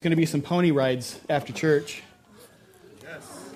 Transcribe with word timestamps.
going 0.00 0.10
to 0.12 0.16
be 0.16 0.26
some 0.26 0.40
pony 0.40 0.70
rides 0.70 1.18
after 1.28 1.52
church. 1.52 2.04
Yes. 3.02 3.50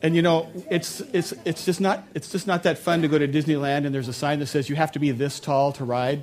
And 0.00 0.14
you 0.14 0.22
know, 0.22 0.48
it's, 0.70 1.00
it's, 1.12 1.32
it's, 1.44 1.64
just 1.64 1.80
not, 1.80 2.06
it's 2.14 2.30
just 2.30 2.46
not 2.46 2.62
that 2.62 2.78
fun 2.78 3.02
to 3.02 3.08
go 3.08 3.18
to 3.18 3.26
Disneyland 3.26 3.84
and 3.84 3.92
there's 3.92 4.06
a 4.06 4.12
sign 4.12 4.38
that 4.38 4.46
says 4.46 4.68
you 4.68 4.76
have 4.76 4.92
to 4.92 5.00
be 5.00 5.10
this 5.10 5.40
tall 5.40 5.72
to 5.72 5.84
ride 5.84 6.22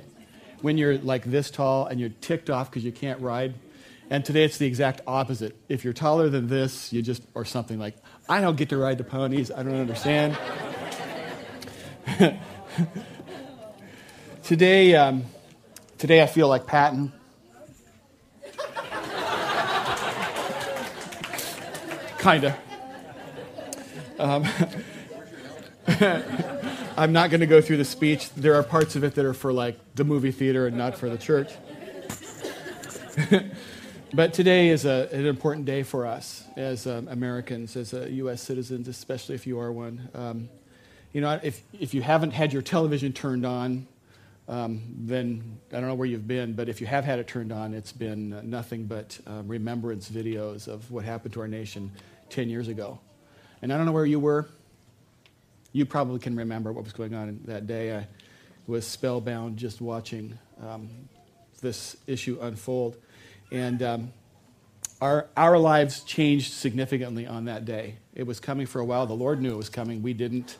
when 0.62 0.78
you're 0.78 0.96
like 0.96 1.24
this 1.24 1.50
tall 1.50 1.84
and 1.84 2.00
you're 2.00 2.08
ticked 2.22 2.48
off 2.48 2.70
because 2.70 2.86
you 2.86 2.92
can't 2.92 3.20
ride. 3.20 3.52
And 4.08 4.24
today 4.24 4.44
it's 4.44 4.56
the 4.56 4.66
exact 4.66 5.02
opposite. 5.06 5.54
If 5.68 5.84
you're 5.84 5.92
taller 5.92 6.30
than 6.30 6.48
this, 6.48 6.90
you 6.90 7.02
just, 7.02 7.22
or 7.34 7.44
something 7.44 7.78
like, 7.78 7.96
I 8.30 8.40
don't 8.40 8.56
get 8.56 8.70
to 8.70 8.78
ride 8.78 8.96
the 8.96 9.04
ponies. 9.04 9.50
I 9.50 9.62
don't 9.62 9.74
understand. 9.74 10.38
today, 14.42 14.94
um, 14.94 15.24
today 15.98 16.22
I 16.22 16.26
feel 16.26 16.48
like 16.48 16.66
Patton. 16.66 17.12
Kinda. 22.24 22.56
Um, 24.18 24.48
I'm 26.96 27.12
not 27.12 27.28
going 27.28 27.40
to 27.40 27.46
go 27.46 27.60
through 27.60 27.76
the 27.76 27.84
speech. 27.84 28.30
There 28.30 28.54
are 28.54 28.62
parts 28.62 28.96
of 28.96 29.04
it 29.04 29.14
that 29.16 29.26
are 29.26 29.34
for 29.34 29.52
like 29.52 29.78
the 29.94 30.04
movie 30.04 30.32
theater 30.32 30.66
and 30.66 30.74
not 30.74 30.96
for 30.96 31.10
the 31.10 31.18
church. 31.18 31.52
but 34.14 34.32
today 34.32 34.70
is 34.70 34.86
a, 34.86 35.10
an 35.12 35.26
important 35.26 35.66
day 35.66 35.82
for 35.82 36.06
us 36.06 36.44
as 36.56 36.86
um, 36.86 37.08
Americans, 37.08 37.76
as 37.76 37.92
uh, 37.92 38.06
U.S. 38.10 38.40
citizens, 38.40 38.88
especially 38.88 39.34
if 39.34 39.46
you 39.46 39.58
are 39.58 39.70
one. 39.70 40.08
Um, 40.14 40.48
you 41.12 41.20
know, 41.20 41.38
if, 41.42 41.60
if 41.78 41.92
you 41.92 42.00
haven't 42.00 42.30
had 42.30 42.54
your 42.54 42.62
television 42.62 43.12
turned 43.12 43.44
on, 43.44 43.86
um, 44.48 44.80
then 44.96 45.58
I 45.72 45.76
don't 45.76 45.88
know 45.88 45.94
where 45.94 46.08
you've 46.08 46.26
been, 46.26 46.54
but 46.54 46.70
if 46.70 46.80
you 46.80 46.86
have 46.86 47.04
had 47.04 47.18
it 47.18 47.26
turned 47.26 47.52
on, 47.52 47.74
it's 47.74 47.92
been 47.92 48.48
nothing 48.48 48.84
but 48.84 49.18
uh, 49.26 49.42
remembrance 49.44 50.10
videos 50.10 50.68
of 50.68 50.90
what 50.90 51.04
happened 51.04 51.34
to 51.34 51.40
our 51.40 51.48
nation 51.48 51.90
10 52.34 52.50
years 52.50 52.66
ago. 52.66 52.98
And 53.62 53.72
I 53.72 53.76
don't 53.76 53.86
know 53.86 53.92
where 53.92 54.04
you 54.04 54.18
were. 54.18 54.48
You 55.72 55.86
probably 55.86 56.18
can 56.18 56.34
remember 56.34 56.72
what 56.72 56.82
was 56.82 56.92
going 56.92 57.14
on 57.14 57.40
that 57.44 57.68
day. 57.68 57.96
I 57.96 58.08
was 58.66 58.84
spellbound 58.84 59.56
just 59.56 59.80
watching 59.80 60.36
um, 60.60 60.88
this 61.60 61.96
issue 62.08 62.38
unfold. 62.40 62.96
And 63.52 63.82
um, 63.84 64.12
our, 65.00 65.28
our 65.36 65.58
lives 65.58 66.00
changed 66.00 66.54
significantly 66.54 67.24
on 67.24 67.44
that 67.44 67.64
day. 67.64 67.96
It 68.14 68.24
was 68.24 68.40
coming 68.40 68.66
for 68.66 68.80
a 68.80 68.84
while. 68.84 69.06
The 69.06 69.14
Lord 69.14 69.40
knew 69.40 69.52
it 69.52 69.56
was 69.56 69.68
coming. 69.68 70.02
We 70.02 70.12
didn't. 70.12 70.56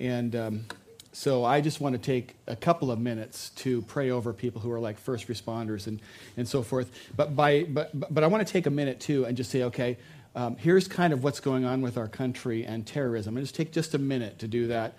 And 0.00 0.34
um, 0.34 0.64
so 1.12 1.44
I 1.44 1.60
just 1.60 1.80
want 1.80 1.94
to 1.94 2.00
take 2.00 2.34
a 2.48 2.56
couple 2.56 2.90
of 2.90 2.98
minutes 2.98 3.50
to 3.56 3.82
pray 3.82 4.10
over 4.10 4.32
people 4.32 4.60
who 4.60 4.72
are 4.72 4.80
like 4.80 4.98
first 4.98 5.28
responders 5.28 5.86
and, 5.86 6.00
and 6.36 6.48
so 6.48 6.62
forth. 6.62 6.90
But, 7.16 7.36
by, 7.36 7.62
but, 7.62 7.92
but 8.12 8.24
I 8.24 8.26
want 8.26 8.44
to 8.44 8.52
take 8.52 8.66
a 8.66 8.70
minute 8.70 8.98
too 8.98 9.24
and 9.24 9.36
just 9.36 9.50
say, 9.50 9.62
okay, 9.62 9.98
um, 10.36 10.54
here's 10.56 10.86
kind 10.86 11.14
of 11.14 11.24
what's 11.24 11.40
going 11.40 11.64
on 11.64 11.80
with 11.80 11.96
our 11.96 12.08
country 12.08 12.66
and 12.66 12.86
terrorism. 12.86 13.38
And 13.38 13.44
just 13.44 13.54
take 13.54 13.72
just 13.72 13.94
a 13.94 13.98
minute 13.98 14.38
to 14.40 14.46
do 14.46 14.66
that 14.66 14.92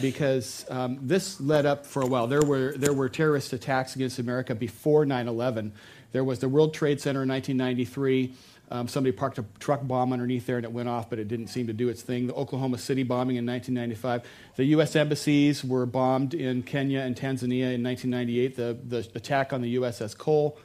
because 0.00 0.64
um, 0.70 1.00
this 1.02 1.40
led 1.40 1.66
up 1.66 1.84
for 1.84 2.00
a 2.00 2.06
while. 2.06 2.28
There 2.28 2.44
were, 2.44 2.74
there 2.76 2.92
were 2.92 3.08
terrorist 3.08 3.52
attacks 3.52 3.96
against 3.96 4.20
America 4.20 4.54
before 4.54 5.04
9 5.04 5.26
11. 5.26 5.72
There 6.12 6.22
was 6.22 6.38
the 6.38 6.48
World 6.48 6.74
Trade 6.74 7.00
Center 7.00 7.24
in 7.24 7.28
1993. 7.28 8.34
Um, 8.70 8.86
somebody 8.86 9.10
parked 9.10 9.38
a 9.38 9.44
truck 9.58 9.84
bomb 9.84 10.12
underneath 10.12 10.46
there 10.46 10.56
and 10.56 10.64
it 10.64 10.70
went 10.70 10.88
off, 10.88 11.10
but 11.10 11.18
it 11.18 11.26
didn't 11.26 11.48
seem 11.48 11.66
to 11.66 11.72
do 11.72 11.88
its 11.88 12.02
thing. 12.02 12.28
The 12.28 12.34
Oklahoma 12.34 12.78
City 12.78 13.02
bombing 13.02 13.34
in 13.34 13.44
1995. 13.44 14.22
The 14.54 14.64
U.S. 14.66 14.94
embassies 14.94 15.64
were 15.64 15.86
bombed 15.86 16.34
in 16.34 16.62
Kenya 16.62 17.00
and 17.00 17.16
Tanzania 17.16 17.74
in 17.74 17.82
1998. 17.82 18.56
The, 18.56 18.78
the 18.86 19.08
attack 19.16 19.52
on 19.52 19.60
the 19.60 19.74
USS 19.74 20.16
Cole. 20.16 20.56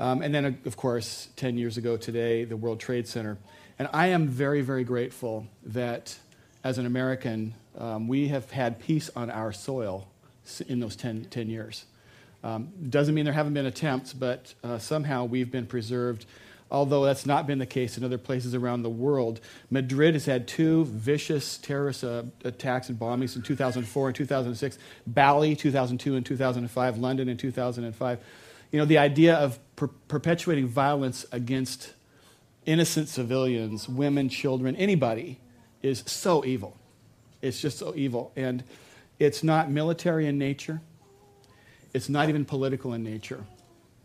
Um, 0.00 0.22
and 0.22 0.34
then, 0.34 0.58
of 0.64 0.76
course, 0.76 1.28
10 1.36 1.58
years 1.58 1.76
ago 1.76 1.98
today, 1.98 2.44
the 2.44 2.56
World 2.56 2.80
Trade 2.80 3.06
Center. 3.06 3.36
And 3.78 3.88
I 3.92 4.08
am 4.08 4.28
very, 4.28 4.62
very 4.62 4.84
grateful 4.84 5.46
that 5.64 6.16
as 6.64 6.78
an 6.78 6.86
American, 6.86 7.54
um, 7.78 8.08
we 8.08 8.28
have 8.28 8.50
had 8.50 8.80
peace 8.80 9.10
on 9.14 9.30
our 9.30 9.52
soil 9.52 10.08
in 10.66 10.80
those 10.80 10.96
10, 10.96 11.26
10 11.30 11.50
years. 11.50 11.84
Um, 12.42 12.68
doesn't 12.88 13.14
mean 13.14 13.24
there 13.24 13.34
haven't 13.34 13.54
been 13.54 13.66
attempts, 13.66 14.12
but 14.12 14.54
uh, 14.62 14.78
somehow 14.78 15.24
we've 15.24 15.50
been 15.50 15.66
preserved. 15.66 16.26
Although 16.70 17.04
that's 17.04 17.26
not 17.26 17.46
been 17.46 17.58
the 17.58 17.66
case 17.66 17.96
in 17.96 18.02
other 18.02 18.18
places 18.18 18.54
around 18.54 18.82
the 18.82 18.90
world. 18.90 19.40
Madrid 19.70 20.14
has 20.14 20.26
had 20.26 20.48
two 20.48 20.84
vicious 20.86 21.58
terrorist 21.58 22.02
uh, 22.02 22.24
attacks 22.44 22.88
and 22.88 22.98
bombings 22.98 23.36
in 23.36 23.42
2004 23.42 24.08
and 24.08 24.16
2006, 24.16 24.78
Bali 25.06 25.54
2002 25.54 26.16
and 26.16 26.26
2005, 26.26 26.98
London 26.98 27.28
in 27.28 27.36
2005. 27.36 28.18
You 28.72 28.78
know, 28.80 28.84
the 28.84 28.98
idea 28.98 29.36
of 29.36 29.58
per- 29.76 29.86
perpetuating 30.08 30.66
violence 30.66 31.24
against 31.30 31.92
innocent 32.66 33.08
civilians, 33.08 33.88
women, 33.88 34.28
children, 34.28 34.76
anybody, 34.76 35.38
is 35.82 36.02
so 36.06 36.44
evil. 36.44 36.76
It's 37.40 37.60
just 37.60 37.78
so 37.78 37.94
evil. 37.96 38.32
And 38.36 38.64
it's 39.18 39.42
not 39.42 39.70
military 39.70 40.26
in 40.26 40.36
nature, 40.36 40.80
it's 41.94 42.08
not 42.08 42.28
even 42.28 42.44
political 42.44 42.92
in 42.92 43.02
nature. 43.02 43.44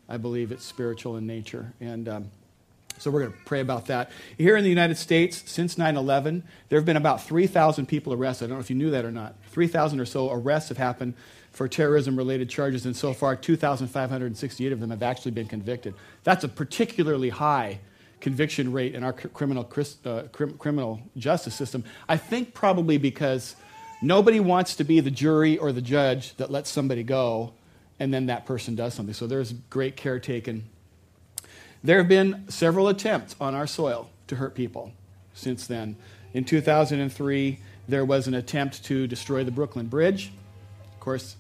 I 0.07 0.17
believe 0.17 0.51
it's 0.51 0.65
spiritual 0.65 1.15
in 1.15 1.25
nature. 1.25 1.73
And 1.79 2.09
um, 2.09 2.31
so 2.97 3.09
we're 3.09 3.21
going 3.21 3.31
to 3.31 3.37
pray 3.45 3.61
about 3.61 3.85
that. 3.87 4.11
Here 4.37 4.57
in 4.57 4.63
the 4.63 4.69
United 4.69 4.97
States, 4.97 5.41
since 5.45 5.77
9 5.77 5.95
11, 5.97 6.43
there 6.69 6.77
have 6.77 6.85
been 6.85 6.97
about 6.97 7.23
3,000 7.23 7.85
people 7.87 8.13
arrested. 8.13 8.45
I 8.45 8.47
don't 8.49 8.57
know 8.57 8.61
if 8.61 8.69
you 8.69 8.75
knew 8.75 8.91
that 8.91 9.05
or 9.05 9.11
not. 9.11 9.35
3,000 9.51 9.99
or 9.99 10.05
so 10.05 10.31
arrests 10.31 10.69
have 10.69 10.77
happened 10.77 11.13
for 11.51 11.67
terrorism 11.67 12.15
related 12.15 12.49
charges, 12.49 12.85
and 12.85 12.95
so 12.95 13.13
far, 13.13 13.35
2,568 13.35 14.71
of 14.71 14.79
them 14.79 14.89
have 14.89 15.03
actually 15.03 15.31
been 15.31 15.47
convicted. 15.47 15.93
That's 16.23 16.43
a 16.43 16.47
particularly 16.47 17.29
high 17.29 17.79
conviction 18.21 18.71
rate 18.71 18.95
in 18.95 19.03
our 19.03 19.13
criminal, 19.13 19.67
uh, 20.05 20.23
criminal 20.31 21.01
justice 21.17 21.55
system. 21.55 21.83
I 22.07 22.17
think 22.17 22.53
probably 22.53 22.97
because 22.97 23.55
nobody 24.01 24.39
wants 24.39 24.75
to 24.75 24.83
be 24.83 24.99
the 24.99 25.11
jury 25.11 25.57
or 25.57 25.71
the 25.71 25.81
judge 25.81 26.35
that 26.37 26.51
lets 26.51 26.69
somebody 26.69 27.03
go 27.03 27.53
and 27.99 28.13
then 28.13 28.27
that 28.27 28.45
person 28.45 28.75
does 28.75 28.93
something. 28.93 29.13
So 29.13 29.27
there's 29.27 29.53
great 29.53 29.95
care 29.95 30.19
taken. 30.19 30.67
There 31.83 31.97
have 31.97 32.07
been 32.07 32.45
several 32.49 32.87
attempts 32.87 33.35
on 33.39 33.53
our 33.53 33.67
soil 33.67 34.09
to 34.27 34.35
hurt 34.37 34.55
people 34.55 34.91
since 35.33 35.67
then. 35.67 35.95
In 36.33 36.43
2003, 36.43 37.59
there 37.87 38.05
was 38.05 38.27
an 38.27 38.33
attempt 38.33 38.83
to 38.85 39.05
destroy 39.05 39.43
the 39.43 39.51
Brooklyn 39.51 39.87
Bridge. 39.87 40.31
Of 40.93 40.99
course, 40.99 41.35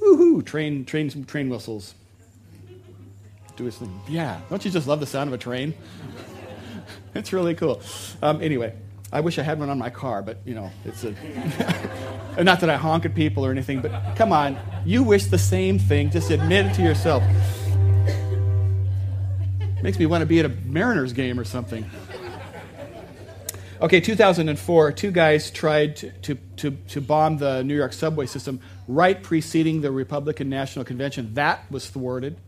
woohoo, 0.00 0.44
train, 0.44 0.84
train, 0.84 1.24
train 1.24 1.48
whistles 1.48 1.94
do 3.56 3.64
his 3.64 3.76
thing. 3.76 4.00
Yeah, 4.08 4.40
don't 4.50 4.64
you 4.64 4.70
just 4.70 4.86
love 4.86 5.00
the 5.00 5.06
sound 5.06 5.28
of 5.28 5.34
a 5.34 5.38
train? 5.38 5.74
it's 7.14 7.32
really 7.32 7.54
cool. 7.54 7.80
Um, 8.22 8.42
anyway, 8.42 8.74
I 9.12 9.20
wish 9.20 9.38
I 9.38 9.42
had 9.42 9.58
one 9.58 9.70
on 9.70 9.78
my 9.78 9.90
car, 9.90 10.22
but 10.22 10.38
you 10.44 10.54
know, 10.54 10.70
it's 10.84 11.04
a. 11.04 11.12
not 12.42 12.60
that 12.60 12.70
I 12.70 12.76
honk 12.76 13.04
at 13.04 13.14
people 13.14 13.44
or 13.46 13.50
anything, 13.50 13.80
but 13.80 14.16
come 14.16 14.32
on, 14.32 14.58
you 14.84 15.02
wish 15.02 15.26
the 15.26 15.38
same 15.38 15.78
thing. 15.78 16.10
Just 16.10 16.30
admit 16.30 16.66
it 16.66 16.74
to 16.74 16.82
yourself. 16.82 17.22
Makes 19.82 19.98
me 19.98 20.06
want 20.06 20.22
to 20.22 20.26
be 20.26 20.40
at 20.40 20.46
a 20.46 20.48
Mariners 20.48 21.12
game 21.12 21.38
or 21.38 21.44
something. 21.44 21.88
Okay, 23.80 24.00
2004, 24.00 24.92
two 24.92 25.10
guys 25.10 25.50
tried 25.50 25.96
to, 25.96 26.10
to, 26.10 26.34
to, 26.56 26.70
to, 26.70 27.00
bomb 27.02 27.36
the 27.36 27.62
New 27.62 27.76
York 27.76 27.92
subway 27.92 28.24
system 28.24 28.58
right 28.88 29.22
preceding 29.22 29.82
the 29.82 29.92
Republican 29.92 30.48
National 30.48 30.82
Convention. 30.82 31.34
That 31.34 31.70
was 31.70 31.86
thwarted. 31.86 32.38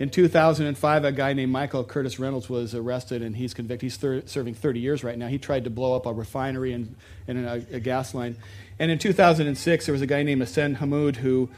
In 0.00 0.08
2005, 0.08 1.04
a 1.04 1.12
guy 1.12 1.34
named 1.34 1.52
Michael 1.52 1.84
Curtis 1.84 2.18
Reynolds 2.18 2.48
was 2.48 2.74
arrested 2.74 3.20
and 3.20 3.36
he's 3.36 3.52
convicted. 3.52 3.82
He's 3.82 3.98
thir- 3.98 4.22
serving 4.24 4.54
30 4.54 4.80
years 4.80 5.04
right 5.04 5.18
now. 5.18 5.28
He 5.28 5.36
tried 5.36 5.64
to 5.64 5.70
blow 5.70 5.94
up 5.94 6.06
a 6.06 6.12
refinery 6.12 6.72
and, 6.72 6.96
and 7.28 7.44
a, 7.44 7.66
a, 7.70 7.80
gas 7.80 8.14
line. 8.14 8.36
And 8.78 8.90
in 8.90 8.98
2006, 8.98 9.84
there 9.84 9.92
was 9.92 10.00
a 10.00 10.06
guy 10.06 10.22
named 10.22 10.40
Hassan 10.40 10.76
Hamoud 10.76 11.16
who 11.16 11.50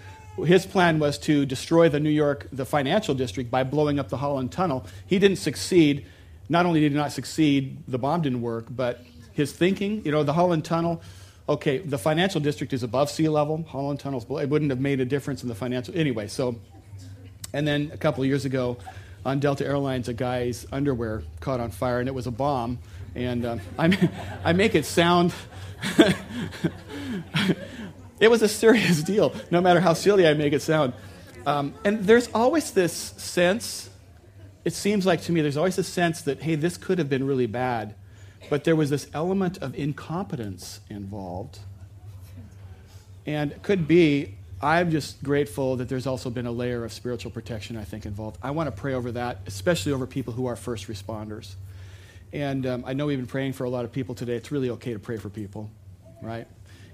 his 0.45 0.67
plan 0.67 0.99
was 0.99 1.19
to 1.19 1.47
destroy 1.47 1.89
the 1.89 2.01
New 2.01 2.11
York, 2.11 2.49
the 2.53 2.65
financial 2.65 3.15
district, 3.15 3.49
by 3.49 3.63
blowing 3.63 4.01
up 4.01 4.09
the 4.09 4.17
Holland 4.17 4.51
Tunnel. 4.51 4.87
He 5.07 5.21
didn't 5.21 5.39
succeed. 5.39 6.05
Not 6.49 6.67
only 6.67 6.81
did 6.81 6.91
he 6.91 6.99
not 6.99 7.13
succeed, 7.13 7.85
the 7.87 7.99
bomb 7.99 8.23
didn't 8.23 8.43
work, 8.43 8.67
but 8.69 9.05
his 9.35 9.53
thinking, 9.53 10.05
you 10.05 10.11
know, 10.11 10.25
the 10.25 10.33
Holland 10.33 10.65
Tunnel, 10.65 11.01
okay, 11.49 11.79
the 11.79 11.99
financial 11.99 12.41
district 12.41 12.73
is 12.73 12.83
above 12.83 13.09
sea 13.09 13.29
level. 13.29 13.65
Holland 13.69 14.01
Tunnel's. 14.01 14.25
It 14.25 14.49
wouldn't 14.49 14.73
have 14.73 14.81
made 14.81 14.99
a 14.99 15.05
difference 15.05 15.45
in 15.45 15.49
the 15.49 15.55
financial. 15.55 15.97
Anyway, 15.97 16.27
so 16.27 16.57
and 17.53 17.67
then 17.67 17.91
a 17.93 17.97
couple 17.97 18.23
of 18.23 18.29
years 18.29 18.45
ago 18.45 18.79
on 19.25 19.41
Delta 19.41 19.65
Airlines, 19.67 20.09
a 20.09 20.15
guy's 20.15 20.67
underwear 20.73 21.23
caught 21.41 21.61
on 21.61 21.71
fire, 21.71 22.01
and 22.01 22.09
it 22.09 22.15
was 22.15 22.27
a 22.27 22.31
bomb. 22.31 22.79
And 23.15 23.45
um, 23.45 23.61
I, 24.45 24.53
make 24.53 24.75
it 24.75 24.85
sound. 24.85 25.33
it 28.21 28.31
was 28.31 28.43
a 28.43 28.49
serious 28.49 29.03
deal, 29.05 29.35
no 29.51 29.61
matter 29.61 29.81
how 29.81 29.93
silly 29.93 30.27
I 30.27 30.35
make 30.35 30.53
it 30.53 30.63
sound. 30.63 30.93
Um, 31.47 31.75
and 31.85 32.05
there's 32.05 32.29
always 32.33 32.71
this 32.71 32.93
sense, 32.93 33.91
it 34.65 34.73
seems 34.73 35.05
like 35.05 35.23
to 35.23 35.33
me, 35.33 35.41
there's 35.41 35.57
always 35.57 35.79
a 35.79 35.85
sense 35.85 36.23
that, 36.23 36.43
hey, 36.43 36.55
this 36.55 36.77
could 36.77 36.99
have 36.99 37.09
been 37.09 37.27
really 37.27 37.47
bad. 37.47 37.95
But 38.49 38.65
there 38.65 38.77
was 38.77 38.91
this 38.91 39.09
element 39.15 39.59
of 39.59 39.75
incompetence 39.75 40.81
involved. 40.89 41.59
And 43.25 43.53
it 43.53 43.63
could 43.63 43.87
be 43.87 44.35
I'm 44.63 44.93
just 44.93 45.21
grateful 45.25 45.77
that 45.77 45.89
there's 45.89 46.07
also 46.07 46.31
been 46.31 46.47
a 46.47 46.53
layer 46.53 46.85
of 46.85 46.93
spiritual 46.93 47.33
protection, 47.33 47.77
I 47.77 47.83
think, 47.83 48.07
involved. 48.07 48.39
I 48.41 48.53
want 48.53 48.69
to 48.69 48.81
pray 48.81 48.95
over 48.95 49.11
that, 49.13 49.41
especially 49.47 49.91
over 49.91 50.07
people 50.07 50.33
who 50.33 50.47
are 50.47 50.55
first 50.55 50.87
responders. 50.87 51.55
And 52.33 52.65
um, 52.65 52.85
I 52.87 52.93
know 52.93 53.07
we've 53.07 53.19
been 53.19 53.27
praying 53.27 53.55
for 53.55 53.65
a 53.65 53.71
lot 53.71 53.85
of 53.85 53.91
people 53.91 54.15
today. 54.15 54.37
It's 54.37 54.53
really 54.53 54.71
okay 54.71 54.93
to 54.93 55.01
pray 55.01 55.17
for 55.17 55.29
people, 55.29 55.69
right? 56.23 56.47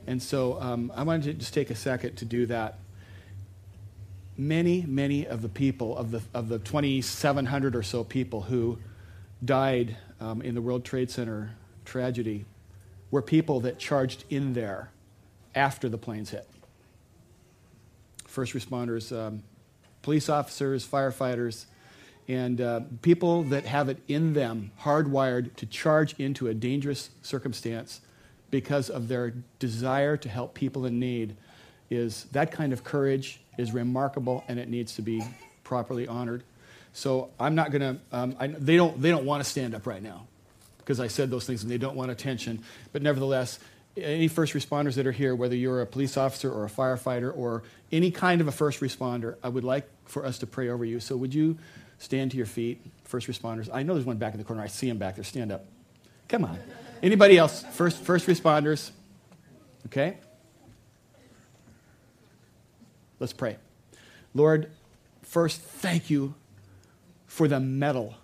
And 0.06 0.22
so 0.22 0.58
um, 0.62 0.90
I 0.96 1.02
wanted 1.02 1.24
to 1.24 1.34
just 1.34 1.52
take 1.52 1.68
a 1.68 1.74
second 1.74 2.16
to 2.16 2.24
do 2.24 2.46
that. 2.46 2.78
Many, 4.38 4.86
many 4.88 5.26
of 5.26 5.42
the 5.42 5.48
people, 5.50 5.94
of 5.94 6.10
the, 6.10 6.22
of 6.32 6.48
the 6.48 6.58
2,700 6.58 7.76
or 7.76 7.82
so 7.82 8.02
people 8.02 8.40
who 8.40 8.78
died 9.44 9.94
um, 10.20 10.40
in 10.40 10.54
the 10.54 10.62
World 10.62 10.86
Trade 10.86 11.10
Center 11.10 11.50
tragedy, 11.84 12.46
were 13.10 13.20
people 13.20 13.60
that 13.60 13.78
charged 13.78 14.24
in 14.30 14.54
there 14.54 14.90
after 15.54 15.90
the 15.90 15.98
planes 15.98 16.30
hit. 16.30 16.48
First 18.38 18.54
responders, 18.54 19.10
um, 19.10 19.42
police 20.02 20.28
officers, 20.28 20.86
firefighters, 20.86 21.64
and 22.28 22.60
uh, 22.60 22.82
people 23.02 23.42
that 23.42 23.64
have 23.64 23.88
it 23.88 23.98
in 24.06 24.32
them, 24.32 24.70
hardwired 24.82 25.56
to 25.56 25.66
charge 25.66 26.14
into 26.20 26.46
a 26.46 26.54
dangerous 26.54 27.10
circumstance 27.20 28.00
because 28.52 28.90
of 28.90 29.08
their 29.08 29.34
desire 29.58 30.16
to 30.18 30.28
help 30.28 30.54
people 30.54 30.86
in 30.86 31.00
need, 31.00 31.34
is 31.90 32.26
that 32.30 32.52
kind 32.52 32.72
of 32.72 32.84
courage 32.84 33.40
is 33.58 33.72
remarkable 33.72 34.44
and 34.46 34.60
it 34.60 34.68
needs 34.68 34.94
to 34.94 35.02
be 35.02 35.20
properly 35.64 36.06
honored. 36.06 36.44
So 36.92 37.30
I'm 37.40 37.56
not 37.56 37.72
going 37.72 37.80
to. 37.80 38.00
Um, 38.12 38.36
they 38.56 38.76
don't. 38.76 39.02
They 39.02 39.10
don't 39.10 39.24
want 39.24 39.42
to 39.42 39.50
stand 39.50 39.74
up 39.74 39.84
right 39.84 40.00
now 40.00 40.28
because 40.78 41.00
I 41.00 41.08
said 41.08 41.28
those 41.28 41.44
things 41.44 41.64
and 41.64 41.72
they 41.72 41.76
don't 41.76 41.96
want 41.96 42.12
attention. 42.12 42.62
But 42.92 43.02
nevertheless, 43.02 43.58
any 44.02 44.28
first 44.28 44.54
responders 44.54 44.94
that 44.94 45.06
are 45.06 45.12
here, 45.12 45.34
whether 45.34 45.54
you're 45.54 45.80
a 45.80 45.86
police 45.86 46.16
officer 46.16 46.50
or 46.50 46.64
a 46.64 46.68
firefighter 46.68 47.36
or 47.36 47.62
any 47.92 48.10
kind 48.10 48.40
of 48.40 48.48
a 48.48 48.52
first 48.52 48.80
responder, 48.80 49.36
I 49.42 49.48
would 49.48 49.64
like 49.64 49.88
for 50.04 50.24
us 50.24 50.38
to 50.38 50.46
pray 50.46 50.68
over 50.68 50.84
you. 50.84 51.00
So 51.00 51.16
would 51.16 51.34
you 51.34 51.58
stand 51.98 52.30
to 52.32 52.36
your 52.36 52.46
feet, 52.46 52.84
first 53.04 53.26
responders? 53.26 53.68
I 53.72 53.82
know 53.82 53.94
there's 53.94 54.06
one 54.06 54.18
back 54.18 54.34
in 54.34 54.38
the 54.38 54.44
corner. 54.44 54.62
I 54.62 54.68
see 54.68 54.88
him 54.88 54.98
back 54.98 55.16
there. 55.16 55.24
Stand 55.24 55.52
up. 55.52 55.64
Come 56.28 56.44
on. 56.44 56.58
Anybody 57.02 57.38
else? 57.38 57.64
First, 57.72 58.02
first 58.02 58.26
responders. 58.26 58.90
Okay. 59.86 60.18
Let's 63.20 63.32
pray. 63.32 63.56
Lord, 64.34 64.70
first, 65.22 65.60
thank 65.60 66.10
you 66.10 66.34
for 67.26 67.48
the 67.48 67.60
mettle, 67.60 68.14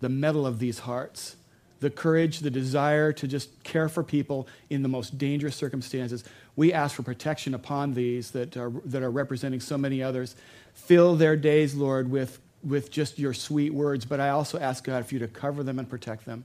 the 0.00 0.08
mettle 0.08 0.46
of 0.46 0.58
these 0.58 0.80
hearts 0.80 1.36
the 1.82 1.90
courage, 1.90 2.38
the 2.38 2.50
desire 2.50 3.12
to 3.12 3.28
just 3.28 3.62
care 3.64 3.88
for 3.88 4.02
people 4.02 4.48
in 4.70 4.82
the 4.82 4.88
most 4.88 5.18
dangerous 5.18 5.56
circumstances. 5.56 6.24
We 6.54 6.72
ask 6.72 6.94
for 6.94 7.02
protection 7.02 7.54
upon 7.54 7.94
these 7.94 8.30
that 8.30 8.56
are, 8.56 8.70
that 8.86 9.02
are 9.02 9.10
representing 9.10 9.60
so 9.60 9.76
many 9.76 10.02
others. 10.02 10.36
Fill 10.74 11.16
their 11.16 11.36
days, 11.36 11.74
Lord, 11.74 12.08
with, 12.10 12.38
with 12.62 12.90
just 12.90 13.18
your 13.18 13.34
sweet 13.34 13.74
words, 13.74 14.04
but 14.04 14.20
I 14.20 14.30
also 14.30 14.58
ask, 14.58 14.84
God, 14.84 15.04
for 15.04 15.14
you 15.14 15.18
to 15.20 15.28
cover 15.28 15.64
them 15.64 15.78
and 15.80 15.90
protect 15.90 16.24
them. 16.24 16.44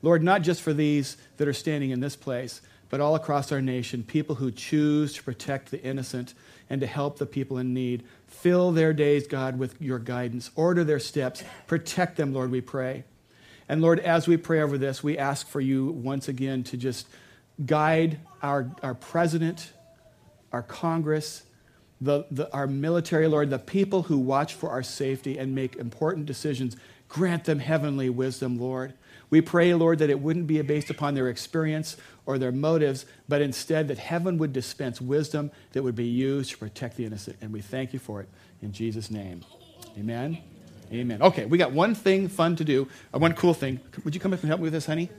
Lord, 0.00 0.22
not 0.22 0.42
just 0.42 0.62
for 0.62 0.72
these 0.72 1.18
that 1.36 1.46
are 1.46 1.52
standing 1.52 1.90
in 1.90 2.00
this 2.00 2.16
place, 2.16 2.62
but 2.88 3.00
all 3.00 3.14
across 3.14 3.52
our 3.52 3.60
nation, 3.60 4.02
people 4.02 4.36
who 4.36 4.50
choose 4.50 5.12
to 5.14 5.22
protect 5.22 5.70
the 5.70 5.82
innocent 5.82 6.32
and 6.70 6.80
to 6.80 6.86
help 6.86 7.18
the 7.18 7.26
people 7.26 7.58
in 7.58 7.74
need. 7.74 8.04
Fill 8.26 8.72
their 8.72 8.94
days, 8.94 9.26
God, 9.26 9.58
with 9.58 9.80
your 9.82 9.98
guidance. 9.98 10.50
Order 10.54 10.82
their 10.84 10.98
steps. 10.98 11.44
Protect 11.66 12.16
them, 12.16 12.32
Lord, 12.32 12.50
we 12.50 12.62
pray. 12.62 13.04
And 13.68 13.82
Lord, 13.82 14.00
as 14.00 14.26
we 14.26 14.36
pray 14.36 14.60
over 14.60 14.78
this, 14.78 15.02
we 15.02 15.18
ask 15.18 15.46
for 15.46 15.60
you 15.60 15.86
once 15.86 16.28
again 16.28 16.64
to 16.64 16.76
just 16.76 17.06
guide 17.64 18.18
our, 18.42 18.70
our 18.82 18.94
president, 18.94 19.72
our 20.52 20.62
Congress, 20.62 21.42
the, 22.00 22.24
the, 22.30 22.50
our 22.52 22.66
military, 22.66 23.26
Lord, 23.26 23.50
the 23.50 23.58
people 23.58 24.04
who 24.04 24.18
watch 24.18 24.54
for 24.54 24.70
our 24.70 24.82
safety 24.82 25.38
and 25.38 25.54
make 25.54 25.76
important 25.76 26.26
decisions. 26.26 26.76
Grant 27.08 27.44
them 27.44 27.58
heavenly 27.58 28.08
wisdom, 28.08 28.58
Lord. 28.58 28.94
We 29.30 29.40
pray, 29.40 29.74
Lord, 29.74 29.98
that 29.98 30.08
it 30.08 30.20
wouldn't 30.20 30.46
be 30.46 30.60
based 30.62 30.90
upon 30.90 31.14
their 31.14 31.28
experience 31.28 31.96
or 32.24 32.38
their 32.38 32.52
motives, 32.52 33.04
but 33.28 33.42
instead 33.42 33.88
that 33.88 33.98
heaven 33.98 34.38
would 34.38 34.52
dispense 34.52 35.00
wisdom 35.00 35.50
that 35.72 35.82
would 35.82 35.96
be 35.96 36.06
used 36.06 36.50
to 36.50 36.58
protect 36.58 36.96
the 36.96 37.04
innocent. 37.04 37.36
And 37.40 37.52
we 37.52 37.60
thank 37.60 37.92
you 37.92 37.98
for 37.98 38.20
it 38.20 38.28
in 38.62 38.72
Jesus' 38.72 39.10
name. 39.10 39.44
Amen. 39.98 40.38
Amen. 40.90 41.20
Okay, 41.20 41.44
we 41.44 41.58
got 41.58 41.72
one 41.72 41.94
thing 41.94 42.28
fun 42.28 42.56
to 42.56 42.64
do, 42.64 42.88
uh, 43.12 43.18
one 43.18 43.34
cool 43.34 43.52
thing. 43.52 43.78
Would 44.04 44.14
you 44.14 44.20
come 44.20 44.32
up 44.32 44.40
and 44.40 44.48
help 44.48 44.60
me 44.60 44.64
with 44.64 44.72
this, 44.72 44.86
honey? 44.86 45.10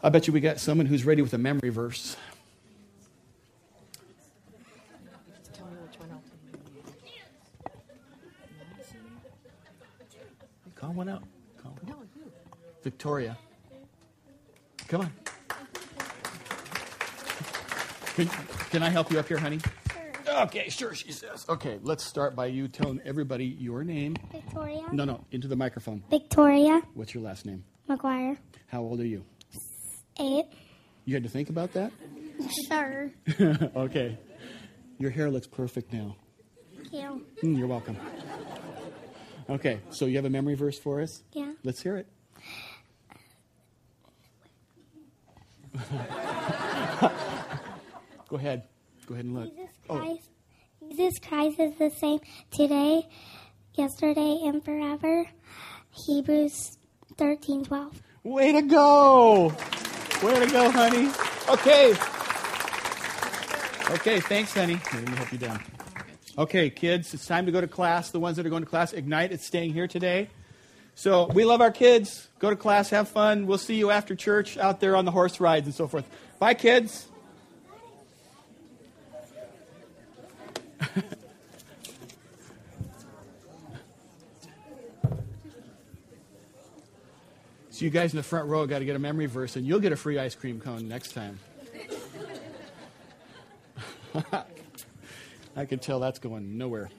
I 0.00 0.08
bet 0.10 0.26
you 0.26 0.32
we 0.32 0.40
got 0.40 0.60
someone 0.60 0.86
who's 0.86 1.04
ready 1.04 1.22
with 1.22 1.34
a 1.34 1.38
memory 1.38 1.70
verse. 1.70 2.16
Call 10.76 10.92
one 10.92 11.08
out. 11.08 11.22
Call 11.62 11.72
one. 11.84 12.08
Victoria. 12.82 13.36
Come 14.88 15.02
on. 15.02 15.12
Can, 18.16 18.26
can 18.70 18.82
I 18.82 18.90
help 18.90 19.10
you 19.10 19.18
up 19.18 19.28
here, 19.28 19.38
honey? 19.38 19.60
Okay, 20.40 20.68
sure, 20.70 20.94
she 20.94 21.12
says. 21.12 21.44
Okay, 21.48 21.78
let's 21.82 22.04
start 22.04 22.34
by 22.34 22.46
you 22.46 22.66
telling 22.66 23.00
everybody 23.04 23.44
your 23.44 23.84
name. 23.84 24.16
Victoria. 24.32 24.84
No, 24.90 25.04
no, 25.04 25.24
into 25.30 25.46
the 25.46 25.56
microphone. 25.56 26.02
Victoria 26.10 26.80
What's 26.94 27.12
your 27.12 27.22
last 27.22 27.44
name? 27.44 27.64
McGuire. 27.88 28.38
How 28.68 28.80
old 28.80 29.00
are 29.00 29.06
you? 29.06 29.24
Eight. 30.18 30.46
You 31.04 31.14
had 31.14 31.22
to 31.24 31.28
think 31.28 31.50
about 31.50 31.72
that? 31.74 31.92
Sure. 32.68 33.10
okay. 33.76 34.18
Your 34.98 35.10
hair 35.10 35.30
looks 35.30 35.46
perfect 35.46 35.92
now. 35.92 36.16
Thank 36.76 36.92
you. 36.92 37.26
Mm, 37.42 37.58
you're 37.58 37.66
welcome. 37.66 37.96
Okay, 39.50 39.80
so 39.90 40.06
you 40.06 40.16
have 40.16 40.24
a 40.24 40.30
memory 40.30 40.54
verse 40.54 40.78
for 40.78 41.02
us? 41.02 41.22
Yeah. 41.32 41.52
Let's 41.62 41.82
hear 41.82 41.96
it. 41.96 42.06
Go 48.28 48.36
ahead. 48.36 48.62
Go 49.06 49.14
ahead 49.14 49.26
and 49.26 49.34
look. 49.34 49.52
Jesus 49.82 49.90
Oh, 49.90 49.98
Christ. 49.98 50.28
Jesus 50.90 51.18
Christ 51.18 51.60
is 51.60 51.74
the 51.78 51.90
same 51.90 52.20
today, 52.50 53.08
yesterday, 53.74 54.40
and 54.44 54.64
forever. 54.64 55.26
Hebrews 56.06 56.78
thirteen 57.16 57.64
twelve. 57.64 58.00
way 58.24 58.52
to 58.52 58.62
go! 58.62 59.48
Way 60.22 60.38
to 60.38 60.46
go, 60.50 60.70
honey. 60.70 61.10
Okay. 61.48 61.94
Okay, 63.94 64.20
thanks, 64.20 64.54
honey. 64.54 64.74
Here, 64.74 65.00
let 65.00 65.08
me 65.10 65.16
help 65.16 65.32
you 65.32 65.38
down. 65.38 65.60
Okay, 66.38 66.70
kids, 66.70 67.12
it's 67.12 67.26
time 67.26 67.44
to 67.46 67.52
go 67.52 67.60
to 67.60 67.66
class. 67.68 68.10
The 68.10 68.20
ones 68.20 68.36
that 68.36 68.46
are 68.46 68.50
going 68.50 68.62
to 68.62 68.68
class, 68.68 68.92
Ignite, 68.92 69.32
it's 69.32 69.46
staying 69.46 69.74
here 69.74 69.86
today. 69.88 70.28
So 70.94 71.26
we 71.34 71.44
love 71.44 71.60
our 71.60 71.70
kids. 71.72 72.28
Go 72.38 72.48
to 72.50 72.56
class, 72.56 72.88
have 72.90 73.08
fun. 73.08 73.46
We'll 73.46 73.58
see 73.58 73.74
you 73.74 73.90
after 73.90 74.14
church 74.14 74.56
out 74.56 74.80
there 74.80 74.96
on 74.96 75.04
the 75.04 75.10
horse 75.10 75.40
rides 75.40 75.66
and 75.66 75.74
so 75.74 75.86
forth. 75.88 76.08
Bye, 76.38 76.54
kids. 76.54 77.06
You 87.82 87.90
guys 87.90 88.12
in 88.12 88.16
the 88.16 88.22
front 88.22 88.48
row 88.48 88.66
got 88.66 88.78
to 88.78 88.84
get 88.84 88.96
a 88.96 88.98
memory 88.98 89.26
verse, 89.26 89.56
and 89.56 89.66
you'll 89.66 89.80
get 89.80 89.92
a 89.92 89.96
free 89.96 90.18
ice 90.18 90.34
cream 90.34 90.60
cone 90.60 90.88
next 90.88 91.12
time. 91.12 91.38
I 95.56 95.64
can 95.64 95.78
tell 95.78 96.00
that's 96.00 96.18
going 96.18 96.56
nowhere. 96.58 96.90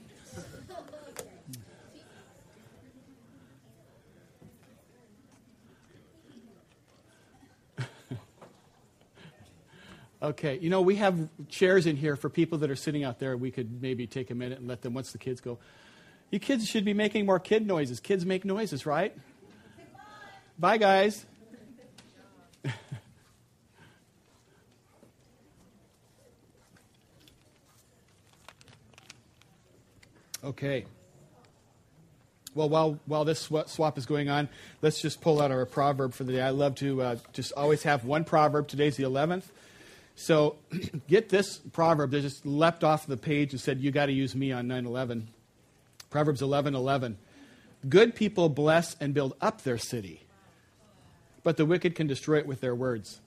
Okay, 10.21 10.57
you 10.59 10.69
know, 10.69 10.81
we 10.81 10.95
have 10.95 11.27
chairs 11.49 11.85
in 11.85 11.97
here 11.97 12.15
for 12.15 12.29
people 12.29 12.59
that 12.59 12.71
are 12.71 12.77
sitting 12.77 13.03
out 13.03 13.19
there. 13.19 13.35
We 13.35 13.51
could 13.51 13.81
maybe 13.81 14.07
take 14.07 14.31
a 14.31 14.35
minute 14.35 14.59
and 14.59 14.69
let 14.69 14.81
them, 14.81 14.93
once 14.93 15.11
the 15.11 15.17
kids 15.17 15.41
go. 15.41 15.59
You 16.31 16.39
kids 16.39 16.65
should 16.65 16.85
be 16.85 16.93
making 16.93 17.25
more 17.25 17.39
kid 17.39 17.67
noises. 17.67 17.99
Kids 17.99 18.25
make 18.25 18.45
noises, 18.45 18.85
right? 18.85 19.13
Bye, 20.63 20.77
guys. 20.77 21.25
okay. 30.45 30.85
Well, 32.55 32.69
while, 32.69 32.97
while 33.07 33.25
this 33.25 33.41
swap 33.41 33.97
is 33.97 34.05
going 34.05 34.29
on, 34.29 34.47
let's 34.81 35.01
just 35.01 35.19
pull 35.19 35.41
out 35.41 35.51
our 35.51 35.65
proverb 35.65 36.13
for 36.13 36.23
the 36.23 36.31
day. 36.31 36.41
I 36.41 36.51
love 36.51 36.75
to 36.75 37.01
uh, 37.01 37.17
just 37.33 37.51
always 37.57 37.83
have 37.83 38.05
one 38.05 38.23
proverb. 38.23 38.69
Today's 38.69 38.95
the 38.95 39.03
11th. 39.03 39.43
So 40.15 40.55
get 41.09 41.27
this 41.27 41.57
proverb 41.73 42.11
that 42.11 42.21
just 42.21 42.45
leapt 42.45 42.85
off 42.85 43.05
the 43.05 43.17
page 43.17 43.51
and 43.51 43.59
said, 43.59 43.81
You 43.81 43.91
got 43.91 44.05
to 44.05 44.13
use 44.13 44.33
me 44.33 44.53
on 44.53 44.69
9 44.69 44.85
11. 44.85 45.27
Proverbs 46.09 46.41
11 46.41 46.73
11. 46.73 47.17
Good 47.89 48.15
people 48.15 48.47
bless 48.47 48.95
and 49.01 49.13
build 49.13 49.35
up 49.41 49.63
their 49.63 49.77
city, 49.77 50.22
but 51.43 51.57
the 51.57 51.65
wicked 51.65 51.95
can 51.95 52.07
destroy 52.07 52.37
it 52.37 52.47
with 52.47 52.61
their 52.61 52.75
words. 52.75 53.19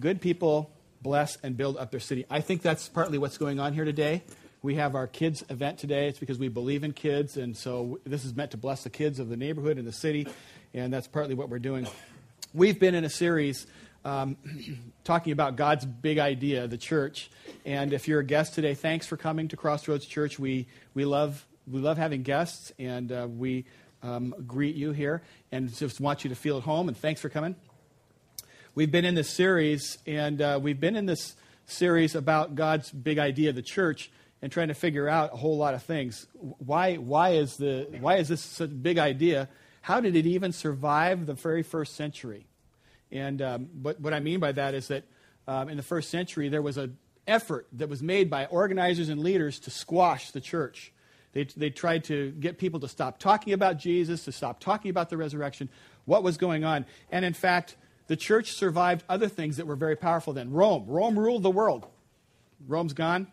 Good 0.00 0.20
people 0.20 0.72
bless, 1.02 1.36
and 1.42 1.56
build 1.56 1.76
up 1.76 1.90
their 1.90 2.00
city. 2.00 2.24
I 2.30 2.40
think 2.40 2.62
that's 2.62 2.88
partly 2.88 3.18
what's 3.18 3.36
going 3.36 3.60
on 3.60 3.74
here 3.74 3.84
today. 3.84 4.22
We 4.62 4.76
have 4.76 4.94
our 4.94 5.08
kids 5.08 5.44
event 5.50 5.78
today. 5.78 6.06
It's 6.06 6.20
because 6.20 6.38
we 6.38 6.48
believe 6.48 6.84
in 6.84 6.92
kids, 6.92 7.36
and 7.36 7.56
so 7.56 7.98
this 8.04 8.24
is 8.24 8.34
meant 8.34 8.52
to 8.52 8.56
bless 8.56 8.84
the 8.84 8.90
kids 8.90 9.18
of 9.18 9.28
the 9.28 9.36
neighborhood 9.36 9.78
and 9.78 9.86
the 9.86 9.92
city, 9.92 10.28
and 10.72 10.92
that's 10.92 11.08
partly 11.08 11.34
what 11.34 11.48
we're 11.48 11.58
doing. 11.58 11.86
We've 12.54 12.78
been 12.78 12.94
in 12.94 13.04
a 13.04 13.10
series 13.10 13.66
um, 14.04 14.36
talking 15.04 15.32
about 15.32 15.56
God's 15.56 15.84
big 15.84 16.18
idea, 16.18 16.68
the 16.68 16.78
church. 16.78 17.30
And 17.64 17.92
if 17.92 18.06
you're 18.06 18.20
a 18.20 18.24
guest 18.24 18.54
today, 18.54 18.74
thanks 18.74 19.06
for 19.06 19.16
coming 19.16 19.48
to 19.48 19.56
Crossroads 19.56 20.06
Church. 20.06 20.38
We, 20.38 20.68
we, 20.94 21.04
love, 21.04 21.44
we 21.66 21.80
love 21.80 21.98
having 21.98 22.22
guests, 22.22 22.72
and 22.78 23.10
uh, 23.10 23.26
we 23.28 23.64
um, 24.02 24.34
greet 24.46 24.74
you 24.74 24.92
here 24.92 25.22
and 25.50 25.74
just 25.74 26.00
want 26.00 26.24
you 26.24 26.30
to 26.30 26.36
feel 26.36 26.56
at 26.58 26.64
home. 26.64 26.88
And 26.88 26.96
thanks 26.96 27.20
for 27.20 27.28
coming. 27.28 27.56
We've 28.74 28.90
been 28.90 29.04
in 29.04 29.14
this 29.14 29.28
series, 29.28 29.98
and 30.06 30.40
uh, 30.40 30.58
we've 30.62 30.80
been 30.80 30.96
in 30.96 31.06
this 31.06 31.36
series 31.66 32.14
about 32.14 32.54
God's 32.54 32.90
big 32.90 33.18
idea, 33.18 33.50
of 33.50 33.56
the 33.56 33.62
church, 33.62 34.10
and 34.40 34.50
trying 34.50 34.68
to 34.68 34.74
figure 34.74 35.08
out 35.08 35.34
a 35.34 35.36
whole 35.36 35.56
lot 35.56 35.74
of 35.74 35.82
things. 35.82 36.26
Why, 36.32 36.96
why, 36.96 37.30
is, 37.30 37.56
the, 37.58 37.86
why 38.00 38.16
is 38.16 38.28
this 38.28 38.40
such 38.40 38.70
a 38.70 38.72
big 38.72 38.98
idea? 38.98 39.48
How 39.82 40.00
did 40.00 40.16
it 40.16 40.26
even 40.26 40.52
survive 40.52 41.26
the 41.26 41.34
very 41.34 41.62
first 41.62 41.94
century? 41.96 42.46
And 43.10 43.42
um, 43.42 43.68
what, 43.82 44.00
what 44.00 44.14
I 44.14 44.20
mean 44.20 44.40
by 44.40 44.52
that 44.52 44.74
is 44.74 44.88
that 44.88 45.04
um, 45.46 45.68
in 45.68 45.76
the 45.76 45.82
first 45.82 46.08
century, 46.08 46.48
there 46.48 46.62
was 46.62 46.78
an 46.78 46.96
effort 47.26 47.66
that 47.72 47.88
was 47.88 48.02
made 48.02 48.30
by 48.30 48.46
organizers 48.46 49.08
and 49.08 49.20
leaders 49.20 49.58
to 49.60 49.70
squash 49.70 50.30
the 50.30 50.40
church. 50.40 50.92
They, 51.32 51.44
they 51.44 51.70
tried 51.70 52.04
to 52.04 52.30
get 52.32 52.58
people 52.58 52.80
to 52.80 52.88
stop 52.88 53.18
talking 53.18 53.52
about 53.52 53.78
Jesus, 53.78 54.24
to 54.24 54.32
stop 54.32 54.60
talking 54.60 54.90
about 54.90 55.08
the 55.08 55.16
resurrection, 55.16 55.68
what 56.04 56.22
was 56.22 56.36
going 56.36 56.64
on. 56.64 56.84
And 57.10 57.24
in 57.24 57.32
fact, 57.32 57.76
the 58.06 58.16
church 58.16 58.52
survived 58.52 59.04
other 59.08 59.28
things 59.28 59.56
that 59.56 59.66
were 59.66 59.76
very 59.76 59.96
powerful 59.96 60.32
then. 60.32 60.50
Rome. 60.50 60.84
Rome 60.86 61.18
ruled 61.18 61.42
the 61.42 61.50
world. 61.50 61.86
Rome's 62.66 62.92
gone. 62.92 63.28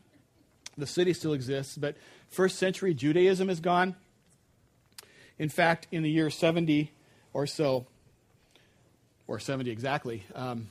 The 0.77 0.87
city 0.87 1.13
still 1.13 1.33
exists, 1.33 1.77
but 1.77 1.97
first 2.29 2.57
century 2.57 2.93
Judaism 2.93 3.49
is 3.49 3.59
gone. 3.59 3.95
In 5.37 5.49
fact, 5.49 5.87
in 5.91 6.03
the 6.03 6.09
year 6.09 6.29
70 6.29 6.93
or 7.33 7.45
so, 7.45 7.85
or 9.27 9.39
70 9.39 9.69
exactly, 9.69 10.23
um, 10.33 10.69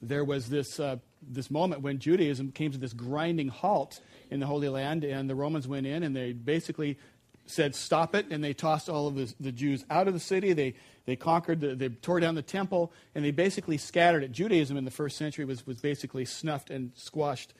there 0.00 0.24
was 0.24 0.48
this, 0.48 0.80
uh, 0.80 0.96
this 1.28 1.50
moment 1.50 1.82
when 1.82 1.98
Judaism 1.98 2.52
came 2.52 2.72
to 2.72 2.78
this 2.78 2.92
grinding 2.92 3.48
halt 3.48 4.00
in 4.30 4.40
the 4.40 4.46
Holy 4.46 4.68
Land, 4.68 5.04
and 5.04 5.28
the 5.28 5.34
Romans 5.34 5.68
went 5.68 5.86
in 5.86 6.02
and 6.02 6.14
they 6.14 6.32
basically 6.32 6.98
said, 7.46 7.74
Stop 7.74 8.14
it, 8.14 8.26
and 8.30 8.42
they 8.42 8.54
tossed 8.54 8.88
all 8.88 9.06
of 9.06 9.14
the, 9.14 9.32
the 9.40 9.52
Jews 9.52 9.84
out 9.90 10.08
of 10.08 10.14
the 10.14 10.20
city. 10.20 10.52
They, 10.52 10.74
they 11.06 11.16
conquered, 11.16 11.60
the, 11.60 11.74
they 11.74 11.88
tore 11.88 12.20
down 12.20 12.34
the 12.34 12.42
temple, 12.42 12.92
and 13.14 13.24
they 13.24 13.30
basically 13.30 13.76
scattered 13.76 14.22
it. 14.22 14.32
Judaism 14.32 14.76
in 14.76 14.84
the 14.84 14.90
first 14.90 15.16
century 15.16 15.44
was, 15.44 15.66
was 15.66 15.80
basically 15.80 16.24
snuffed 16.24 16.70
and 16.70 16.92
squashed. 16.94 17.52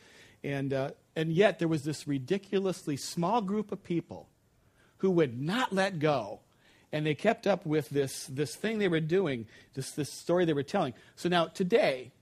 And, 0.42 0.72
uh, 0.72 0.90
and 1.16 1.32
yet 1.32 1.58
there 1.58 1.68
was 1.68 1.84
this 1.84 2.06
ridiculously 2.06 2.96
small 2.96 3.40
group 3.40 3.72
of 3.72 3.82
people 3.82 4.28
who 4.98 5.10
would 5.10 5.40
not 5.40 5.72
let 5.72 5.98
go 5.98 6.40
and 6.94 7.04
they 7.04 7.16
kept 7.16 7.48
up 7.48 7.66
with 7.66 7.88
this, 7.88 8.24
this 8.26 8.54
thing 8.54 8.78
they 8.78 8.86
were 8.86 9.00
doing, 9.00 9.46
this, 9.74 9.90
this 9.90 10.12
story 10.12 10.44
they 10.44 10.52
were 10.52 10.62
telling. 10.62 10.94
So 11.16 11.28
now, 11.28 11.46
today, 11.46 12.12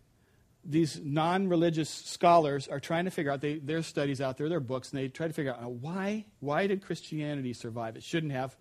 these 0.64 1.00
non 1.02 1.48
religious 1.48 1.88
scholars 1.88 2.68
are 2.68 2.80
trying 2.80 3.04
to 3.06 3.10
figure 3.10 3.32
out, 3.32 3.40
they, 3.40 3.58
their 3.58 3.82
studies 3.82 4.20
out 4.20 4.36
there, 4.38 4.48
their 4.48 4.60
books, 4.60 4.90
and 4.90 5.00
they 5.00 5.08
try 5.08 5.26
to 5.26 5.32
figure 5.32 5.52
out 5.52 5.70
why, 5.70 6.24
why 6.40 6.66
did 6.66 6.84
Christianity 6.84 7.52
survive? 7.52 7.96
It 7.96 8.02
shouldn't 8.02 8.32
have. 8.32 8.56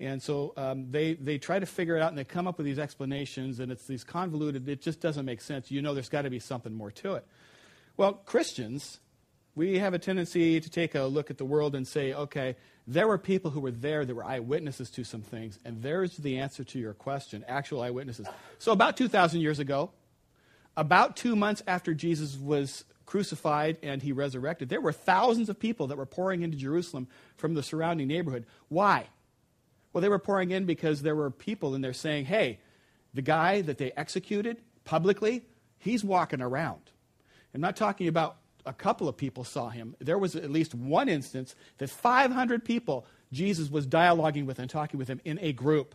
And 0.00 0.22
so 0.22 0.52
um, 0.56 0.90
they, 0.90 1.14
they 1.14 1.38
try 1.38 1.58
to 1.58 1.66
figure 1.66 1.96
it 1.96 2.02
out 2.02 2.08
and 2.08 2.18
they 2.18 2.24
come 2.24 2.46
up 2.46 2.58
with 2.58 2.66
these 2.66 2.78
explanations, 2.78 3.60
and 3.60 3.70
it's 3.70 3.86
these 3.86 4.04
convoluted, 4.04 4.68
it 4.68 4.80
just 4.80 5.00
doesn't 5.00 5.24
make 5.24 5.40
sense. 5.40 5.70
You 5.70 5.82
know 5.82 5.94
there's 5.94 6.08
got 6.08 6.22
to 6.22 6.30
be 6.30 6.40
something 6.40 6.72
more 6.72 6.90
to 6.92 7.14
it. 7.14 7.26
Well, 7.96 8.14
Christians, 8.14 9.00
we 9.54 9.78
have 9.78 9.94
a 9.94 9.98
tendency 9.98 10.60
to 10.60 10.70
take 10.70 10.94
a 10.94 11.02
look 11.02 11.30
at 11.30 11.38
the 11.38 11.44
world 11.44 11.76
and 11.76 11.86
say, 11.86 12.12
okay, 12.12 12.56
there 12.86 13.06
were 13.06 13.18
people 13.18 13.50
who 13.52 13.60
were 13.60 13.70
there 13.70 14.04
that 14.04 14.14
were 14.14 14.24
eyewitnesses 14.24 14.90
to 14.90 15.04
some 15.04 15.22
things, 15.22 15.58
and 15.64 15.80
there's 15.80 16.16
the 16.16 16.38
answer 16.38 16.64
to 16.64 16.78
your 16.78 16.92
question 16.92 17.44
actual 17.48 17.80
eyewitnesses. 17.80 18.26
So, 18.58 18.72
about 18.72 18.96
2,000 18.96 19.40
years 19.40 19.58
ago, 19.58 19.90
about 20.76 21.16
two 21.16 21.36
months 21.36 21.62
after 21.66 21.94
Jesus 21.94 22.36
was 22.36 22.84
crucified 23.06 23.78
and 23.82 24.02
he 24.02 24.12
resurrected, 24.12 24.68
there 24.68 24.80
were 24.80 24.92
thousands 24.92 25.48
of 25.48 25.58
people 25.58 25.88
that 25.88 25.98
were 25.98 26.06
pouring 26.06 26.42
into 26.42 26.56
Jerusalem 26.56 27.08
from 27.36 27.54
the 27.54 27.62
surrounding 27.62 28.08
neighborhood. 28.08 28.46
Why? 28.68 29.08
Well, 29.92 30.02
they 30.02 30.08
were 30.08 30.18
pouring 30.18 30.50
in 30.50 30.64
because 30.64 31.02
there 31.02 31.14
were 31.14 31.30
people 31.30 31.74
in 31.74 31.80
there 31.80 31.92
saying, 31.92 32.24
hey, 32.24 32.58
the 33.12 33.22
guy 33.22 33.60
that 33.62 33.78
they 33.78 33.92
executed 33.92 34.60
publicly, 34.84 35.42
he's 35.78 36.02
walking 36.02 36.40
around. 36.40 36.80
I'm 37.54 37.60
not 37.60 37.76
talking 37.76 38.08
about 38.08 38.36
a 38.66 38.72
couple 38.72 39.08
of 39.08 39.16
people 39.16 39.44
saw 39.44 39.68
him. 39.68 39.94
There 40.00 40.18
was 40.18 40.34
at 40.34 40.50
least 40.50 40.74
one 40.74 41.08
instance 41.08 41.54
that 41.78 41.90
500 41.90 42.64
people 42.64 43.06
Jesus 43.32 43.70
was 43.70 43.86
dialoguing 43.86 44.46
with 44.46 44.58
and 44.58 44.70
talking 44.70 44.98
with 44.98 45.08
him 45.08 45.20
in 45.24 45.38
a 45.42 45.52
group. 45.52 45.94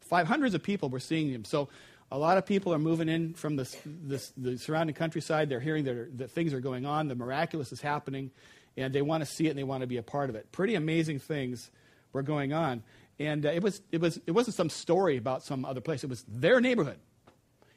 Five 0.00 0.26
hundreds 0.26 0.54
of 0.54 0.62
people 0.62 0.88
were 0.88 1.00
seeing 1.00 1.30
him. 1.30 1.44
So 1.44 1.68
a 2.10 2.18
lot 2.18 2.38
of 2.38 2.46
people 2.46 2.72
are 2.72 2.78
moving 2.78 3.08
in 3.08 3.34
from 3.34 3.56
this, 3.56 3.76
this, 3.84 4.32
the 4.36 4.56
surrounding 4.56 4.94
countryside. 4.94 5.48
They're 5.48 5.60
hearing 5.60 5.84
that, 5.84 6.18
that 6.18 6.30
things 6.30 6.54
are 6.54 6.60
going 6.60 6.86
on, 6.86 7.08
the 7.08 7.14
miraculous 7.14 7.72
is 7.72 7.80
happening, 7.80 8.30
and 8.76 8.94
they 8.94 9.02
want 9.02 9.22
to 9.22 9.26
see 9.30 9.46
it 9.46 9.50
and 9.50 9.58
they 9.58 9.64
want 9.64 9.82
to 9.82 9.86
be 9.86 9.98
a 9.98 10.02
part 10.02 10.30
of 10.30 10.36
it. 10.36 10.50
Pretty 10.52 10.74
amazing 10.74 11.18
things 11.18 11.70
were 12.12 12.22
going 12.22 12.52
on. 12.52 12.82
And 13.18 13.44
uh, 13.44 13.50
it, 13.50 13.62
was, 13.62 13.82
it, 13.92 14.00
was, 14.00 14.18
it 14.26 14.30
wasn't 14.30 14.56
some 14.56 14.70
story 14.70 15.16
about 15.16 15.42
some 15.42 15.64
other 15.64 15.80
place, 15.80 16.04
it 16.04 16.10
was 16.10 16.24
their 16.28 16.60
neighborhood. 16.60 16.98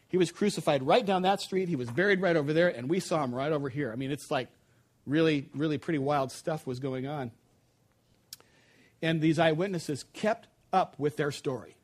He 0.08 0.18
was 0.18 0.32
crucified 0.32 0.84
right 0.84 1.06
down 1.06 1.22
that 1.22 1.40
street. 1.40 1.70
He 1.70 1.78
was 1.78 1.90
buried 1.90 2.22
right 2.22 2.36
over 2.36 2.52
there, 2.52 2.68
and 2.68 2.90
we 2.90 3.00
saw 3.00 3.24
him 3.24 3.34
right 3.34 3.52
over 3.52 3.70
here. 3.70 3.94
I 3.94 3.96
mean, 3.96 4.12
it's 4.12 4.30
like 4.30 4.50
really, 5.06 5.50
really 5.56 5.78
pretty 5.78 6.00
wild 6.00 6.34
stuff 6.34 6.68
was 6.68 6.80
going 6.80 7.08
on. 7.08 7.32
And 9.02 9.22
these 9.22 9.40
eyewitnesses 9.40 10.04
kept 10.12 10.48
up 10.74 10.96
with 11.00 11.16
their 11.16 11.32
story. 11.32 11.76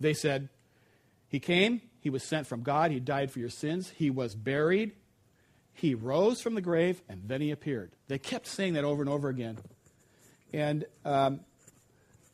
They 0.00 0.12
said, 0.12 0.48
He 1.34 1.40
came, 1.40 1.80
He 1.98 2.10
was 2.10 2.22
sent 2.22 2.46
from 2.46 2.62
God, 2.62 2.92
He 2.92 3.00
died 3.00 3.32
for 3.32 3.40
your 3.40 3.50
sins, 3.50 3.92
He 3.96 4.08
was 4.08 4.36
buried, 4.36 4.92
He 5.72 5.92
rose 5.92 6.40
from 6.40 6.54
the 6.54 6.60
grave, 6.60 7.02
and 7.08 7.22
then 7.26 7.40
He 7.40 7.50
appeared. 7.50 7.90
They 8.06 8.18
kept 8.18 8.46
saying 8.46 8.74
that 8.74 8.84
over 8.84 9.02
and 9.02 9.10
over 9.10 9.28
again. 9.28 9.58
And 10.52 10.84
um, 11.04 11.40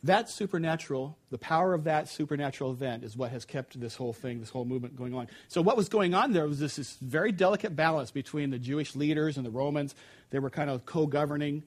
that 0.03 0.29
supernatural, 0.29 1.17
the 1.31 1.39
power 1.39 1.73
of 1.73 1.85
that 1.85 2.09
supernatural 2.09 2.73
event 2.73 3.03
is 3.03 3.17
what 3.17 3.31
has 3.31 3.43
kept 3.43 3.79
this 3.79 3.95
whole 3.95 4.13
thing, 4.13 4.39
this 4.39 4.51
whole 4.51 4.65
movement 4.65 4.95
going 4.95 5.15
on. 5.15 5.29
So, 5.47 5.63
what 5.63 5.75
was 5.75 5.89
going 5.89 6.13
on 6.13 6.31
there 6.31 6.45
was 6.45 6.59
this, 6.59 6.75
this 6.75 6.93
very 6.97 7.31
delicate 7.31 7.75
balance 7.75 8.11
between 8.11 8.51
the 8.51 8.59
Jewish 8.59 8.95
leaders 8.95 9.35
and 9.35 9.43
the 9.43 9.49
Romans. 9.49 9.95
They 10.29 10.37
were 10.37 10.51
kind 10.51 10.69
of 10.69 10.85
co 10.85 11.07
governing. 11.07 11.63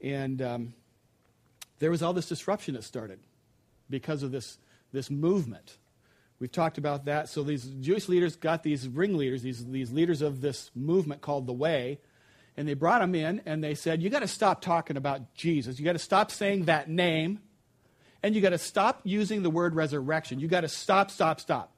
And 0.00 0.40
um, 0.40 0.74
there 1.78 1.90
was 1.90 2.02
all 2.02 2.14
this 2.14 2.30
disruption 2.30 2.72
that 2.72 2.84
started 2.84 3.18
because 3.90 4.22
of 4.22 4.32
this, 4.32 4.56
this 4.92 5.10
movement. 5.10 5.76
We've 6.40 6.50
talked 6.50 6.78
about 6.78 7.04
that. 7.04 7.28
So, 7.28 7.42
these 7.42 7.64
Jewish 7.64 8.08
leaders 8.08 8.34
got 8.34 8.62
these 8.62 8.88
ringleaders, 8.88 9.42
these, 9.42 9.64
these 9.66 9.92
leaders 9.92 10.22
of 10.22 10.40
this 10.40 10.70
movement 10.74 11.20
called 11.20 11.46
the 11.46 11.52
Way. 11.52 12.00
And 12.56 12.66
they 12.66 12.74
brought 12.74 13.00
them 13.00 13.14
in 13.14 13.40
and 13.46 13.62
they 13.62 13.74
said, 13.74 14.02
You 14.02 14.10
got 14.10 14.20
to 14.20 14.28
stop 14.28 14.60
talking 14.60 14.96
about 14.96 15.34
Jesus. 15.34 15.78
You 15.78 15.84
got 15.84 15.92
to 15.92 15.98
stop 15.98 16.30
saying 16.30 16.64
that 16.64 16.88
name 16.88 17.40
and 18.22 18.34
you 18.34 18.40
got 18.40 18.50
to 18.50 18.58
stop 18.58 19.00
using 19.04 19.42
the 19.42 19.50
word 19.50 19.74
resurrection. 19.74 20.40
You 20.40 20.48
got 20.48 20.62
to 20.62 20.68
stop, 20.68 21.10
stop, 21.10 21.40
stop. 21.40 21.72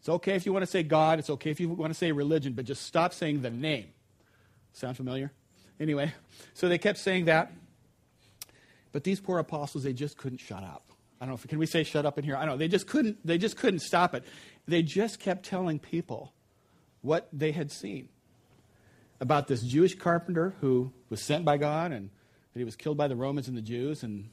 It's 0.00 0.08
okay 0.08 0.34
if 0.34 0.46
you 0.46 0.52
want 0.52 0.64
to 0.64 0.70
say 0.70 0.82
God, 0.82 1.18
it's 1.18 1.30
okay 1.30 1.50
if 1.50 1.60
you 1.60 1.68
want 1.68 1.92
to 1.92 1.98
say 1.98 2.10
religion, 2.10 2.54
but 2.54 2.64
just 2.64 2.82
stop 2.82 3.14
saying 3.14 3.42
the 3.42 3.50
name. 3.50 3.86
Sound 4.72 4.96
familiar? 4.96 5.30
Anyway, 5.78 6.12
so 6.54 6.68
they 6.68 6.78
kept 6.78 6.98
saying 6.98 7.26
that. 7.26 7.52
But 8.90 9.04
these 9.04 9.20
poor 9.20 9.38
apostles, 9.38 9.84
they 9.84 9.92
just 9.92 10.16
couldn't 10.16 10.38
shut 10.38 10.64
up. 10.64 10.91
I 11.22 11.24
don't 11.24 11.30
know 11.30 11.34
if 11.36 11.46
can 11.46 11.60
we 11.60 11.66
say 11.66 11.84
shut 11.84 12.04
up 12.04 12.18
in 12.18 12.24
here? 12.24 12.34
I 12.34 12.40
don't 12.40 12.54
know. 12.54 12.56
They 12.56 12.66
just 12.66 12.88
couldn't 12.88 13.24
they 13.24 13.38
just 13.38 13.56
couldn't 13.56 13.78
stop 13.78 14.12
it. 14.12 14.24
They 14.66 14.82
just 14.82 15.20
kept 15.20 15.44
telling 15.44 15.78
people 15.78 16.32
what 17.00 17.28
they 17.32 17.52
had 17.52 17.70
seen 17.70 18.08
about 19.20 19.46
this 19.46 19.62
Jewish 19.62 19.94
carpenter 19.94 20.56
who 20.60 20.92
was 21.10 21.22
sent 21.22 21.44
by 21.44 21.58
God 21.58 21.92
and 21.92 22.10
that 22.52 22.58
he 22.58 22.64
was 22.64 22.74
killed 22.74 22.96
by 22.96 23.06
the 23.06 23.14
Romans 23.14 23.46
and 23.46 23.56
the 23.56 23.62
Jews 23.62 24.02
and 24.02 24.30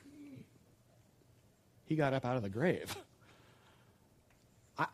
he 1.86 1.96
got 1.96 2.16
up 2.16 2.26
out 2.26 2.38
of 2.38 2.42
the 2.42 2.50
grave. 2.50 2.96
I, 4.76 4.88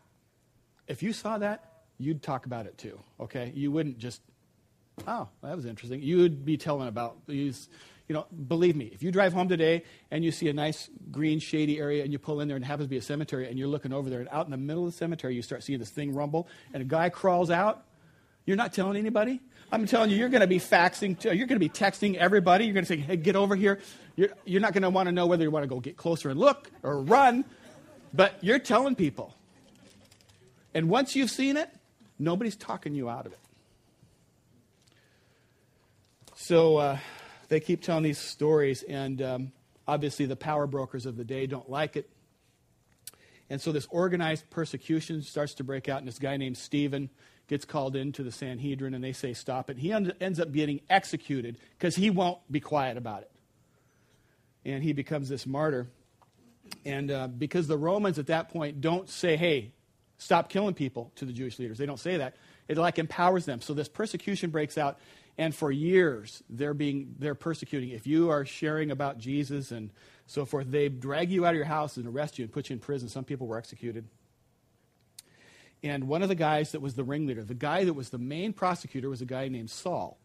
if 0.88 1.02
you 1.02 1.14
saw 1.14 1.38
that, 1.38 1.84
you'd 1.96 2.22
talk 2.22 2.44
about 2.44 2.66
it 2.66 2.76
too, 2.76 3.00
okay? 3.18 3.52
You 3.54 3.72
wouldn't 3.72 3.96
just, 3.96 4.20
oh, 5.06 5.28
that 5.42 5.56
was 5.56 5.66
interesting. 5.66 6.02
You 6.02 6.18
would 6.18 6.44
be 6.44 6.56
telling 6.56 6.88
about 6.88 7.26
these, 7.26 7.68
you 8.08 8.14
know, 8.14 8.26
believe 8.48 8.76
me, 8.76 8.90
if 8.92 9.02
you 9.02 9.10
drive 9.10 9.32
home 9.32 9.48
today 9.48 9.84
and 10.10 10.24
you 10.24 10.32
see 10.32 10.48
a 10.48 10.52
nice 10.52 10.88
green, 11.10 11.38
shady 11.38 11.78
area 11.78 12.02
and 12.02 12.12
you 12.12 12.18
pull 12.18 12.40
in 12.40 12.48
there 12.48 12.56
and 12.56 12.64
it 12.64 12.68
happens 12.68 12.86
to 12.86 12.90
be 12.90 12.96
a 12.96 13.02
cemetery 13.02 13.48
and 13.48 13.58
you're 13.58 13.68
looking 13.68 13.92
over 13.92 14.08
there 14.10 14.20
and 14.20 14.28
out 14.30 14.46
in 14.46 14.50
the 14.50 14.56
middle 14.56 14.86
of 14.86 14.92
the 14.92 14.96
cemetery 14.96 15.34
you 15.34 15.42
start 15.42 15.62
seeing 15.62 15.78
this 15.78 15.90
thing 15.90 16.14
rumble 16.14 16.48
and 16.72 16.82
a 16.82 16.86
guy 16.86 17.08
crawls 17.08 17.50
out, 17.50 17.84
you're 18.44 18.56
not 18.56 18.72
telling 18.72 18.96
anybody? 18.96 19.40
I'm 19.72 19.86
telling 19.86 20.10
you, 20.10 20.16
you're 20.16 20.28
going 20.28 20.42
to 20.42 20.46
be 20.46 20.60
faxing, 20.60 21.18
to, 21.20 21.36
you're 21.36 21.48
going 21.48 21.60
to 21.60 21.68
be 21.68 21.68
texting 21.68 22.14
everybody. 22.14 22.64
You're 22.64 22.74
going 22.74 22.84
to 22.84 22.88
say, 22.88 22.98
hey, 22.98 23.16
get 23.16 23.34
over 23.34 23.56
here. 23.56 23.80
You're, 24.14 24.28
you're 24.44 24.60
not 24.60 24.72
going 24.72 24.84
to 24.84 24.90
want 24.90 25.08
to 25.08 25.12
know 25.12 25.26
whether 25.26 25.42
you 25.42 25.50
want 25.50 25.64
to 25.64 25.68
go 25.68 25.80
get 25.80 25.96
closer 25.96 26.30
and 26.30 26.38
look 26.38 26.70
or 26.84 27.00
run, 27.00 27.44
but 28.14 28.34
you're 28.42 28.60
telling 28.60 28.94
people. 28.94 29.34
And 30.72 30.88
once 30.88 31.16
you've 31.16 31.30
seen 31.30 31.56
it, 31.56 31.70
Nobody's 32.18 32.56
talking 32.56 32.94
you 32.94 33.08
out 33.08 33.26
of 33.26 33.32
it. 33.32 33.38
So 36.46 36.76
uh, 36.76 36.98
they 37.48 37.58
keep 37.58 37.82
telling 37.82 38.04
these 38.04 38.18
stories, 38.18 38.84
and 38.84 39.20
um, 39.20 39.52
obviously 39.88 40.26
the 40.26 40.36
power 40.36 40.68
brokers 40.68 41.04
of 41.04 41.16
the 41.16 41.24
day 41.24 41.48
don't 41.48 41.68
like 41.68 41.96
it. 41.96 42.08
And 43.50 43.60
so 43.60 43.72
this 43.72 43.88
organized 43.90 44.48
persecution 44.48 45.22
starts 45.22 45.54
to 45.54 45.64
break 45.64 45.88
out, 45.88 45.98
and 45.98 46.06
this 46.06 46.20
guy 46.20 46.36
named 46.36 46.56
Stephen 46.56 47.10
gets 47.48 47.64
called 47.64 47.96
into 47.96 48.22
the 48.22 48.30
Sanhedrin, 48.30 48.94
and 48.94 49.02
they 49.02 49.12
say, 49.12 49.34
Stop 49.34 49.70
it. 49.70 49.78
He 49.78 49.90
ends 49.90 50.38
up 50.38 50.52
getting 50.52 50.82
executed 50.88 51.58
because 51.76 51.96
he 51.96 52.10
won't 52.10 52.38
be 52.48 52.60
quiet 52.60 52.96
about 52.96 53.22
it. 53.22 53.30
And 54.64 54.84
he 54.84 54.92
becomes 54.92 55.28
this 55.28 55.48
martyr. 55.48 55.88
And 56.84 57.10
uh, 57.10 57.26
because 57.26 57.66
the 57.66 57.76
Romans 57.76 58.20
at 58.20 58.28
that 58.28 58.50
point 58.50 58.80
don't 58.80 59.08
say, 59.08 59.36
Hey, 59.36 59.72
stop 60.18 60.48
killing 60.48 60.74
people 60.74 61.10
to 61.16 61.24
the 61.24 61.32
Jewish 61.32 61.58
leaders, 61.58 61.76
they 61.76 61.86
don't 61.86 61.98
say 61.98 62.18
that. 62.18 62.36
It 62.68 62.78
like 62.78 63.00
empowers 63.00 63.44
them. 63.44 63.60
So 63.60 63.74
this 63.74 63.88
persecution 63.88 64.50
breaks 64.50 64.78
out, 64.78 64.98
and 65.38 65.54
for 65.54 65.70
years 65.70 66.42
they're 66.48 66.74
being 66.74 67.14
they're 67.18 67.34
persecuting. 67.34 67.90
If 67.90 68.06
you 68.06 68.30
are 68.30 68.44
sharing 68.44 68.90
about 68.90 69.18
Jesus 69.18 69.70
and 69.70 69.90
so 70.26 70.44
forth, 70.44 70.70
they 70.70 70.88
drag 70.88 71.30
you 71.30 71.46
out 71.46 71.50
of 71.50 71.56
your 71.56 71.66
house 71.66 71.96
and 71.96 72.06
arrest 72.06 72.38
you 72.38 72.44
and 72.44 72.52
put 72.52 72.68
you 72.68 72.74
in 72.74 72.80
prison. 72.80 73.08
Some 73.08 73.24
people 73.24 73.46
were 73.46 73.58
executed. 73.58 74.06
And 75.82 76.08
one 76.08 76.22
of 76.22 76.28
the 76.28 76.34
guys 76.34 76.72
that 76.72 76.80
was 76.80 76.94
the 76.94 77.04
ringleader, 77.04 77.44
the 77.44 77.54
guy 77.54 77.84
that 77.84 77.92
was 77.92 78.10
the 78.10 78.18
main 78.18 78.52
prosecutor, 78.52 79.08
was 79.08 79.20
a 79.20 79.26
guy 79.26 79.48
named 79.48 79.70
Saul, 79.70 80.18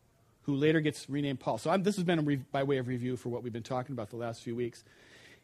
who 0.44 0.56
later 0.56 0.80
gets 0.80 1.10
renamed 1.10 1.39
Paul. 1.39 1.58
So 1.58 1.70
I'm, 1.70 1.84
this 1.84 1.96
has 1.96 2.03
been 2.03 2.25
re- 2.25 2.41
by 2.51 2.63
way 2.63 2.77
of 2.77 2.88
review 2.88 3.18
for 3.18 3.30
what 3.30 3.44
we've 3.44 3.53
been 3.53 3.62
talking 3.62 3.94
about 3.94 4.10
the 4.10 4.15
last 4.15 4.41
few 4.41 4.56
weeks. 4.56 4.84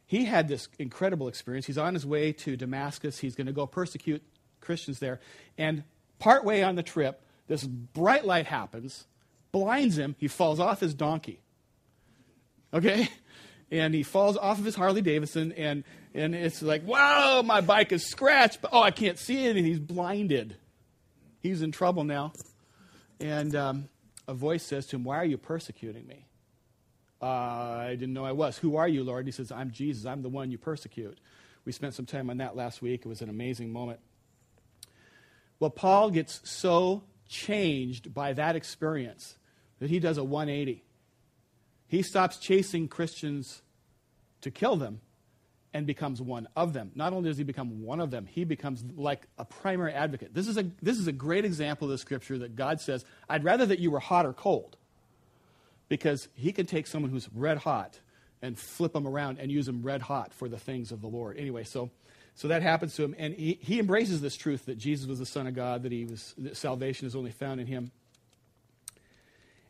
He 0.06 0.26
had 0.26 0.48
this 0.48 0.70
incredible 0.80 1.28
experience. 1.28 1.66
He's 1.66 1.78
on 1.78 1.94
his 1.94 2.06
way 2.06 2.32
to 2.32 2.56
Damascus. 2.56 3.20
He's 3.20 3.36
going 3.36 3.48
to 3.48 3.54
go 3.54 3.68
persecute 3.68 4.24
Christians 4.62 5.00
there. 5.00 5.20
And 5.58 5.84
partway 6.18 6.62
on 6.62 6.76
the 6.76 6.84
trip, 6.84 7.22
this 7.48 7.64
bright 7.66 8.26
light 8.26 8.48
happens, 8.48 9.06
blinds 9.58 9.98
him. 9.98 10.16
He 10.18 10.28
falls 10.28 10.60
off 10.60 10.80
his 10.80 10.94
donkey. 10.94 11.42
Okay? 12.74 13.10
And 13.70 13.94
he 13.94 14.04
falls 14.04 14.38
off 14.38 14.60
of 14.60 14.66
his 14.66 14.76
Harley 14.76 15.02
Davidson, 15.02 15.52
and 15.52 15.84
and 16.14 16.34
it's 16.34 16.62
like, 16.62 16.88
wow, 16.88 17.42
my 17.44 17.60
bike 17.60 17.92
is 17.92 18.06
scratched, 18.06 18.62
but 18.62 18.72
oh, 18.72 18.82
I 18.82 18.92
can't 18.92 19.20
see 19.20 19.46
it, 19.46 19.58
and 19.58 19.66
he's 19.66 19.80
blinded. 19.80 20.56
He's 21.42 21.62
in 21.62 21.72
trouble 21.72 22.04
now. 22.04 22.32
And 23.20 23.56
um, 23.56 23.90
a 24.28 24.34
voice 24.34 24.64
says 24.64 24.86
to 24.88 24.96
him, 24.96 25.04
Why 25.04 25.18
are 25.18 25.26
you 25.26 25.38
persecuting 25.38 26.08
me? 26.08 26.26
Uh, 27.22 27.26
I 27.26 27.90
didn't 27.92 28.14
know 28.14 28.26
I 28.26 28.32
was. 28.32 28.58
Who 28.58 28.78
are 28.78 28.88
you, 28.88 29.04
Lord? 29.04 29.26
He 29.26 29.32
says, 29.32 29.52
I'm 29.52 29.72
Jesus. 29.72 30.06
I'm 30.06 30.22
the 30.22 30.30
one 30.30 30.52
you 30.52 30.58
persecute. 30.58 31.18
We 31.66 31.72
spent 31.72 31.94
some 31.94 32.06
time 32.06 32.30
on 32.30 32.38
that 32.38 32.56
last 32.56 32.82
week. 32.82 33.02
It 33.06 33.10
was 33.10 33.22
an 33.22 33.30
amazing 33.30 33.72
moment. 33.74 34.00
Well, 35.60 35.72
Paul 35.72 36.12
gets 36.12 36.42
so 36.50 37.04
changed 37.28 38.14
by 38.14 38.34
that 38.34 38.56
experience 38.56 39.37
that 39.80 39.90
he 39.90 40.00
does 40.00 40.18
a 40.18 40.24
180. 40.24 40.84
He 41.88 42.02
stops 42.02 42.38
chasing 42.38 42.88
Christians 42.88 43.62
to 44.42 44.52
kill 44.52 44.76
them 44.76 45.00
and 45.74 45.86
becomes 45.86 46.22
one 46.22 46.48
of 46.56 46.74
them. 46.74 46.92
Not 46.96 47.14
only 47.14 47.30
does 47.30 47.38
he 47.38 47.44
become 47.44 47.84
one 47.84 48.00
of 48.00 48.12
them, 48.12 48.26
he 48.26 48.44
becomes 48.44 48.84
like 48.96 49.28
a 49.38 49.46
primary 49.46 49.94
advocate. 49.94 50.34
This 50.34 50.48
is 50.48 50.58
a, 50.58 50.66
this 50.82 50.98
is 50.98 51.08
a 51.08 51.12
great 51.12 51.46
example 51.46 51.86
of 51.86 51.92
the 51.92 51.98
scripture 51.98 52.38
that 52.40 52.56
God 52.56 52.82
says, 52.82 53.06
I'd 53.30 53.44
rather 53.44 53.66
that 53.66 53.80
you 53.80 53.92
were 53.92 54.00
hot 54.00 54.26
or 54.26 54.34
cold. 54.34 54.78
Because 55.90 56.28
he 56.34 56.52
can 56.52 56.66
take 56.66 56.88
someone 56.88 57.12
who's 57.12 57.30
red 57.34 57.60
hot 57.60 58.00
and 58.42 58.58
flip 58.58 58.94
them 58.94 59.08
around 59.08 59.40
and 59.40 59.52
use 59.52 59.66
them 59.66 59.84
red 59.84 60.02
hot 60.02 60.34
for 60.34 60.50
the 60.50 60.58
things 60.58 60.92
of 60.92 61.02
the 61.02 61.08
Lord. 61.08 61.38
Anyway, 61.38 61.64
so, 61.64 61.90
so 62.36 62.50
that 62.50 62.62
happens 62.62 62.96
to 62.96 63.04
him. 63.04 63.16
And 63.18 63.34
he, 63.34 63.58
he 63.62 63.80
embraces 63.80 64.20
this 64.20 64.36
truth 64.36 64.66
that 64.66 64.78
Jesus 64.78 65.08
was 65.08 65.20
the 65.20 65.26
Son 65.26 65.48
of 65.48 65.56
God, 65.56 65.84
that, 65.84 65.92
he 65.92 66.06
was, 66.06 66.34
that 66.40 66.58
salvation 66.58 67.08
is 67.08 67.16
only 67.16 67.32
found 67.32 67.62
in 67.62 67.68
him. 67.68 67.92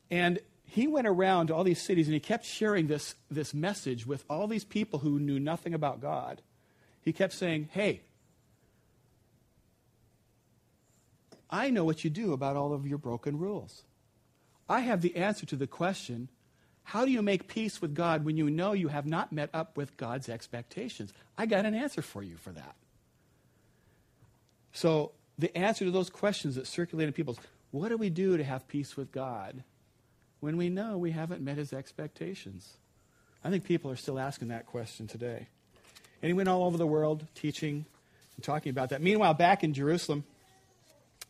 And 0.09 0.39
he 0.65 0.87
went 0.87 1.07
around 1.07 1.47
to 1.47 1.55
all 1.55 1.63
these 1.63 1.81
cities 1.81 2.07
and 2.07 2.13
he 2.13 2.19
kept 2.19 2.45
sharing 2.45 2.87
this, 2.87 3.15
this 3.31 3.53
message 3.53 4.05
with 4.05 4.23
all 4.29 4.47
these 4.47 4.63
people 4.63 4.99
who 4.99 5.19
knew 5.19 5.39
nothing 5.39 5.73
about 5.73 6.01
God. 6.01 6.41
He 7.01 7.13
kept 7.13 7.33
saying, 7.33 7.69
Hey, 7.71 8.01
I 11.49 11.69
know 11.69 11.85
what 11.85 12.03
you 12.03 12.09
do 12.09 12.33
about 12.33 12.57
all 12.57 12.73
of 12.73 12.85
your 12.85 12.97
broken 12.97 13.37
rules. 13.37 13.83
I 14.69 14.81
have 14.81 15.01
the 15.01 15.15
answer 15.15 15.45
to 15.45 15.55
the 15.55 15.67
question 15.67 16.29
how 16.87 17.03
do 17.03 17.11
you 17.11 17.21
make 17.21 17.49
peace 17.49 17.81
with 17.81 17.93
God 17.93 18.23
when 18.23 18.37
you 18.37 18.49
know 18.49 18.71
you 18.71 18.87
have 18.87 19.05
not 19.05 19.33
met 19.33 19.49
up 19.53 19.75
with 19.75 19.97
God's 19.97 20.29
expectations? 20.29 21.11
I 21.37 21.45
got 21.45 21.65
an 21.65 21.75
answer 21.75 22.01
for 22.01 22.23
you 22.23 22.37
for 22.37 22.51
that. 22.51 22.75
So, 24.71 25.11
the 25.37 25.55
answer 25.55 25.83
to 25.83 25.91
those 25.91 26.09
questions 26.09 26.55
that 26.55 26.65
circulate 26.65 27.07
in 27.07 27.13
people's 27.13 27.39
what 27.71 27.89
do 27.89 27.97
we 27.97 28.09
do 28.09 28.37
to 28.37 28.43
have 28.43 28.69
peace 28.69 28.95
with 28.95 29.11
God? 29.11 29.63
When 30.39 30.57
we 30.57 30.69
know 30.69 30.97
we 30.97 31.11
haven't 31.11 31.41
met 31.41 31.57
his 31.57 31.73
expectations? 31.73 32.77
I 33.43 33.49
think 33.49 33.63
people 33.63 33.91
are 33.91 33.95
still 33.95 34.19
asking 34.19 34.49
that 34.49 34.65
question 34.65 35.07
today. 35.07 35.47
And 36.21 36.29
he 36.29 36.33
went 36.33 36.49
all 36.49 36.63
over 36.63 36.77
the 36.77 36.87
world 36.87 37.25
teaching 37.35 37.85
and 38.35 38.43
talking 38.43 38.69
about 38.69 38.89
that. 38.89 39.01
Meanwhile, 39.01 39.35
back 39.35 39.63
in 39.63 39.73
Jerusalem, 39.73 40.23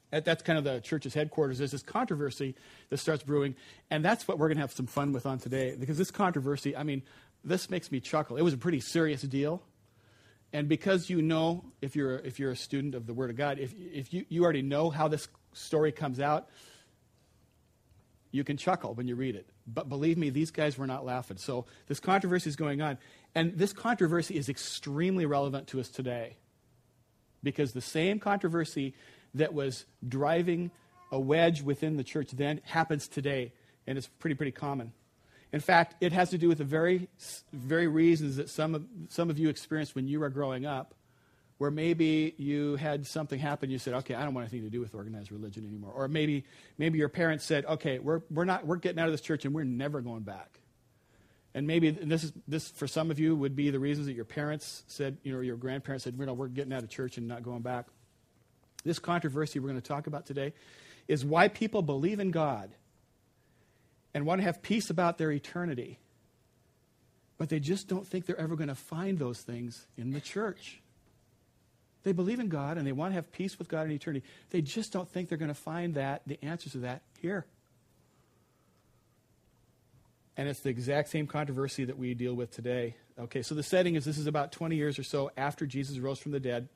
that's 0.09 0.41
kind 0.41 0.57
of 0.57 0.63
the 0.63 0.79
church's 0.79 1.13
headquarters. 1.13 1.57
There's 1.57 1.71
this 1.71 1.83
controversy 1.83 2.55
that 2.89 2.97
starts 2.97 3.23
brewing, 3.23 3.55
and 3.89 4.03
that's 4.03 4.27
what 4.27 4.39
we're 4.39 4.47
going 4.47 4.57
to 4.57 4.61
have 4.61 4.71
some 4.71 4.87
fun 4.87 5.11
with 5.11 5.25
on 5.25 5.39
today. 5.39 5.75
Because 5.77 5.97
this 5.97 6.11
controversy, 6.11 6.77
I 6.77 6.83
mean, 6.83 7.03
this 7.43 7.69
makes 7.69 7.91
me 7.91 7.99
chuckle. 7.99 8.37
It 8.37 8.41
was 8.41 8.53
a 8.53 8.57
pretty 8.57 8.79
serious 8.79 9.21
deal. 9.21 9.61
And 10.53 10.69
because 10.69 11.09
you 11.09 11.21
know, 11.21 11.65
if 11.81 11.95
you're, 11.95 12.19
if 12.19 12.39
you're 12.39 12.51
a 12.51 12.55
student 12.55 12.95
of 12.95 13.05
the 13.05 13.13
Word 13.13 13.29
of 13.29 13.35
God, 13.35 13.59
if, 13.59 13.73
if 13.77 14.13
you, 14.13 14.25
you 14.29 14.43
already 14.43 14.61
know 14.61 14.89
how 14.89 15.09
this 15.09 15.27
story 15.51 15.91
comes 15.91 16.21
out, 16.21 16.47
you 18.31 18.43
can 18.43 18.57
chuckle 18.57 18.93
when 18.93 19.07
you 19.07 19.15
read 19.15 19.35
it. 19.35 19.47
But 19.65 19.89
believe 19.89 20.17
me, 20.17 20.29
these 20.29 20.51
guys 20.51 20.77
were 20.77 20.87
not 20.87 21.05
laughing. 21.05 21.37
So 21.37 21.65
this 21.87 21.99
controversy 21.99 22.49
is 22.49 22.55
going 22.55 22.81
on. 22.81 22.97
And 23.35 23.57
this 23.57 23.73
controversy 23.73 24.35
is 24.35 24.49
extremely 24.49 25.25
relevant 25.25 25.67
to 25.67 25.79
us 25.79 25.89
today. 25.89 26.37
Because 27.43 27.73
the 27.73 27.81
same 27.81 28.19
controversy 28.19 28.93
that 29.33 29.53
was 29.53 29.85
driving 30.07 30.71
a 31.11 31.19
wedge 31.19 31.61
within 31.61 31.97
the 31.97 32.03
church 32.03 32.31
then 32.31 32.61
happens 32.63 33.07
today. 33.07 33.53
And 33.85 33.97
it's 33.97 34.07
pretty, 34.19 34.35
pretty 34.35 34.51
common. 34.51 34.91
In 35.53 35.61
fact, 35.61 35.95
it 36.01 36.11
has 36.11 36.31
to 36.31 36.37
do 36.37 36.49
with 36.49 36.57
the 36.57 36.65
very, 36.65 37.07
very 37.53 37.87
reasons 37.87 38.35
that 38.35 38.49
some 38.49 38.75
of, 38.75 38.85
some 39.07 39.29
of 39.29 39.39
you 39.39 39.47
experienced 39.47 39.95
when 39.95 40.07
you 40.07 40.19
were 40.19 40.29
growing 40.29 40.65
up 40.65 40.93
where 41.57 41.71
maybe 41.71 42.35
you 42.37 42.75
had 42.75 43.07
something 43.07 43.39
happen, 43.39 43.69
you 43.69 43.79
said, 43.79 43.95
okay, 43.95 44.13
I 44.13 44.23
don't 44.23 44.33
want 44.33 44.45
anything 44.45 44.63
to 44.63 44.69
do 44.69 44.79
with 44.79 44.93
organized 44.93 45.31
religion 45.31 45.65
anymore. 45.65 45.91
Or 45.91 46.07
maybe, 46.07 46.45
maybe 46.77 46.99
your 46.99 47.09
parents 47.09 47.45
said, 47.45 47.65
okay, 47.65 47.97
we're, 47.99 48.21
we're, 48.29 48.45
not, 48.45 48.65
we're 48.65 48.75
getting 48.75 48.99
out 48.99 49.07
of 49.07 49.13
this 49.13 49.21
church 49.21 49.45
and 49.45 49.55
we're 49.55 49.63
never 49.63 50.01
going 50.01 50.21
back. 50.21 50.59
And 51.55 51.65
maybe 51.65 51.89
this, 51.89 52.23
is, 52.23 52.33
this, 52.47 52.69
for 52.69 52.87
some 52.87 53.09
of 53.09 53.17
you, 53.17 53.35
would 53.35 53.55
be 53.55 53.71
the 53.71 53.79
reasons 53.79 54.05
that 54.05 54.13
your 54.13 54.25
parents 54.25 54.83
said, 54.85 55.17
you 55.23 55.33
know, 55.33 55.41
your 55.41 55.55
grandparents 55.55 56.03
said, 56.03 56.13
you 56.19 56.25
know, 56.25 56.33
we're 56.33 56.47
getting 56.47 56.73
out 56.73 56.83
of 56.83 56.89
church 56.89 57.17
and 57.17 57.27
not 57.27 57.41
going 57.41 57.63
back. 57.63 57.87
This 58.83 58.99
controversy 58.99 59.59
we're 59.59 59.69
going 59.69 59.81
to 59.81 59.87
talk 59.87 60.05
about 60.05 60.27
today 60.27 60.53
is 61.07 61.25
why 61.25 61.47
people 61.47 61.81
believe 61.81 62.19
in 62.19 62.29
God 62.29 62.69
and 64.13 64.25
want 64.25 64.39
to 64.39 64.43
have 64.43 64.61
peace 64.61 64.91
about 64.91 65.17
their 65.17 65.31
eternity, 65.31 65.97
but 67.39 67.49
they 67.49 67.59
just 67.59 67.87
don't 67.87 68.05
think 68.05 68.27
they're 68.27 68.39
ever 68.39 68.55
going 68.55 68.67
to 68.69 68.75
find 68.75 69.17
those 69.17 69.41
things 69.41 69.87
in 69.97 70.11
the 70.11 70.21
church. 70.21 70.81
They 72.07 72.13
believe 72.13 72.39
in 72.39 72.47
God 72.47 72.77
and 72.77 72.87
they 72.87 72.93
want 72.93 73.11
to 73.11 73.15
have 73.15 73.33
peace 73.33 73.59
with 73.59 73.67
God 73.67 73.85
in 73.85 73.91
eternity. 73.91 74.25
They 74.51 74.61
just 74.61 74.93
don't 74.93 75.09
think 75.09 75.27
they're 75.27 75.37
going 75.37 75.49
to 75.49 75.53
find 75.53 75.95
that, 75.95 76.21
the 76.25 76.39
answers 76.41 76.71
to 76.71 76.77
that, 76.77 77.01
here. 77.19 77.45
And 80.37 80.47
it's 80.47 80.61
the 80.61 80.69
exact 80.69 81.09
same 81.09 81.27
controversy 81.27 81.83
that 81.83 81.97
we 81.97 82.13
deal 82.13 82.33
with 82.33 82.49
today. 82.49 82.95
Okay, 83.19 83.41
so 83.41 83.55
the 83.55 83.61
setting 83.61 83.95
is 83.95 84.05
this 84.05 84.17
is 84.17 84.25
about 84.25 84.53
20 84.53 84.77
years 84.77 84.97
or 84.97 85.03
so 85.03 85.31
after 85.35 85.65
Jesus 85.65 85.99
rose 85.99 86.17
from 86.17 86.31
the 86.31 86.39
dead. 86.39 86.69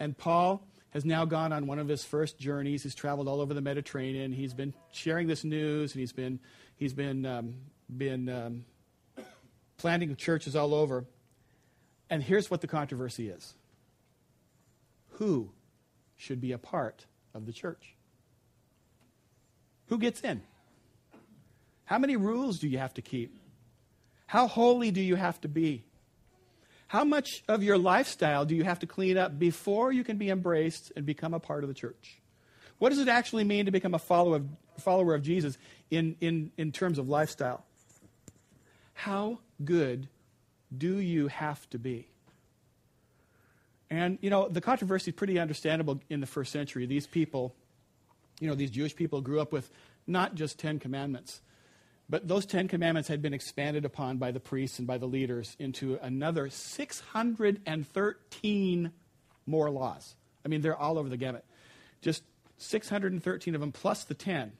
And 0.00 0.18
Paul 0.18 0.66
has 0.90 1.04
now 1.04 1.24
gone 1.24 1.52
on 1.52 1.68
one 1.68 1.78
of 1.78 1.86
his 1.86 2.04
first 2.04 2.36
journeys. 2.36 2.82
He's 2.82 2.96
traveled 2.96 3.28
all 3.28 3.40
over 3.40 3.54
the 3.54 3.60
Mediterranean. 3.60 4.32
He's 4.32 4.54
been 4.54 4.74
sharing 4.90 5.28
this 5.28 5.44
news, 5.44 5.92
and 5.92 6.00
he's 6.00 6.12
been, 6.12 6.40
he's 6.74 6.94
been, 6.94 7.24
um, 7.24 7.54
been 7.96 8.28
um, 8.28 8.64
planting 9.76 10.16
churches 10.16 10.56
all 10.56 10.74
over. 10.74 11.04
And 12.10 12.24
here's 12.24 12.50
what 12.50 12.60
the 12.60 12.66
controversy 12.66 13.28
is 13.28 13.54
who 15.18 15.50
should 16.16 16.40
be 16.40 16.52
a 16.52 16.58
part 16.58 17.06
of 17.34 17.44
the 17.44 17.52
church. 17.52 17.94
Who 19.88 19.98
gets 19.98 20.20
in? 20.20 20.42
How 21.84 21.98
many 21.98 22.16
rules 22.16 22.58
do 22.58 22.68
you 22.68 22.78
have 22.78 22.94
to 22.94 23.02
keep? 23.02 23.36
How 24.26 24.46
holy 24.46 24.90
do 24.90 25.00
you 25.00 25.16
have 25.16 25.40
to 25.40 25.48
be? 25.48 25.84
How 26.86 27.04
much 27.04 27.42
of 27.48 27.62
your 27.62 27.78
lifestyle 27.78 28.44
do 28.44 28.54
you 28.54 28.64
have 28.64 28.78
to 28.80 28.86
clean 28.86 29.16
up 29.16 29.38
before 29.38 29.92
you 29.92 30.04
can 30.04 30.18
be 30.18 30.30
embraced 30.30 30.92
and 30.94 31.04
become 31.04 31.34
a 31.34 31.40
part 31.40 31.64
of 31.64 31.68
the 31.68 31.74
church? 31.74 32.20
What 32.78 32.90
does 32.90 32.98
it 32.98 33.08
actually 33.08 33.44
mean 33.44 33.66
to 33.66 33.72
become 33.72 33.94
a 33.94 33.98
follower 33.98 34.36
of, 34.36 34.46
follower 34.78 35.14
of 35.14 35.22
Jesus 35.22 35.58
in, 35.90 36.16
in, 36.20 36.52
in 36.56 36.70
terms 36.70 36.98
of 36.98 37.08
lifestyle? 37.08 37.64
How 38.94 39.40
good 39.64 40.08
do 40.76 40.98
you 40.98 41.28
have 41.28 41.68
to 41.70 41.78
be? 41.78 42.08
And, 43.90 44.18
you 44.20 44.30
know, 44.30 44.48
the 44.48 44.60
controversy 44.60 45.10
is 45.10 45.14
pretty 45.14 45.38
understandable 45.38 46.00
in 46.10 46.20
the 46.20 46.26
first 46.26 46.52
century. 46.52 46.86
These 46.86 47.06
people 47.06 47.54
You 48.40 48.48
know, 48.48 48.54
these 48.54 48.70
Jewish 48.70 48.94
people 48.94 49.20
grew 49.20 49.40
up 49.40 49.52
with 49.52 49.70
not 50.06 50.34
just 50.34 50.58
Ten 50.58 50.78
Commandments, 50.78 51.40
but 52.08 52.28
those 52.28 52.46
Ten 52.46 52.68
Commandments 52.68 53.08
had 53.08 53.20
been 53.20 53.34
expanded 53.34 53.84
upon 53.84 54.16
by 54.18 54.30
the 54.30 54.40
priests 54.40 54.78
and 54.78 54.86
by 54.86 54.96
the 54.98 55.06
leaders 55.06 55.56
into 55.58 55.98
another 56.00 56.48
613 56.48 58.92
more 59.46 59.70
laws. 59.70 60.14
I 60.44 60.48
mean, 60.48 60.60
they're 60.60 60.76
all 60.76 60.98
over 60.98 61.08
the 61.08 61.16
gamut. 61.16 61.44
Just 62.00 62.22
613 62.58 63.54
of 63.54 63.60
them 63.60 63.72
plus 63.72 64.04
the 64.04 64.14
10. 64.14 64.52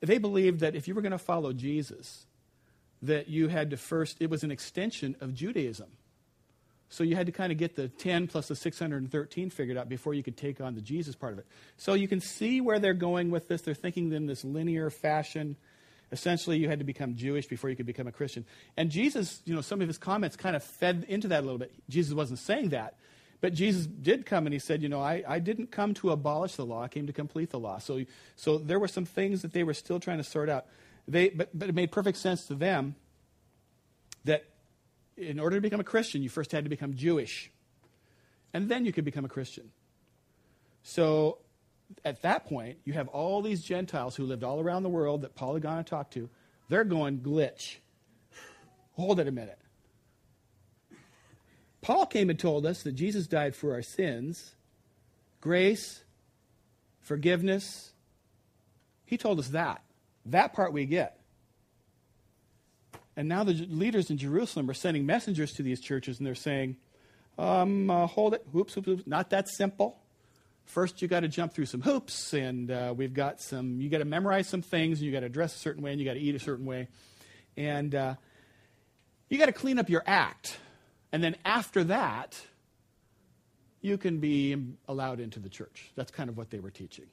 They 0.00 0.18
believed 0.18 0.60
that 0.60 0.74
if 0.74 0.88
you 0.88 0.94
were 0.94 1.02
going 1.02 1.12
to 1.12 1.18
follow 1.18 1.52
Jesus, 1.52 2.26
that 3.02 3.28
you 3.28 3.48
had 3.48 3.70
to 3.70 3.76
first, 3.76 4.16
it 4.20 4.30
was 4.30 4.44
an 4.44 4.50
extension 4.50 5.14
of 5.20 5.34
Judaism. 5.34 5.88
So 6.88 7.02
you 7.02 7.16
had 7.16 7.26
to 7.26 7.32
kind 7.32 7.50
of 7.50 7.58
get 7.58 7.76
the 7.76 7.88
10 7.88 8.28
plus 8.28 8.48
the 8.48 8.56
613 8.56 9.50
figured 9.50 9.76
out 9.76 9.88
before 9.88 10.14
you 10.14 10.22
could 10.22 10.36
take 10.36 10.60
on 10.60 10.74
the 10.74 10.80
Jesus 10.80 11.14
part 11.16 11.32
of 11.32 11.38
it. 11.40 11.46
So 11.76 11.94
you 11.94 12.06
can 12.06 12.20
see 12.20 12.60
where 12.60 12.78
they're 12.78 12.94
going 12.94 13.30
with 13.30 13.48
this. 13.48 13.62
They're 13.62 13.74
thinking 13.74 14.12
in 14.12 14.26
this 14.26 14.44
linear 14.44 14.90
fashion. 14.90 15.56
Essentially, 16.12 16.58
you 16.58 16.68
had 16.68 16.78
to 16.78 16.84
become 16.84 17.16
Jewish 17.16 17.46
before 17.46 17.70
you 17.70 17.76
could 17.76 17.86
become 17.86 18.06
a 18.06 18.12
Christian. 18.12 18.44
And 18.76 18.90
Jesus, 18.90 19.42
you 19.44 19.54
know, 19.54 19.60
some 19.60 19.80
of 19.80 19.88
his 19.88 19.98
comments 19.98 20.36
kind 20.36 20.54
of 20.54 20.62
fed 20.62 21.06
into 21.08 21.28
that 21.28 21.40
a 21.40 21.44
little 21.44 21.58
bit. 21.58 21.72
Jesus 21.88 22.14
wasn't 22.14 22.38
saying 22.38 22.68
that. 22.68 22.94
But 23.40 23.52
Jesus 23.52 23.86
did 23.86 24.24
come 24.24 24.46
and 24.46 24.52
he 24.52 24.58
said, 24.58 24.80
you 24.80 24.88
know, 24.88 25.02
I, 25.02 25.22
I 25.28 25.38
didn't 25.38 25.70
come 25.70 25.92
to 25.94 26.12
abolish 26.12 26.54
the 26.54 26.64
law, 26.64 26.82
I 26.82 26.88
came 26.88 27.06
to 27.08 27.12
complete 27.12 27.50
the 27.50 27.58
law. 27.58 27.78
So, 27.78 28.04
so 28.36 28.56
there 28.56 28.78
were 28.78 28.88
some 28.88 29.04
things 29.04 29.42
that 29.42 29.52
they 29.52 29.64
were 29.64 29.74
still 29.74 30.00
trying 30.00 30.18
to 30.18 30.24
sort 30.24 30.48
out. 30.48 30.66
They, 31.06 31.28
but, 31.28 31.50
but 31.52 31.68
it 31.68 31.74
made 31.74 31.92
perfect 31.92 32.18
sense 32.18 32.46
to 32.46 32.54
them 32.54 32.94
that 34.24 34.44
in 35.16 35.38
order 35.38 35.56
to 35.56 35.60
become 35.60 35.80
a 35.80 35.84
Christian, 35.84 36.22
you 36.22 36.28
first 36.28 36.52
had 36.52 36.64
to 36.64 36.70
become 36.70 36.94
Jewish. 36.94 37.50
And 38.52 38.68
then 38.68 38.84
you 38.84 38.92
could 38.92 39.04
become 39.04 39.24
a 39.24 39.28
Christian. 39.28 39.70
So 40.82 41.38
at 42.04 42.22
that 42.22 42.46
point, 42.46 42.78
you 42.84 42.92
have 42.94 43.08
all 43.08 43.42
these 43.42 43.62
Gentiles 43.62 44.16
who 44.16 44.24
lived 44.24 44.44
all 44.44 44.60
around 44.60 44.82
the 44.82 44.88
world 44.88 45.22
that 45.22 45.34
Paul 45.34 45.54
had 45.54 45.62
gone 45.62 45.78
and 45.78 45.86
talked 45.86 46.14
to. 46.14 46.28
They're 46.68 46.84
going 46.84 47.18
glitch. 47.18 47.76
Hold 48.92 49.20
it 49.20 49.28
a 49.28 49.32
minute. 49.32 49.58
Paul 51.82 52.06
came 52.06 52.30
and 52.30 52.38
told 52.38 52.64
us 52.64 52.82
that 52.82 52.92
Jesus 52.92 53.26
died 53.26 53.54
for 53.54 53.74
our 53.74 53.82
sins, 53.82 54.54
grace, 55.40 56.02
forgiveness. 57.02 57.92
He 59.04 59.18
told 59.18 59.38
us 59.38 59.48
that. 59.48 59.82
That 60.26 60.54
part 60.54 60.72
we 60.72 60.86
get. 60.86 61.18
And 63.16 63.28
now 63.28 63.44
the 63.44 63.52
leaders 63.52 64.10
in 64.10 64.18
Jerusalem 64.18 64.68
are 64.68 64.74
sending 64.74 65.06
messengers 65.06 65.52
to 65.54 65.62
these 65.62 65.80
churches 65.80 66.18
and 66.18 66.26
they're 66.26 66.34
saying, 66.34 66.76
um, 67.38 67.90
uh, 67.90 68.06
hold 68.06 68.34
it, 68.34 68.44
whoops, 68.52 68.76
whoops, 68.76 68.88
whoops, 68.88 69.02
not 69.06 69.30
that 69.30 69.48
simple. 69.48 69.98
First, 70.64 71.02
you 71.02 71.08
got 71.08 71.20
to 71.20 71.28
jump 71.28 71.52
through 71.52 71.66
some 71.66 71.82
hoops, 71.82 72.32
and 72.32 72.70
uh, 72.70 72.94
we've 72.96 73.12
got 73.12 73.40
some, 73.40 73.80
you 73.80 73.90
got 73.90 73.98
to 73.98 74.06
memorize 74.06 74.48
some 74.48 74.62
things, 74.62 74.98
and 74.98 75.06
you 75.06 75.12
got 75.12 75.20
to 75.20 75.28
dress 75.28 75.54
a 75.54 75.58
certain 75.58 75.82
way, 75.82 75.90
and 75.90 76.00
you 76.00 76.06
got 76.06 76.14
to 76.14 76.20
eat 76.20 76.34
a 76.34 76.38
certain 76.38 76.64
way. 76.64 76.88
And 77.56 77.94
uh, 77.94 78.14
you 79.28 79.36
got 79.36 79.46
to 79.46 79.52
clean 79.52 79.78
up 79.78 79.90
your 79.90 80.02
act. 80.06 80.56
And 81.12 81.22
then 81.22 81.36
after 81.44 81.84
that, 81.84 82.40
you 83.82 83.98
can 83.98 84.18
be 84.18 84.56
allowed 84.88 85.20
into 85.20 85.38
the 85.38 85.50
church. 85.50 85.90
That's 85.96 86.10
kind 86.10 86.30
of 86.30 86.36
what 86.36 86.50
they 86.50 86.60
were 86.60 86.70
teaching. 86.70 87.06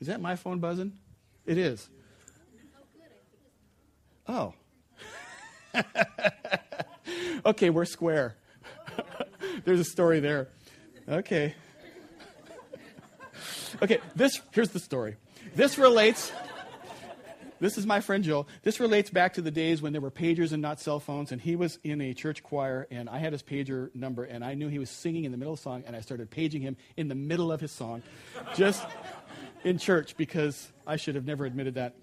Is 0.00 0.06
that 0.06 0.20
my 0.20 0.36
phone 0.36 0.60
buzzing? 0.60 0.92
It 1.44 1.58
is. 1.58 1.88
Oh. 4.26 4.54
okay, 7.46 7.70
we're 7.70 7.84
square. 7.84 8.36
There's 9.64 9.80
a 9.80 9.84
story 9.84 10.20
there. 10.20 10.48
Okay. 11.08 11.54
Okay, 13.82 13.98
this 14.14 14.40
here's 14.52 14.70
the 14.70 14.78
story. 14.78 15.16
This 15.54 15.78
relates 15.78 16.32
this 17.60 17.78
is 17.78 17.86
my 17.86 18.00
friend 18.00 18.22
Joel. 18.22 18.48
This 18.62 18.78
relates 18.80 19.10
back 19.10 19.34
to 19.34 19.42
the 19.42 19.50
days 19.50 19.80
when 19.80 19.92
there 19.92 20.00
were 20.02 20.10
pagers 20.10 20.52
and 20.52 20.60
not 20.60 20.80
cell 20.80 21.00
phones, 21.00 21.32
and 21.32 21.40
he 21.40 21.56
was 21.56 21.78
in 21.82 22.00
a 22.00 22.12
church 22.12 22.42
choir, 22.42 22.86
and 22.90 23.08
I 23.08 23.18
had 23.18 23.32
his 23.32 23.42
pager 23.42 23.94
number, 23.94 24.24
and 24.24 24.44
I 24.44 24.54
knew 24.54 24.68
he 24.68 24.78
was 24.78 24.90
singing 24.90 25.24
in 25.24 25.32
the 25.32 25.38
middle 25.38 25.54
of 25.54 25.60
the 25.60 25.62
song, 25.62 25.84
and 25.86 25.96
I 25.96 26.00
started 26.00 26.30
paging 26.30 26.62
him 26.62 26.76
in 26.96 27.08
the 27.08 27.14
middle 27.14 27.50
of 27.50 27.60
his 27.60 27.72
song, 27.72 28.02
just 28.54 28.84
in 29.62 29.78
church, 29.78 30.16
because 30.16 30.70
I 30.86 30.96
should 30.96 31.14
have 31.14 31.24
never 31.24 31.46
admitted 31.46 31.74
that. 31.74 31.94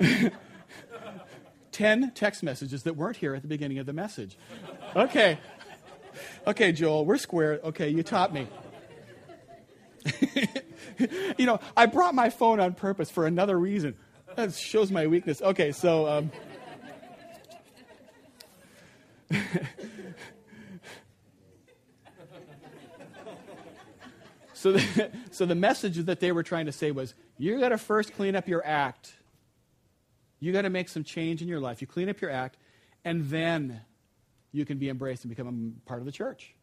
10 1.72 2.12
text 2.14 2.42
messages 2.42 2.82
that 2.84 2.96
weren't 2.96 3.16
here 3.16 3.34
at 3.34 3.42
the 3.42 3.48
beginning 3.48 3.78
of 3.78 3.86
the 3.86 3.92
message. 3.92 4.36
Okay. 4.96 5.38
Okay, 6.46 6.72
Joel, 6.72 7.04
we're 7.04 7.18
square. 7.18 7.60
Okay, 7.64 7.88
you 7.88 8.02
taught 8.02 8.32
me. 8.32 8.46
you 11.38 11.46
know, 11.46 11.60
I 11.76 11.86
brought 11.86 12.14
my 12.14 12.30
phone 12.30 12.60
on 12.60 12.74
purpose 12.74 13.10
for 13.10 13.26
another 13.26 13.58
reason. 13.58 13.96
That 14.36 14.54
shows 14.54 14.90
my 14.90 15.06
weakness. 15.06 15.42
Okay, 15.42 15.72
so. 15.72 16.08
Um, 16.08 16.30
so, 24.54 24.72
the, 24.72 25.10
so 25.30 25.46
the 25.46 25.54
message 25.54 25.96
that 25.98 26.18
they 26.20 26.32
were 26.32 26.42
trying 26.42 26.66
to 26.66 26.72
say 26.72 26.90
was 26.90 27.14
you 27.38 27.60
got 27.60 27.68
to 27.68 27.78
first 27.78 28.12
clean 28.14 28.34
up 28.34 28.48
your 28.48 28.66
act 28.66 29.14
you 30.40 30.52
got 30.52 30.62
to 30.62 30.70
make 30.70 30.88
some 30.88 31.04
change 31.04 31.42
in 31.42 31.48
your 31.48 31.60
life. 31.60 31.80
You 31.80 31.86
clean 31.86 32.08
up 32.08 32.20
your 32.20 32.30
act, 32.30 32.56
and 33.04 33.26
then 33.26 33.82
you 34.52 34.64
can 34.64 34.78
be 34.78 34.88
embraced 34.88 35.24
and 35.24 35.28
become 35.28 35.76
a 35.84 35.88
part 35.88 36.00
of 36.00 36.06
the 36.06 36.12
church. 36.12 36.54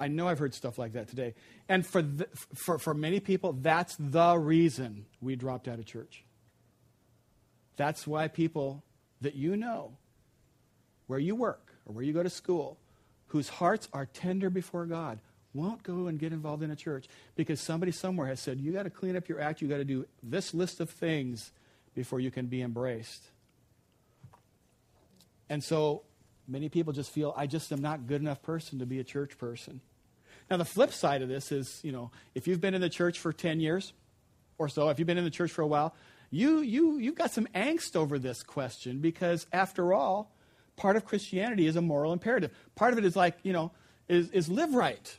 I 0.00 0.08
know 0.08 0.26
I've 0.26 0.38
heard 0.38 0.54
stuff 0.54 0.78
like 0.78 0.94
that 0.94 1.08
today. 1.08 1.34
And 1.68 1.86
for, 1.86 2.02
the, 2.02 2.26
for, 2.54 2.78
for 2.78 2.94
many 2.94 3.20
people, 3.20 3.52
that's 3.52 3.96
the 3.98 4.36
reason 4.36 5.06
we 5.20 5.36
dropped 5.36 5.68
out 5.68 5.78
of 5.78 5.86
church. 5.86 6.24
That's 7.76 8.06
why 8.06 8.28
people 8.28 8.82
that 9.20 9.34
you 9.34 9.56
know, 9.56 9.96
where 11.06 11.18
you 11.18 11.36
work 11.36 11.74
or 11.86 11.94
where 11.94 12.04
you 12.04 12.12
go 12.12 12.22
to 12.22 12.30
school, 12.30 12.78
whose 13.28 13.48
hearts 13.48 13.88
are 13.92 14.06
tender 14.06 14.50
before 14.50 14.86
God, 14.86 15.20
won't 15.52 15.82
go 15.84 16.08
and 16.08 16.18
get 16.18 16.32
involved 16.32 16.62
in 16.62 16.70
a 16.70 16.76
church 16.76 17.06
because 17.36 17.60
somebody 17.60 17.92
somewhere 17.92 18.26
has 18.26 18.40
said, 18.40 18.60
you 18.60 18.72
got 18.72 18.82
to 18.82 18.90
clean 18.90 19.16
up 19.16 19.28
your 19.28 19.40
act, 19.40 19.62
you 19.62 19.68
got 19.68 19.76
to 19.76 19.84
do 19.84 20.06
this 20.22 20.52
list 20.52 20.80
of 20.80 20.90
things 20.90 21.52
before 21.94 22.20
you 22.20 22.30
can 22.30 22.46
be 22.46 22.62
embraced. 22.62 23.22
And 25.48 25.62
so 25.62 26.02
many 26.48 26.68
people 26.68 26.92
just 26.92 27.10
feel, 27.10 27.34
I 27.36 27.46
just 27.46 27.72
am 27.72 27.80
not 27.80 28.06
good 28.06 28.20
enough 28.20 28.42
person 28.42 28.78
to 28.80 28.86
be 28.86 28.98
a 28.98 29.04
church 29.04 29.38
person. 29.38 29.80
Now, 30.50 30.56
the 30.56 30.64
flip 30.64 30.92
side 30.92 31.22
of 31.22 31.28
this 31.28 31.52
is, 31.52 31.80
you 31.82 31.92
know, 31.92 32.10
if 32.34 32.46
you've 32.46 32.60
been 32.60 32.74
in 32.74 32.80
the 32.80 32.90
church 32.90 33.18
for 33.18 33.32
10 33.32 33.60
years 33.60 33.92
or 34.58 34.68
so, 34.68 34.88
if 34.90 34.98
you've 34.98 35.06
been 35.06 35.18
in 35.18 35.24
the 35.24 35.30
church 35.30 35.50
for 35.50 35.62
a 35.62 35.66
while, 35.66 35.94
you, 36.30 36.60
you, 36.60 36.98
you've 36.98 37.14
got 37.14 37.30
some 37.30 37.46
angst 37.54 37.96
over 37.96 38.18
this 38.18 38.42
question 38.42 38.98
because, 38.98 39.46
after 39.52 39.92
all, 39.92 40.34
part 40.76 40.96
of 40.96 41.04
Christianity 41.04 41.66
is 41.66 41.76
a 41.76 41.80
moral 41.80 42.12
imperative. 42.12 42.50
Part 42.74 42.92
of 42.92 42.98
it 42.98 43.04
is 43.04 43.16
like, 43.16 43.36
you 43.42 43.52
know, 43.52 43.72
is, 44.08 44.30
is 44.30 44.48
live 44.48 44.74
right. 44.74 45.18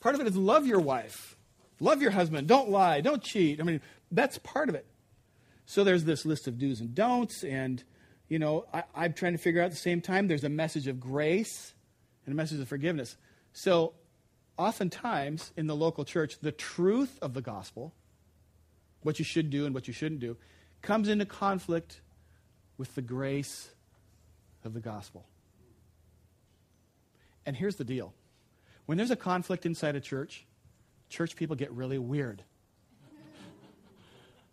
Part 0.00 0.14
of 0.14 0.20
it 0.20 0.26
is 0.26 0.36
love 0.36 0.66
your 0.66 0.80
wife, 0.80 1.36
love 1.78 2.00
your 2.00 2.10
husband, 2.10 2.48
don't 2.48 2.70
lie, 2.70 3.02
don't 3.02 3.22
cheat. 3.22 3.60
I 3.60 3.64
mean, 3.64 3.80
that's 4.10 4.38
part 4.38 4.68
of 4.68 4.74
it. 4.74 4.86
So 5.70 5.84
there's 5.84 6.02
this 6.02 6.26
list 6.26 6.48
of 6.48 6.58
do's 6.58 6.80
and 6.80 6.96
don'ts, 6.96 7.44
and 7.44 7.84
you 8.26 8.40
know, 8.40 8.66
I, 8.74 8.82
I'm 8.92 9.12
trying 9.12 9.34
to 9.34 9.38
figure 9.38 9.62
out 9.62 9.66
at 9.66 9.70
the 9.70 9.76
same 9.76 10.00
time 10.00 10.26
there's 10.26 10.42
a 10.42 10.48
message 10.48 10.88
of 10.88 10.98
grace 10.98 11.74
and 12.26 12.32
a 12.32 12.36
message 12.36 12.58
of 12.58 12.66
forgiveness. 12.66 13.16
So 13.52 13.92
oftentimes 14.58 15.52
in 15.56 15.68
the 15.68 15.76
local 15.76 16.04
church, 16.04 16.40
the 16.40 16.50
truth 16.50 17.20
of 17.22 17.34
the 17.34 17.40
gospel, 17.40 17.94
what 19.04 19.20
you 19.20 19.24
should 19.24 19.48
do 19.48 19.64
and 19.64 19.72
what 19.72 19.86
you 19.86 19.94
shouldn't 19.94 20.20
do, 20.20 20.36
comes 20.82 21.08
into 21.08 21.24
conflict 21.24 22.00
with 22.76 22.92
the 22.96 23.02
grace 23.02 23.70
of 24.64 24.74
the 24.74 24.80
gospel. 24.80 25.24
And 27.46 27.56
here's 27.56 27.76
the 27.76 27.84
deal 27.84 28.12
when 28.86 28.98
there's 28.98 29.12
a 29.12 29.16
conflict 29.16 29.64
inside 29.64 29.94
a 29.94 30.00
church, 30.00 30.46
church 31.08 31.36
people 31.36 31.54
get 31.54 31.70
really 31.70 31.98
weird. 31.98 32.42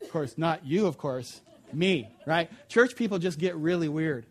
Of 0.01 0.11
course, 0.11 0.37
not 0.37 0.65
you, 0.65 0.87
of 0.87 0.97
course, 0.97 1.41
me, 1.73 2.09
right? 2.25 2.49
Church 2.69 2.95
people 2.95 3.19
just 3.19 3.39
get 3.39 3.55
really 3.55 3.89
weird. 3.89 4.25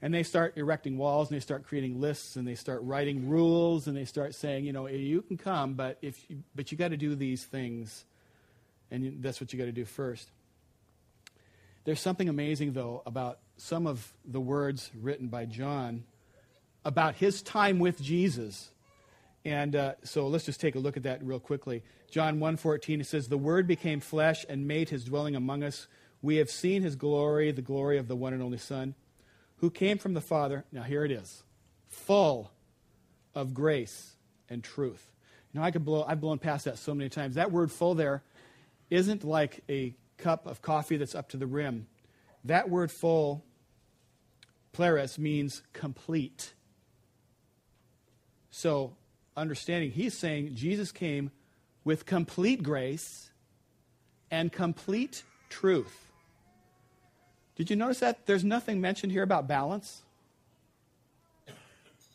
And 0.00 0.12
they 0.12 0.24
start 0.24 0.56
erecting 0.56 0.98
walls 0.98 1.30
and 1.30 1.36
they 1.36 1.40
start 1.40 1.64
creating 1.64 2.00
lists 2.00 2.34
and 2.34 2.46
they 2.46 2.56
start 2.56 2.80
writing 2.82 3.28
rules 3.28 3.86
and 3.86 3.96
they 3.96 4.04
start 4.04 4.34
saying, 4.34 4.64
you 4.64 4.72
know, 4.72 4.88
you 4.88 5.22
can 5.22 5.36
come, 5.36 5.74
but 5.74 5.98
if 6.02 6.28
you, 6.28 6.42
but 6.56 6.72
you 6.72 6.78
got 6.78 6.88
to 6.88 6.96
do 6.96 7.14
these 7.14 7.44
things. 7.44 8.04
And 8.90 9.22
that's 9.22 9.40
what 9.40 9.52
you 9.52 9.58
got 9.58 9.66
to 9.66 9.72
do 9.72 9.84
first. 9.84 10.28
There's 11.84 12.00
something 12.00 12.28
amazing 12.28 12.72
though 12.72 13.02
about 13.06 13.38
some 13.56 13.86
of 13.86 14.12
the 14.24 14.40
words 14.40 14.90
written 15.00 15.28
by 15.28 15.44
John 15.44 16.04
about 16.84 17.14
his 17.14 17.42
time 17.42 17.78
with 17.78 18.00
Jesus 18.02 18.70
and 19.44 19.74
uh, 19.74 19.94
so 20.04 20.28
let's 20.28 20.44
just 20.44 20.60
take 20.60 20.74
a 20.74 20.78
look 20.78 20.96
at 20.96 21.02
that 21.02 21.22
real 21.24 21.40
quickly. 21.40 21.82
John 22.10 22.38
1.14, 22.38 23.00
it 23.00 23.06
says, 23.06 23.28
The 23.28 23.38
Word 23.38 23.66
became 23.66 24.00
flesh 24.00 24.44
and 24.48 24.68
made 24.68 24.90
his 24.90 25.04
dwelling 25.04 25.34
among 25.34 25.62
us. 25.62 25.88
We 26.20 26.36
have 26.36 26.50
seen 26.50 26.82
his 26.82 26.94
glory, 26.94 27.50
the 27.50 27.62
glory 27.62 27.98
of 27.98 28.06
the 28.06 28.14
one 28.14 28.32
and 28.32 28.42
only 28.42 28.58
Son, 28.58 28.94
who 29.56 29.70
came 29.70 29.98
from 29.98 30.14
the 30.14 30.20
Father. 30.20 30.64
Now 30.70 30.82
here 30.82 31.04
it 31.04 31.10
is. 31.10 31.42
Full 31.88 32.52
of 33.34 33.54
grace 33.54 34.12
and 34.48 34.62
truth. 34.62 35.10
You 35.52 35.60
know, 35.60 35.66
I 35.66 35.70
could 35.70 35.84
blow, 35.84 36.04
I've 36.06 36.20
blown 36.20 36.38
past 36.38 36.66
that 36.66 36.78
so 36.78 36.94
many 36.94 37.10
times. 37.10 37.34
That 37.34 37.50
word 37.50 37.72
full 37.72 37.94
there 37.94 38.22
isn't 38.90 39.24
like 39.24 39.64
a 39.68 39.94
cup 40.16 40.46
of 40.46 40.62
coffee 40.62 40.96
that's 40.96 41.14
up 41.14 41.30
to 41.30 41.36
the 41.36 41.46
rim. 41.46 41.86
That 42.44 42.70
word 42.70 42.90
full, 42.90 43.44
pleris, 44.72 45.18
means 45.18 45.62
complete. 45.72 46.54
So, 48.50 48.94
understanding, 49.36 49.90
he's 49.90 50.16
saying 50.16 50.54
Jesus 50.54 50.92
came 50.92 51.30
with 51.84 52.06
complete 52.06 52.62
grace 52.62 53.30
and 54.30 54.52
complete 54.52 55.22
truth. 55.48 56.08
Did 57.56 57.70
you 57.70 57.76
notice 57.76 58.00
that 58.00 58.26
there's 58.26 58.44
nothing 58.44 58.80
mentioned 58.80 59.12
here 59.12 59.22
about 59.22 59.46
balance? 59.46 60.02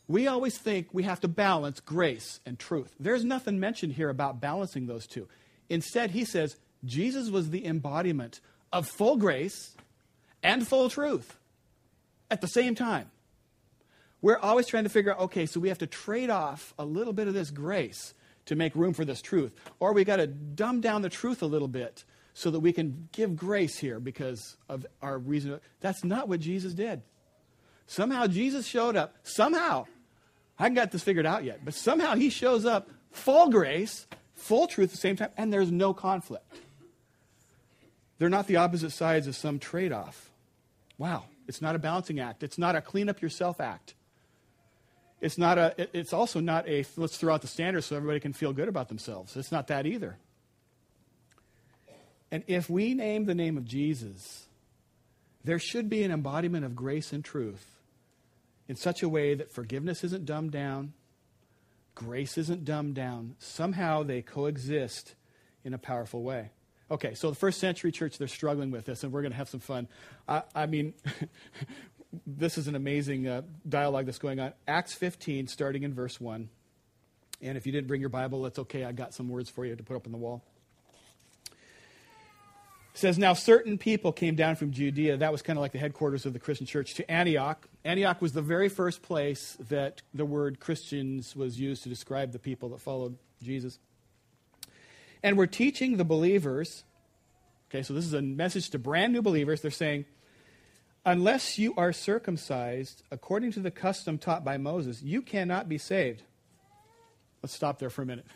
We 0.08 0.28
always 0.28 0.58
think 0.58 0.88
we 0.94 1.04
have 1.04 1.20
to 1.22 1.28
balance 1.28 1.80
grace 1.80 2.40
and 2.46 2.58
truth. 2.58 2.96
There's 3.00 3.26
nothing 3.26 3.60
mentioned 3.60 3.94
here 3.94 4.10
about 4.10 4.40
balancing 4.40 4.88
those 4.88 5.06
two. 5.06 5.28
Instead, 5.70 6.12
he 6.12 6.24
says 6.24 6.56
Jesus 6.86 7.30
was 7.30 7.50
the 7.50 7.66
embodiment 7.66 8.40
of 8.72 8.88
full 8.88 9.18
grace 9.18 9.76
and 10.42 10.66
full 10.68 10.90
truth 10.90 11.38
at 12.32 12.42
the 12.42 12.48
same 12.48 12.74
time. 12.74 13.12
We're 14.22 14.38
always 14.38 14.68
trying 14.68 14.84
to 14.84 14.90
figure 14.90 15.12
out 15.12 15.20
okay, 15.20 15.46
so 15.46 15.60
we 15.60 15.70
have 15.70 15.78
to 15.80 15.88
trade 15.88 16.30
off 16.30 16.74
a 16.80 16.86
little 16.86 17.14
bit 17.14 17.28
of 17.28 17.34
this 17.34 17.52
grace 17.52 18.14
to 18.46 18.56
make 18.56 18.76
room 18.76 18.94
for 18.94 19.06
this 19.06 19.22
truth, 19.22 19.54
or 19.80 19.94
we 19.94 20.04
got 20.04 20.18
to 20.18 20.28
dumb 20.28 20.82
down 20.82 21.02
the 21.02 21.10
truth 21.10 21.42
a 21.42 21.46
little 21.46 21.68
bit 21.68 22.04
so 22.34 22.52
that 22.52 22.60
we 22.60 22.72
can 22.72 23.10
give 23.12 23.36
grace 23.36 23.78
here 23.78 24.00
because 24.00 24.58
of 24.70 24.86
our 25.02 25.18
reason. 25.18 25.60
That's 25.82 26.04
not 26.04 26.30
what 26.30 26.40
Jesus 26.40 26.74
did. 26.74 27.02
Somehow 27.88 28.28
Jesus 28.28 28.66
showed 28.66 28.96
up. 28.96 29.16
Somehow 29.24 29.86
I 30.60 30.64
haven't 30.64 30.76
got 30.76 30.92
this 30.92 31.04
figured 31.04 31.26
out 31.26 31.44
yet, 31.44 31.62
but 31.64 31.74
somehow 31.74 32.16
he 32.16 32.30
shows 32.30 32.66
up 32.66 32.90
full 33.12 33.50
grace, 33.50 34.08
full 34.34 34.68
truth 34.68 34.90
at 34.90 34.92
the 34.92 34.98
same 34.98 35.16
time, 35.16 35.30
and 35.38 35.54
there's 35.54 35.72
no 35.72 35.94
conflict. 35.94 36.46
They're 38.18 38.30
not 38.30 38.48
the 38.48 38.56
opposite 38.56 38.92
sides 38.92 39.28
of 39.28 39.36
some 39.36 39.60
trade 39.60 39.92
off. 39.92 40.32
Wow, 40.98 41.26
it's 41.48 41.62
not 41.62 41.76
a 41.76 41.80
balancing 41.80 42.20
act. 42.20 42.42
It's 42.42 42.58
not 42.58 42.76
a 42.76 42.82
clean 42.82 43.10
up 43.10 43.22
yourself 43.22 43.62
act. 43.62 43.94
It's, 45.20 45.38
not 45.38 45.58
a, 45.58 45.88
it's 45.98 46.14
also 46.14 46.40
not 46.40 46.68
a 46.68 46.86
let's 46.96 47.18
throw 47.18 47.34
out 47.34 47.42
the 47.42 47.48
standards 47.48 47.88
so 47.88 47.96
everybody 47.96 48.20
can 48.20 48.34
feel 48.34 48.54
good 48.54 48.68
about 48.68 48.88
themselves. 48.88 49.36
It's 49.36 49.52
not 49.52 49.68
that 49.68 49.86
either. 49.86 50.18
And 52.32 52.44
if 52.48 52.70
we 52.70 52.94
name 52.94 53.26
the 53.26 53.34
name 53.34 53.58
of 53.58 53.66
Jesus, 53.66 54.48
there 55.44 55.60
should 55.60 55.90
be 55.90 56.04
an 56.04 56.12
embodiment 56.12 56.66
of 56.66 56.76
grace 56.76 57.14
and 57.14 57.24
truth 57.24 57.66
in 58.68 58.76
such 58.76 59.02
a 59.02 59.10
way 59.10 59.34
that 59.34 59.52
forgiveness 59.52 60.04
isn't 60.04 60.26
dumbed 60.26 60.52
down, 60.52 60.94
grace 61.96 62.38
isn't 62.38 62.66
dumbed 62.66 62.96
down. 62.96 63.36
Somehow 63.40 64.04
they 64.04 64.22
coexist 64.22 65.16
in 65.64 65.74
a 65.74 65.78
powerful 65.78 66.22
way. 66.22 66.52
Okay, 66.92 67.16
so 67.16 67.30
the 67.30 67.36
first 67.36 67.60
century 67.60 67.92
church, 67.92 68.18
they're 68.18 68.28
struggling 68.28 68.72
with 68.72 68.86
this, 68.86 69.04
and 69.04 69.12
we're 69.12 69.22
going 69.22 69.32
to 69.32 69.38
have 69.38 69.50
some 69.50 69.60
fun. 69.60 69.88
I, 70.28 70.44
I 70.56 70.66
mean, 70.68 70.94
this 72.26 72.58
is 72.58 72.68
an 72.68 72.76
amazing 72.76 73.28
uh, 73.28 73.42
dialogue 73.68 74.06
that's 74.06 74.20
going 74.20 74.40
on. 74.40 74.54
Acts 74.68 74.94
15, 74.94 75.48
starting 75.48 75.84
in 75.84 75.94
verse 75.94 76.20
1. 76.20 76.50
And 77.42 77.58
if 77.58 77.66
you 77.66 77.72
didn't 77.72 77.88
bring 77.88 78.02
your 78.02 78.10
Bible, 78.10 78.42
that's 78.42 78.60
okay. 78.60 78.84
I 78.84 78.92
got 78.92 79.14
some 79.14 79.30
words 79.30 79.50
for 79.50 79.66
you 79.66 79.76
to 79.76 79.84
put 79.84 79.96
up 79.96 80.06
on 80.06 80.12
the 80.12 80.18
wall 80.18 80.44
says, 82.98 83.18
Now 83.18 83.34
certain 83.34 83.78
people 83.78 84.12
came 84.12 84.36
down 84.36 84.56
from 84.56 84.72
Judea. 84.72 85.18
That 85.18 85.32
was 85.32 85.42
kind 85.42 85.58
of 85.58 85.62
like 85.62 85.72
the 85.72 85.80
headquarters 85.80 86.26
of 86.26 86.34
the 86.34 86.40
Christian 86.40 86.66
church 86.66 86.96
to 86.96 87.10
Antioch. 87.10 87.68
Antioch 87.86 88.22
was 88.22 88.34
the 88.34 88.42
very 88.42 88.70
first 88.70 89.02
place 89.02 89.58
that 89.70 90.02
the 90.14 90.26
word 90.26 90.60
Christians 90.60 91.36
was 91.36 91.60
used 91.60 91.84
to 91.84 91.90
describe 91.90 92.32
the 92.32 92.40
people 92.40 92.70
that 92.70 92.82
followed 92.82 93.18
Jesus. 93.42 93.80
And 95.24 95.38
we're 95.38 95.46
teaching 95.46 95.98
the 95.98 96.06
believers. 96.06 96.84
Okay, 97.70 97.84
so 97.84 97.94
this 97.94 98.06
is 98.06 98.14
a 98.14 98.22
message 98.22 98.70
to 98.72 98.80
brand 98.80 99.14
new 99.14 99.22
believers. 99.22 99.62
They're 99.62 99.72
saying, 99.72 100.06
Unless 101.08 101.58
you 101.58 101.74
are 101.78 101.94
circumcised 101.94 103.02
according 103.12 103.54
to 103.54 103.62
the 103.62 103.72
custom 103.72 104.18
taught 104.18 104.44
by 104.44 104.58
Moses, 104.58 105.02
you 105.02 105.22
cannot 105.22 105.70
be 105.70 105.78
saved. 105.78 106.22
Let's 107.42 107.56
stop 107.56 107.80
there 107.80 107.90
for 107.90 108.04
a 108.04 108.06
minute. 108.06 108.28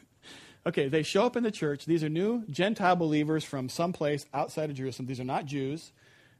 Okay, 0.63 0.89
they 0.89 1.01
show 1.01 1.25
up 1.25 1.35
in 1.35 1.41
the 1.41 1.49
church. 1.49 1.85
These 1.85 2.03
are 2.03 2.09
new 2.09 2.45
Gentile 2.47 2.95
believers 2.95 3.43
from 3.43 3.67
someplace 3.67 4.27
outside 4.31 4.69
of 4.69 4.75
Jerusalem. 4.75 5.07
These 5.07 5.19
are 5.19 5.23
not 5.23 5.47
Jews. 5.47 5.91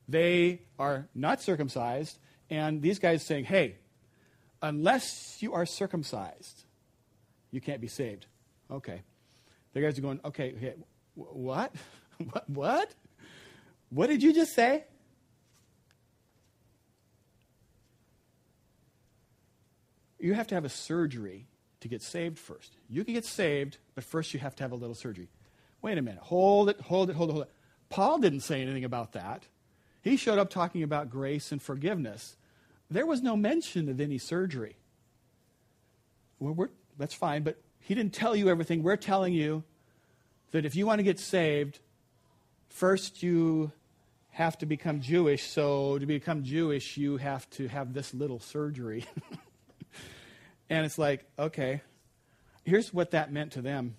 They 0.08 0.62
are 0.78 1.08
not 1.16 1.42
circumcised. 1.42 2.20
And 2.48 2.84
these 2.84 3.00
guys 3.00 3.26
saying, 3.26 3.46
hey, 3.46 3.78
unless 4.62 5.42
you 5.42 5.56
are 5.56 5.66
circumcised, 5.66 6.66
you 7.50 7.62
can't 7.62 7.82
be 7.82 7.88
saved. 7.88 8.28
Okay. 8.70 9.02
The 9.74 9.82
guys 9.82 9.98
are 9.98 10.04
going, 10.04 10.20
okay, 10.24 10.54
okay 10.56 10.76
what? 11.16 11.74
what? 12.20 12.48
What? 12.48 12.92
What 13.90 14.08
did 14.08 14.22
you 14.22 14.34
just 14.34 14.54
say? 14.54 14.84
You 20.22 20.36
have 20.36 20.48
to 20.48 20.56
have 20.56 20.66
a 20.66 20.70
surgery 20.70 21.48
to 21.80 21.88
get 21.88 22.02
saved 22.02 22.38
first. 22.38 22.78
You 22.90 23.04
can 23.04 23.16
get 23.16 23.26
saved, 23.26 23.78
but 23.96 24.04
first 24.04 24.34
you 24.34 24.40
have 24.40 24.56
to 24.58 24.64
have 24.64 24.72
a 24.72 24.76
little 24.76 24.96
surgery. 24.96 25.30
Wait 25.82 25.98
a 25.98 26.02
minute. 26.02 26.22
Hold 26.22 26.70
it, 26.70 26.80
hold 26.80 27.10
it, 27.10 27.16
hold 27.16 27.30
it, 27.30 27.34
hold 27.34 27.44
it. 27.46 27.52
Paul 27.90 28.20
didn't 28.20 28.42
say 28.42 28.62
anything 28.62 28.86
about 28.86 29.14
that. 29.14 29.48
He 30.02 30.16
showed 30.18 30.38
up 30.40 30.50
talking 30.50 30.84
about 30.84 31.10
grace 31.10 31.52
and 31.52 31.62
forgiveness. 31.62 32.38
There 32.90 33.06
was 33.06 33.22
no 33.22 33.36
mention 33.36 33.90
of 33.90 34.00
any 34.00 34.20
surgery. 34.20 34.78
Well, 36.40 36.70
that's 36.98 37.14
fine, 37.14 37.44
but 37.44 37.58
he 37.80 37.96
didn't 37.96 38.14
tell 38.14 38.36
you 38.36 38.50
everything. 38.50 38.84
We're 38.84 38.98
telling 38.98 39.34
you 39.34 39.64
that 40.52 40.66
if 40.66 40.76
you 40.76 40.86
want 40.86 41.00
to 41.00 41.04
get 41.04 41.20
saved, 41.20 41.80
first 42.70 43.24
you 43.24 43.72
have 44.32 44.58
to 44.60 44.66
become 44.66 45.02
Jewish. 45.02 45.50
So 45.50 45.98
to 45.98 46.06
become 46.06 46.44
Jewish, 46.44 46.96
you 46.96 47.18
have 47.18 47.50
to 47.52 47.68
have 47.68 47.94
this 47.94 48.14
little 48.14 48.40
surgery. 48.40 49.06
And 50.72 50.86
it's 50.86 50.98
like, 50.98 51.26
okay, 51.38 51.82
here's 52.64 52.94
what 52.94 53.12
that 53.12 53.32
meant 53.32 53.52
to 53.52 53.62
them 53.62 53.96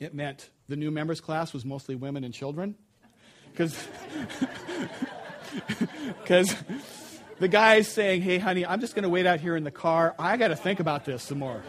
it 0.00 0.14
meant 0.14 0.48
the 0.66 0.76
new 0.76 0.90
members 0.90 1.20
class 1.20 1.52
was 1.52 1.64
mostly 1.64 1.94
women 1.94 2.24
and 2.24 2.32
children. 2.32 2.74
Because 3.52 3.76
the 7.38 7.48
guy's 7.48 7.86
saying, 7.86 8.22
hey, 8.22 8.38
honey, 8.38 8.64
I'm 8.64 8.80
just 8.80 8.94
going 8.94 9.02
to 9.02 9.10
wait 9.10 9.26
out 9.26 9.40
here 9.40 9.56
in 9.56 9.64
the 9.64 9.70
car. 9.70 10.14
I 10.18 10.38
got 10.38 10.48
to 10.48 10.56
think 10.56 10.80
about 10.80 11.04
this 11.04 11.22
some 11.22 11.40
more. 11.40 11.62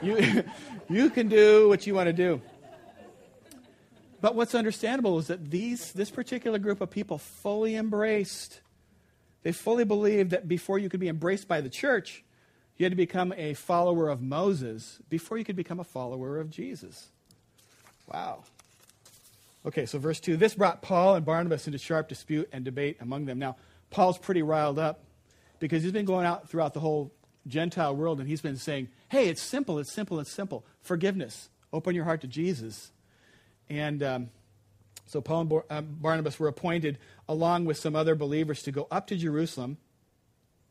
You, 0.00 0.44
you 0.88 1.10
can 1.10 1.28
do 1.28 1.68
what 1.68 1.86
you 1.86 1.94
want 1.94 2.06
to 2.06 2.12
do. 2.14 2.40
But 4.22 4.34
what's 4.34 4.54
understandable 4.54 5.18
is 5.18 5.26
that 5.26 5.50
these, 5.50 5.92
this 5.92 6.10
particular 6.10 6.58
group 6.58 6.80
of 6.80 6.90
people 6.90 7.18
fully 7.18 7.76
embraced, 7.76 8.62
they 9.42 9.52
fully 9.52 9.84
believed 9.84 10.30
that 10.30 10.48
before 10.48 10.78
you 10.78 10.88
could 10.88 11.00
be 11.00 11.08
embraced 11.08 11.48
by 11.48 11.60
the 11.60 11.68
church, 11.68 12.24
you 12.76 12.84
had 12.84 12.92
to 12.92 12.96
become 12.96 13.32
a 13.36 13.54
follower 13.54 14.08
of 14.08 14.20
Moses 14.20 14.98
before 15.08 15.38
you 15.38 15.44
could 15.44 15.56
become 15.56 15.80
a 15.80 15.84
follower 15.84 16.38
of 16.38 16.50
Jesus. 16.50 17.08
Wow. 18.12 18.44
Okay, 19.66 19.86
so 19.86 19.98
verse 19.98 20.20
2 20.20 20.36
this 20.36 20.54
brought 20.54 20.82
Paul 20.82 21.14
and 21.14 21.24
Barnabas 21.24 21.66
into 21.66 21.78
sharp 21.78 22.08
dispute 22.08 22.48
and 22.52 22.64
debate 22.64 22.98
among 23.00 23.26
them. 23.26 23.38
Now, 23.38 23.56
Paul's 23.90 24.18
pretty 24.18 24.42
riled 24.42 24.78
up 24.78 25.04
because 25.60 25.82
he's 25.82 25.92
been 25.92 26.04
going 26.04 26.26
out 26.26 26.48
throughout 26.48 26.74
the 26.74 26.80
whole 26.80 27.12
Gentile 27.46 27.94
world 27.94 28.20
and 28.20 28.28
he's 28.28 28.40
been 28.40 28.56
saying, 28.56 28.88
hey, 29.08 29.28
it's 29.28 29.40
simple, 29.40 29.78
it's 29.78 29.92
simple, 29.92 30.18
it's 30.18 30.32
simple. 30.32 30.64
Forgiveness. 30.82 31.48
Open 31.72 31.94
your 31.94 32.04
heart 32.04 32.20
to 32.22 32.26
Jesus. 32.26 32.90
And 33.68 34.02
um, 34.02 34.30
so 35.06 35.20
Paul 35.20 35.40
and 35.42 35.62
um, 35.70 35.96
Barnabas 36.00 36.38
were 36.38 36.48
appointed, 36.48 36.98
along 37.28 37.64
with 37.64 37.76
some 37.76 37.94
other 37.96 38.14
believers, 38.14 38.62
to 38.62 38.72
go 38.72 38.86
up 38.90 39.06
to 39.08 39.16
Jerusalem 39.16 39.78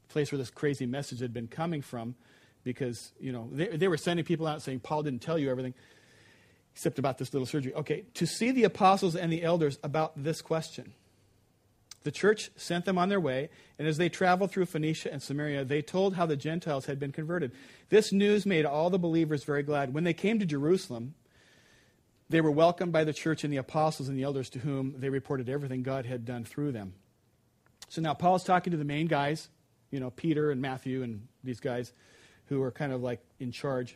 place 0.10 0.32
where 0.32 0.40
this 0.40 0.50
crazy 0.50 0.86
message 0.86 1.20
had 1.20 1.34
been 1.34 1.48
coming 1.48 1.82
from 1.82 2.16
because, 2.64 3.12
you 3.20 3.32
know, 3.32 3.50
they, 3.52 3.68
they 3.68 3.88
were 3.88 3.98
sending 3.98 4.26
people 4.26 4.48
out 4.48 4.62
saying, 4.62 4.80
Paul 4.80 5.04
didn't 5.04 5.22
tell 5.22 5.38
you 5.38 5.50
everything 5.50 5.74
except 6.74 6.98
about 7.00 7.18
this 7.18 7.34
little 7.34 7.46
surgery. 7.46 7.74
Okay, 7.74 8.04
to 8.16 8.26
see 8.26 8.52
the 8.52 8.64
apostles 8.64 9.16
and 9.16 9.32
the 9.32 9.44
elders 9.44 9.78
about 9.84 10.12
this 10.22 10.42
question. 10.42 10.94
The 12.04 12.12
church 12.12 12.52
sent 12.58 12.84
them 12.84 12.98
on 12.98 13.08
their 13.08 13.20
way, 13.20 13.50
and 13.80 13.88
as 13.88 13.98
they 13.98 14.10
traveled 14.10 14.52
through 14.52 14.66
Phoenicia 14.66 15.12
and 15.12 15.22
Samaria, 15.22 15.64
they 15.64 15.82
told 15.82 16.16
how 16.16 16.26
the 16.26 16.36
Gentiles 16.36 16.86
had 16.86 17.00
been 17.00 17.14
converted. 17.14 17.54
This 17.90 18.12
news 18.12 18.46
made 18.46 18.66
all 18.66 18.90
the 18.90 19.00
believers 19.00 19.46
very 19.46 19.64
glad. 19.64 19.94
When 19.94 20.04
they 20.04 20.14
came 20.14 20.38
to 20.40 20.46
Jerusalem, 20.46 21.14
they 22.30 22.42
were 22.42 22.52
welcomed 22.52 22.92
by 22.92 23.06
the 23.06 23.14
church 23.14 23.44
and 23.44 23.54
the 23.54 23.58
apostles 23.58 24.10
and 24.10 24.18
the 24.18 24.24
elders 24.24 24.50
to 24.50 24.60
whom 24.60 24.96
they 24.98 25.10
reported 25.10 25.48
everything 25.48 25.84
God 25.84 26.06
had 26.06 26.26
done 26.26 26.44
through 26.44 26.74
them. 26.74 26.94
So 27.88 28.02
now 28.02 28.14
Paul's 28.14 28.44
talking 28.44 28.72
to 28.72 28.78
the 28.78 28.84
main 28.84 29.08
guys, 29.08 29.50
you 29.94 30.00
know, 30.00 30.10
Peter 30.10 30.50
and 30.50 30.60
Matthew 30.60 31.04
and 31.04 31.28
these 31.44 31.60
guys 31.60 31.94
who 32.48 32.64
are 32.64 32.72
kind 32.72 32.92
of 32.92 33.04
like 33.04 33.20
in 33.40 33.52
charge. 33.52 33.96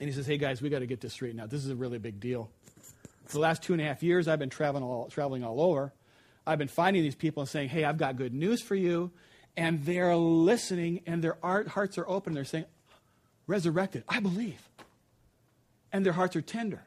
And 0.00 0.08
he 0.08 0.12
says, 0.12 0.26
hey, 0.26 0.36
guys, 0.36 0.60
we 0.60 0.68
got 0.68 0.80
to 0.80 0.86
get 0.86 1.00
this 1.00 1.12
straightened 1.12 1.40
out. 1.40 1.48
This 1.48 1.64
is 1.64 1.70
a 1.70 1.76
really 1.76 1.98
big 1.98 2.18
deal. 2.18 2.50
For 3.26 3.34
the 3.34 3.38
last 3.38 3.62
two 3.62 3.72
and 3.72 3.80
a 3.80 3.84
half 3.84 4.02
years, 4.02 4.26
I've 4.26 4.40
been 4.40 4.50
traveling 4.50 4.82
all, 4.82 5.06
traveling 5.06 5.44
all 5.44 5.60
over. 5.60 5.92
I've 6.44 6.58
been 6.58 6.66
finding 6.66 7.04
these 7.04 7.14
people 7.14 7.42
and 7.42 7.48
saying, 7.48 7.68
hey, 7.68 7.84
I've 7.84 7.98
got 7.98 8.16
good 8.16 8.34
news 8.34 8.60
for 8.60 8.74
you. 8.74 9.12
And 9.56 9.84
they're 9.84 10.16
listening 10.16 11.02
and 11.06 11.22
their 11.22 11.38
hearts 11.40 11.98
are 11.98 12.08
open. 12.08 12.34
They're 12.34 12.44
saying, 12.44 12.66
resurrected. 13.46 14.02
I 14.08 14.18
believe. 14.18 14.60
And 15.92 16.04
their 16.04 16.14
hearts 16.14 16.34
are 16.34 16.42
tender. 16.42 16.82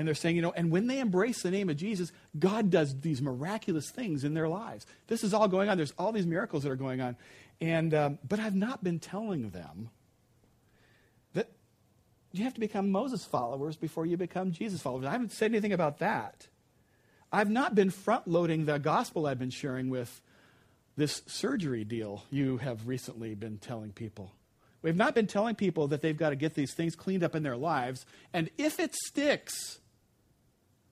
And 0.00 0.08
they're 0.08 0.14
saying, 0.14 0.34
you 0.34 0.40
know, 0.40 0.52
and 0.52 0.70
when 0.70 0.86
they 0.86 0.98
embrace 0.98 1.42
the 1.42 1.50
name 1.50 1.68
of 1.68 1.76
Jesus, 1.76 2.10
God 2.38 2.70
does 2.70 2.98
these 3.02 3.20
miraculous 3.20 3.90
things 3.90 4.24
in 4.24 4.32
their 4.32 4.48
lives. 4.48 4.86
This 5.08 5.22
is 5.22 5.34
all 5.34 5.46
going 5.46 5.68
on. 5.68 5.76
There's 5.76 5.92
all 5.98 6.10
these 6.10 6.24
miracles 6.24 6.62
that 6.62 6.72
are 6.72 6.76
going 6.76 7.02
on. 7.02 7.16
And, 7.60 7.92
um, 7.92 8.18
but 8.26 8.40
I've 8.40 8.54
not 8.54 8.82
been 8.82 8.98
telling 8.98 9.50
them 9.50 9.90
that 11.34 11.50
you 12.32 12.44
have 12.44 12.54
to 12.54 12.60
become 12.60 12.90
Moses 12.90 13.26
followers 13.26 13.76
before 13.76 14.06
you 14.06 14.16
become 14.16 14.52
Jesus 14.52 14.80
followers. 14.80 15.04
I 15.04 15.10
haven't 15.10 15.32
said 15.32 15.50
anything 15.50 15.74
about 15.74 15.98
that. 15.98 16.46
I've 17.30 17.50
not 17.50 17.74
been 17.74 17.90
front 17.90 18.26
loading 18.26 18.64
the 18.64 18.78
gospel 18.78 19.26
I've 19.26 19.38
been 19.38 19.50
sharing 19.50 19.90
with 19.90 20.22
this 20.96 21.20
surgery 21.26 21.84
deal 21.84 22.24
you 22.30 22.56
have 22.56 22.88
recently 22.88 23.34
been 23.34 23.58
telling 23.58 23.92
people. 23.92 24.32
We've 24.80 24.96
not 24.96 25.14
been 25.14 25.26
telling 25.26 25.56
people 25.56 25.88
that 25.88 26.00
they've 26.00 26.16
got 26.16 26.30
to 26.30 26.36
get 26.36 26.54
these 26.54 26.72
things 26.72 26.96
cleaned 26.96 27.22
up 27.22 27.34
in 27.34 27.42
their 27.42 27.58
lives. 27.58 28.06
And 28.32 28.48
if 28.56 28.80
it 28.80 28.94
sticks, 28.94 29.76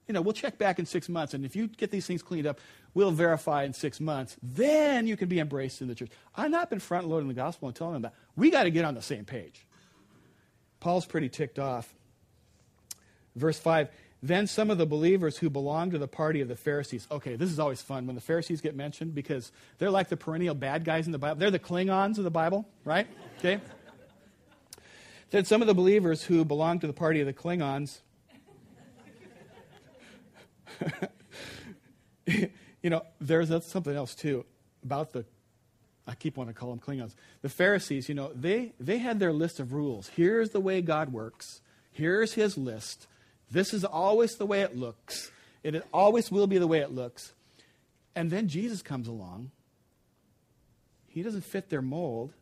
you 0.09 0.13
know, 0.13 0.21
we'll 0.21 0.33
check 0.33 0.57
back 0.57 0.79
in 0.79 0.87
six 0.87 1.07
months. 1.07 1.35
And 1.35 1.45
if 1.45 1.55
you 1.55 1.67
get 1.67 1.91
these 1.91 2.07
things 2.07 2.23
cleaned 2.23 2.47
up, 2.47 2.59
we'll 2.95 3.11
verify 3.11 3.63
in 3.63 3.73
six 3.73 3.99
months. 3.99 4.35
Then 4.41 5.05
you 5.05 5.15
can 5.15 5.29
be 5.29 5.39
embraced 5.39 5.81
in 5.81 5.87
the 5.87 5.93
church. 5.93 6.09
I've 6.35 6.49
not 6.49 6.71
been 6.71 6.79
front 6.79 7.07
loading 7.07 7.27
the 7.27 7.35
gospel 7.35 7.67
and 7.67 7.77
telling 7.77 7.93
them 7.93 8.01
that. 8.01 8.15
We 8.35 8.49
got 8.49 8.63
to 8.63 8.71
get 8.71 8.85
on 8.85 8.95
the 8.95 9.03
same 9.03 9.23
page. 9.23 9.67
Paul's 10.79 11.05
pretty 11.05 11.29
ticked 11.29 11.59
off. 11.59 11.93
Verse 13.35 13.59
5 13.59 13.89
Then 14.23 14.47
some 14.47 14.71
of 14.71 14.79
the 14.79 14.87
believers 14.87 15.37
who 15.37 15.47
belonged 15.47 15.91
to 15.91 15.99
the 15.99 16.07
party 16.07 16.41
of 16.41 16.47
the 16.47 16.55
Pharisees. 16.55 17.07
Okay, 17.11 17.35
this 17.35 17.51
is 17.51 17.59
always 17.59 17.83
fun 17.83 18.07
when 18.07 18.15
the 18.15 18.21
Pharisees 18.21 18.61
get 18.61 18.75
mentioned 18.75 19.13
because 19.13 19.51
they're 19.77 19.91
like 19.91 20.09
the 20.09 20.17
perennial 20.17 20.55
bad 20.55 20.85
guys 20.85 21.05
in 21.05 21.11
the 21.11 21.19
Bible. 21.19 21.39
They're 21.39 21.51
the 21.51 21.59
Klingons 21.59 22.17
of 22.17 22.23
the 22.23 22.31
Bible, 22.31 22.67
right? 22.83 23.05
Okay? 23.37 23.61
Then 25.31 25.45
some 25.45 25.61
of 25.61 25.67
the 25.67 25.75
believers 25.75 26.23
who 26.23 26.43
belonged 26.43 26.81
to 26.81 26.87
the 26.87 26.93
party 26.93 27.19
of 27.19 27.27
the 27.27 27.33
Klingons. 27.33 27.99
you 32.25 32.89
know, 32.89 33.03
there's 33.19 33.49
something 33.65 33.95
else 33.95 34.15
too 34.15 34.45
about 34.83 35.13
the 35.13 35.25
I 36.09 36.15
keep 36.15 36.37
wanting 36.37 36.55
to 36.55 36.59
call 36.59 36.71
them 36.71 36.79
Klingons. 36.79 37.13
The 37.43 37.49
Pharisees, 37.49 38.09
you 38.09 38.15
know, 38.15 38.31
they, 38.33 38.73
they 38.79 38.97
had 38.97 39.19
their 39.19 39.31
list 39.31 39.59
of 39.59 39.73
rules. 39.73 40.07
Here's 40.07 40.49
the 40.49 40.59
way 40.59 40.81
God 40.81 41.13
works. 41.13 41.61
Here's 41.91 42.33
his 42.33 42.57
list. 42.57 43.05
This 43.51 43.75
is 43.75 43.85
always 43.85 44.35
the 44.35 44.45
way 44.47 44.61
it 44.61 44.75
looks. 44.75 45.29
It 45.63 45.85
always 45.93 46.31
will 46.31 46.47
be 46.47 46.57
the 46.57 46.65
way 46.65 46.79
it 46.79 46.91
looks. 46.91 47.33
And 48.15 48.31
then 48.31 48.47
Jesus 48.47 48.81
comes 48.81 49.07
along. 49.07 49.51
He 51.07 51.21
doesn't 51.21 51.43
fit 51.43 51.69
their 51.69 51.81
mold, 51.81 52.33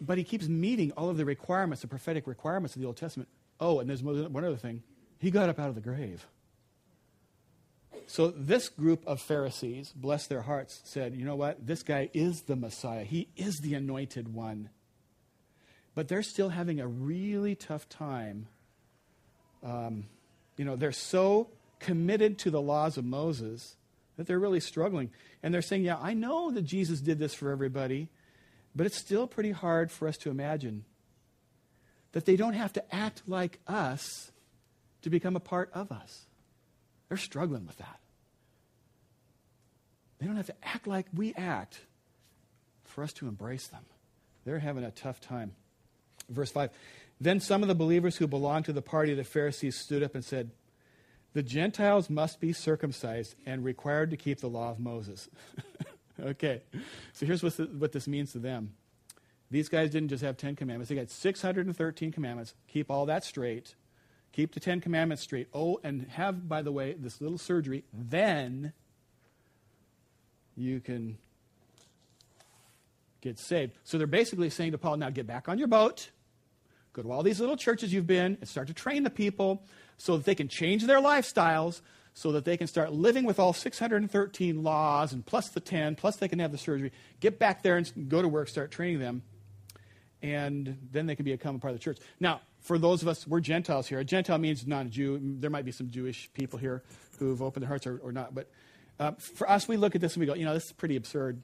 but 0.00 0.18
he 0.18 0.24
keeps 0.24 0.46
meeting 0.46 0.92
all 0.96 1.08
of 1.08 1.16
the 1.16 1.24
requirements, 1.24 1.80
the 1.80 1.88
prophetic 1.88 2.26
requirements 2.26 2.74
of 2.76 2.82
the 2.82 2.86
Old 2.86 2.98
Testament. 2.98 3.30
Oh, 3.60 3.80
and 3.80 3.88
there's 3.88 4.02
one 4.02 4.44
other 4.44 4.56
thing. 4.56 4.82
He 5.18 5.30
got 5.30 5.48
up 5.48 5.58
out 5.58 5.68
of 5.68 5.74
the 5.74 5.80
grave. 5.80 6.26
So 8.10 8.32
this 8.32 8.68
group 8.68 9.06
of 9.06 9.20
Pharisees, 9.20 9.92
bless 9.94 10.26
their 10.26 10.42
hearts, 10.42 10.80
said, 10.82 11.14
you 11.14 11.24
know 11.24 11.36
what? 11.36 11.64
This 11.64 11.84
guy 11.84 12.10
is 12.12 12.42
the 12.42 12.56
Messiah. 12.56 13.04
He 13.04 13.28
is 13.36 13.60
the 13.60 13.74
anointed 13.74 14.34
one. 14.34 14.70
But 15.94 16.08
they're 16.08 16.24
still 16.24 16.48
having 16.48 16.80
a 16.80 16.88
really 16.88 17.54
tough 17.54 17.88
time. 17.88 18.48
Um, 19.62 20.06
you 20.56 20.64
know, 20.64 20.74
they're 20.74 20.90
so 20.90 21.50
committed 21.78 22.36
to 22.40 22.50
the 22.50 22.60
laws 22.60 22.98
of 22.98 23.04
Moses 23.04 23.76
that 24.16 24.26
they're 24.26 24.40
really 24.40 24.58
struggling. 24.58 25.10
And 25.40 25.54
they're 25.54 25.62
saying, 25.62 25.84
yeah, 25.84 25.96
I 25.96 26.12
know 26.12 26.50
that 26.50 26.62
Jesus 26.62 27.00
did 27.00 27.20
this 27.20 27.32
for 27.32 27.52
everybody, 27.52 28.08
but 28.74 28.86
it's 28.86 28.98
still 28.98 29.28
pretty 29.28 29.52
hard 29.52 29.92
for 29.92 30.08
us 30.08 30.16
to 30.18 30.30
imagine 30.30 30.84
that 32.10 32.24
they 32.24 32.34
don't 32.34 32.54
have 32.54 32.72
to 32.72 32.92
act 32.92 33.22
like 33.28 33.60
us 33.68 34.32
to 35.02 35.10
become 35.10 35.36
a 35.36 35.40
part 35.40 35.70
of 35.72 35.92
us. 35.92 36.26
They're 37.08 37.16
struggling 37.16 37.68
with 37.68 37.78
that. 37.78 37.99
They 40.20 40.26
don't 40.26 40.36
have 40.36 40.46
to 40.46 40.54
act 40.62 40.86
like 40.86 41.06
we 41.14 41.32
act 41.34 41.80
for 42.84 43.02
us 43.02 43.12
to 43.14 43.26
embrace 43.26 43.66
them. 43.68 43.84
They're 44.44 44.58
having 44.58 44.84
a 44.84 44.90
tough 44.90 45.20
time. 45.20 45.52
Verse 46.28 46.50
5 46.50 46.70
Then 47.20 47.40
some 47.40 47.62
of 47.62 47.68
the 47.68 47.74
believers 47.74 48.16
who 48.16 48.26
belonged 48.26 48.66
to 48.66 48.72
the 48.72 48.82
party 48.82 49.12
of 49.12 49.16
the 49.16 49.24
Pharisees 49.24 49.76
stood 49.76 50.02
up 50.02 50.14
and 50.14 50.24
said, 50.24 50.50
The 51.32 51.42
Gentiles 51.42 52.10
must 52.10 52.40
be 52.40 52.52
circumcised 52.52 53.34
and 53.46 53.64
required 53.64 54.10
to 54.10 54.16
keep 54.16 54.40
the 54.40 54.48
law 54.48 54.70
of 54.70 54.78
Moses. 54.78 55.28
okay, 56.20 56.62
so 57.14 57.24
here's 57.24 57.42
what, 57.42 57.54
what 57.74 57.92
this 57.92 58.06
means 58.06 58.32
to 58.32 58.38
them. 58.38 58.74
These 59.50 59.68
guys 59.68 59.90
didn't 59.90 60.10
just 60.10 60.22
have 60.22 60.36
10 60.36 60.54
commandments, 60.54 60.90
they 60.90 60.96
got 60.96 61.10
613 61.10 62.12
commandments. 62.12 62.54
Keep 62.68 62.90
all 62.90 63.06
that 63.06 63.24
straight. 63.24 63.74
Keep 64.32 64.54
the 64.54 64.60
Ten 64.60 64.80
Commandments 64.80 65.22
straight. 65.22 65.48
Oh, 65.52 65.80
and 65.82 66.06
have, 66.10 66.48
by 66.48 66.62
the 66.62 66.70
way, 66.70 66.94
this 66.96 67.20
little 67.20 67.38
surgery. 67.38 67.84
Then 67.92 68.72
you 70.56 70.80
can 70.80 71.18
get 73.20 73.38
saved. 73.38 73.72
So 73.84 73.98
they're 73.98 74.06
basically 74.06 74.50
saying 74.50 74.72
to 74.72 74.78
Paul, 74.78 74.96
now 74.96 75.10
get 75.10 75.26
back 75.26 75.48
on 75.48 75.58
your 75.58 75.68
boat, 75.68 76.10
go 76.92 77.02
to 77.02 77.12
all 77.12 77.22
these 77.22 77.40
little 77.40 77.56
churches 77.56 77.92
you've 77.92 78.06
been, 78.06 78.38
and 78.40 78.48
start 78.48 78.68
to 78.68 78.74
train 78.74 79.02
the 79.02 79.10
people 79.10 79.62
so 79.98 80.16
that 80.16 80.24
they 80.24 80.34
can 80.34 80.48
change 80.48 80.86
their 80.86 81.00
lifestyles, 81.00 81.80
so 82.14 82.32
that 82.32 82.44
they 82.44 82.56
can 82.56 82.66
start 82.66 82.92
living 82.92 83.24
with 83.24 83.38
all 83.38 83.52
613 83.52 84.62
laws 84.62 85.12
and 85.12 85.24
plus 85.24 85.50
the 85.50 85.60
10, 85.60 85.94
plus 85.94 86.16
they 86.16 86.28
can 86.28 86.38
have 86.38 86.52
the 86.52 86.58
surgery. 86.58 86.92
Get 87.20 87.38
back 87.38 87.62
there 87.62 87.76
and 87.76 88.08
go 88.08 88.22
to 88.22 88.28
work, 88.28 88.48
start 88.48 88.70
training 88.70 88.98
them, 88.98 89.22
and 90.22 90.76
then 90.90 91.06
they 91.06 91.14
can 91.14 91.24
become 91.24 91.56
a 91.56 91.58
part 91.58 91.72
of 91.72 91.78
the 91.78 91.82
church. 91.82 91.98
Now, 92.18 92.40
for 92.60 92.78
those 92.78 93.02
of 93.02 93.08
us, 93.08 93.26
we're 93.26 93.40
Gentiles 93.40 93.86
here. 93.86 94.00
A 94.00 94.04
Gentile 94.04 94.38
means 94.38 94.66
not 94.66 94.86
a 94.86 94.88
Jew. 94.88 95.18
There 95.22 95.50
might 95.50 95.64
be 95.64 95.72
some 95.72 95.90
Jewish 95.90 96.30
people 96.34 96.58
here 96.58 96.82
who've 97.18 97.40
opened 97.40 97.62
their 97.62 97.68
hearts 97.68 97.86
or, 97.86 97.98
or 97.98 98.12
not. 98.12 98.34
But 98.34 98.50
uh, 99.00 99.12
for 99.12 99.48
us, 99.48 99.66
we 99.66 99.78
look 99.78 99.94
at 99.94 100.02
this 100.02 100.14
and 100.14 100.20
we 100.20 100.26
go, 100.26 100.34
you 100.34 100.44
know, 100.44 100.52
this 100.52 100.66
is 100.66 100.72
pretty 100.72 100.94
absurd. 100.94 101.42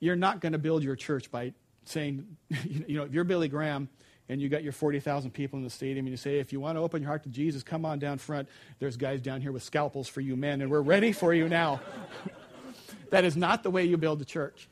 You're 0.00 0.16
not 0.16 0.40
going 0.40 0.52
to 0.52 0.58
build 0.58 0.84
your 0.84 0.96
church 0.96 1.30
by 1.30 1.54
saying, 1.86 2.36
you 2.86 2.98
know, 2.98 3.04
if 3.04 3.14
you're 3.14 3.24
Billy 3.24 3.48
Graham 3.48 3.88
and 4.28 4.38
you 4.38 4.50
got 4.50 4.62
your 4.62 4.72
40,000 4.72 5.30
people 5.30 5.58
in 5.58 5.64
the 5.64 5.70
stadium 5.70 6.04
and 6.04 6.10
you 6.10 6.18
say, 6.18 6.38
if 6.38 6.52
you 6.52 6.60
want 6.60 6.76
to 6.76 6.82
open 6.82 7.00
your 7.00 7.08
heart 7.08 7.22
to 7.22 7.30
Jesus, 7.30 7.62
come 7.62 7.86
on 7.86 7.98
down 7.98 8.18
front. 8.18 8.50
There's 8.80 8.98
guys 8.98 9.22
down 9.22 9.40
here 9.40 9.50
with 9.50 9.62
scalpels 9.62 10.06
for 10.06 10.20
you 10.20 10.36
men, 10.36 10.60
and 10.60 10.70
we're 10.70 10.82
ready 10.82 11.12
for 11.12 11.32
you 11.32 11.48
now. 11.48 11.80
that 13.10 13.24
is 13.24 13.34
not 13.34 13.62
the 13.62 13.70
way 13.70 13.86
you 13.86 13.96
build 13.96 14.18
the 14.18 14.26
church. 14.26 14.68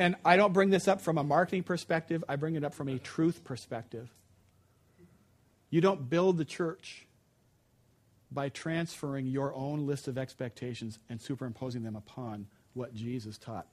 And 0.00 0.14
I 0.24 0.36
don't 0.36 0.52
bring 0.52 0.70
this 0.70 0.86
up 0.86 1.00
from 1.00 1.18
a 1.18 1.24
marketing 1.24 1.64
perspective, 1.64 2.22
I 2.28 2.36
bring 2.36 2.54
it 2.54 2.62
up 2.62 2.72
from 2.72 2.86
a 2.86 3.00
truth 3.00 3.42
perspective. 3.42 4.08
You 5.68 5.80
don't 5.80 6.08
build 6.08 6.38
the 6.38 6.44
church 6.44 7.07
by 8.30 8.48
transferring 8.48 9.26
your 9.26 9.54
own 9.54 9.86
list 9.86 10.08
of 10.08 10.18
expectations 10.18 10.98
and 11.08 11.20
superimposing 11.20 11.82
them 11.82 11.96
upon 11.96 12.46
what 12.74 12.94
Jesus 12.94 13.38
taught. 13.38 13.66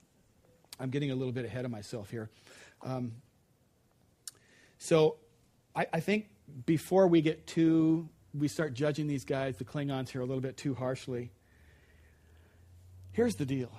I'm 0.79 0.89
getting 0.89 1.11
a 1.11 1.15
little 1.15 1.33
bit 1.33 1.45
ahead 1.45 1.65
of 1.65 1.71
myself 1.71 2.09
here. 2.09 2.29
Um, 2.83 3.13
so 4.77 5.17
I, 5.75 5.87
I 5.93 5.99
think 5.99 6.29
before 6.65 7.07
we 7.07 7.21
get 7.21 7.47
too, 7.47 8.09
we 8.33 8.47
start 8.47 8.73
judging 8.73 9.07
these 9.07 9.25
guys, 9.25 9.57
the 9.57 9.65
Klingons 9.65 10.09
here, 10.09 10.21
a 10.21 10.25
little 10.25 10.41
bit 10.41 10.57
too 10.57 10.73
harshly, 10.73 11.31
here's 13.13 13.35
the 13.35 13.45
deal 13.45 13.71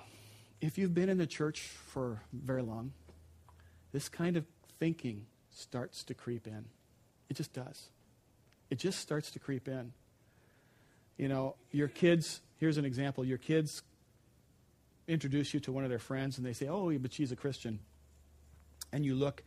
if 0.59 0.77
you've 0.77 0.93
been 0.93 1.09
in 1.09 1.17
the 1.17 1.27
church 1.27 1.61
for 1.61 2.21
very 2.33 2.63
long, 2.63 2.91
this 3.91 4.09
kind 4.09 4.37
of 4.37 4.45
thinking 4.79 5.25
starts 5.51 6.03
to 6.05 6.13
creep 6.13 6.47
in. 6.47 6.65
It 7.29 7.35
just 7.35 7.53
does. 7.53 7.89
It 8.69 8.79
just 8.79 8.99
starts 8.99 9.31
to 9.31 9.39
creep 9.39 9.67
in. 9.67 9.93
You 11.17 11.27
know, 11.27 11.55
your 11.71 11.87
kids, 11.87 12.41
here's 12.57 12.77
an 12.77 12.85
example 12.85 13.25
your 13.25 13.37
kids 13.37 13.81
introduce 15.07 15.53
you 15.53 15.59
to 15.61 15.71
one 15.71 15.83
of 15.83 15.89
their 15.89 15.99
friends 15.99 16.37
and 16.37 16.45
they 16.45 16.53
say, 16.53 16.67
Oh, 16.67 16.91
but 16.99 17.13
she's 17.13 17.31
a 17.31 17.35
Christian. 17.35 17.79
And 18.91 19.05
you 19.05 19.15
look 19.15 19.43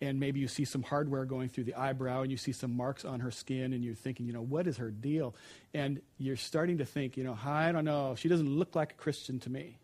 and 0.00 0.20
maybe 0.20 0.40
you 0.40 0.48
see 0.48 0.64
some 0.64 0.82
hardware 0.82 1.24
going 1.24 1.48
through 1.48 1.64
the 1.64 1.74
eyebrow 1.74 2.22
and 2.22 2.30
you 2.30 2.36
see 2.36 2.52
some 2.52 2.76
marks 2.76 3.04
on 3.04 3.20
her 3.20 3.30
skin 3.30 3.72
and 3.72 3.82
you're 3.82 3.94
thinking, 3.94 4.26
you 4.26 4.32
know, 4.32 4.42
what 4.42 4.66
is 4.66 4.76
her 4.76 4.90
deal? 4.90 5.34
And 5.72 6.02
you're 6.18 6.36
starting 6.36 6.78
to 6.78 6.84
think, 6.84 7.16
you 7.16 7.24
know, 7.24 7.38
I 7.44 7.72
don't 7.72 7.86
know, 7.86 8.14
she 8.14 8.28
doesn't 8.28 8.48
look 8.48 8.76
like 8.76 8.92
a 8.92 8.96
Christian 8.96 9.40
to 9.40 9.50
me 9.50 9.78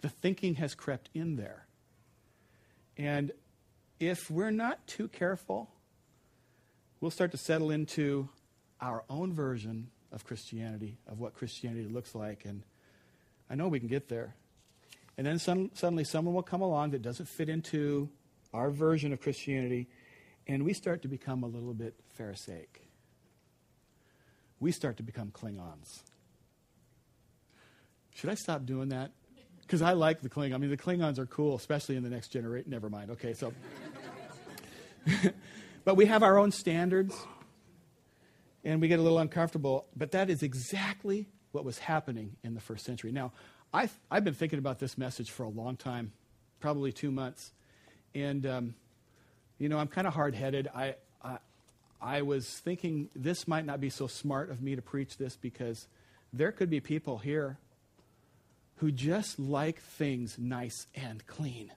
the 0.00 0.08
thinking 0.08 0.56
has 0.56 0.74
crept 0.74 1.08
in 1.14 1.36
there. 1.36 1.66
And 2.96 3.32
if 3.98 4.30
we're 4.30 4.50
not 4.50 4.86
too 4.86 5.08
careful, 5.08 5.70
we'll 7.00 7.10
start 7.10 7.30
to 7.32 7.38
settle 7.38 7.70
into 7.70 8.28
our 8.80 9.04
own 9.08 9.32
version 9.32 9.88
of 10.12 10.24
Christianity, 10.24 10.98
of 11.06 11.20
what 11.20 11.34
Christianity 11.34 11.88
looks 11.88 12.14
like. 12.14 12.44
And 12.44 12.62
I 13.48 13.54
know 13.54 13.68
we 13.68 13.78
can 13.78 13.88
get 13.88 14.08
there. 14.08 14.34
And 15.16 15.26
then 15.26 15.38
some, 15.38 15.70
suddenly 15.74 16.04
someone 16.04 16.34
will 16.34 16.42
come 16.42 16.62
along 16.62 16.90
that 16.90 17.02
doesn't 17.02 17.26
fit 17.28 17.48
into 17.48 18.08
our 18.52 18.70
version 18.70 19.12
of 19.12 19.20
Christianity, 19.20 19.88
and 20.46 20.64
we 20.64 20.72
start 20.72 21.02
to 21.02 21.08
become 21.08 21.44
a 21.44 21.46
little 21.46 21.74
bit 21.74 21.94
Pharisaic. 22.16 22.88
We 24.58 24.72
start 24.72 24.96
to 24.96 25.02
become 25.02 25.30
Klingons. 25.30 26.02
Should 28.14 28.30
I 28.30 28.34
stop 28.34 28.66
doing 28.66 28.88
that? 28.88 29.12
because 29.70 29.82
I 29.82 29.92
like 29.92 30.20
the 30.20 30.28
Klingon. 30.28 30.52
I 30.52 30.58
mean, 30.58 30.70
the 30.70 30.76
Klingons 30.76 31.20
are 31.20 31.26
cool, 31.26 31.54
especially 31.54 31.94
in 31.94 32.02
the 32.02 32.10
next 32.10 32.32
generation. 32.32 32.68
Never 32.68 32.90
mind. 32.90 33.12
Okay, 33.12 33.34
so. 33.34 33.52
but 35.84 35.94
we 35.94 36.06
have 36.06 36.24
our 36.24 36.38
own 36.38 36.50
standards, 36.50 37.14
and 38.64 38.80
we 38.80 38.88
get 38.88 38.98
a 38.98 39.02
little 39.02 39.18
uncomfortable. 39.18 39.86
But 39.96 40.12
that 40.12 40.30
is 40.30 40.42
exactly 40.42 41.28
what 41.52 41.64
was 41.64 41.78
happening 41.78 42.36
in 42.42 42.54
the 42.54 42.60
first 42.60 42.84
century. 42.84 43.12
Now, 43.12 43.32
I've, 43.72 43.96
I've 44.10 44.24
been 44.24 44.34
thinking 44.34 44.58
about 44.58 44.78
this 44.78 44.98
message 44.98 45.30
for 45.30 45.44
a 45.44 45.48
long 45.48 45.76
time, 45.76 46.12
probably 46.60 46.92
two 46.92 47.10
months. 47.10 47.52
And, 48.14 48.44
um, 48.46 48.74
you 49.58 49.68
know, 49.68 49.78
I'm 49.78 49.88
kind 49.88 50.06
of 50.06 50.14
hard 50.14 50.34
headed. 50.34 50.68
I, 50.74 50.96
I, 51.22 51.38
I 52.00 52.22
was 52.22 52.48
thinking 52.48 53.08
this 53.14 53.46
might 53.46 53.64
not 53.64 53.80
be 53.80 53.90
so 53.90 54.06
smart 54.06 54.50
of 54.50 54.60
me 54.60 54.74
to 54.74 54.82
preach 54.82 55.16
this 55.18 55.36
because 55.36 55.86
there 56.32 56.52
could 56.52 56.70
be 56.70 56.80
people 56.80 57.18
here 57.18 57.58
who 58.76 58.90
just 58.90 59.38
like 59.38 59.80
things 59.80 60.38
nice 60.38 60.86
and 60.94 61.26
clean. 61.26 61.70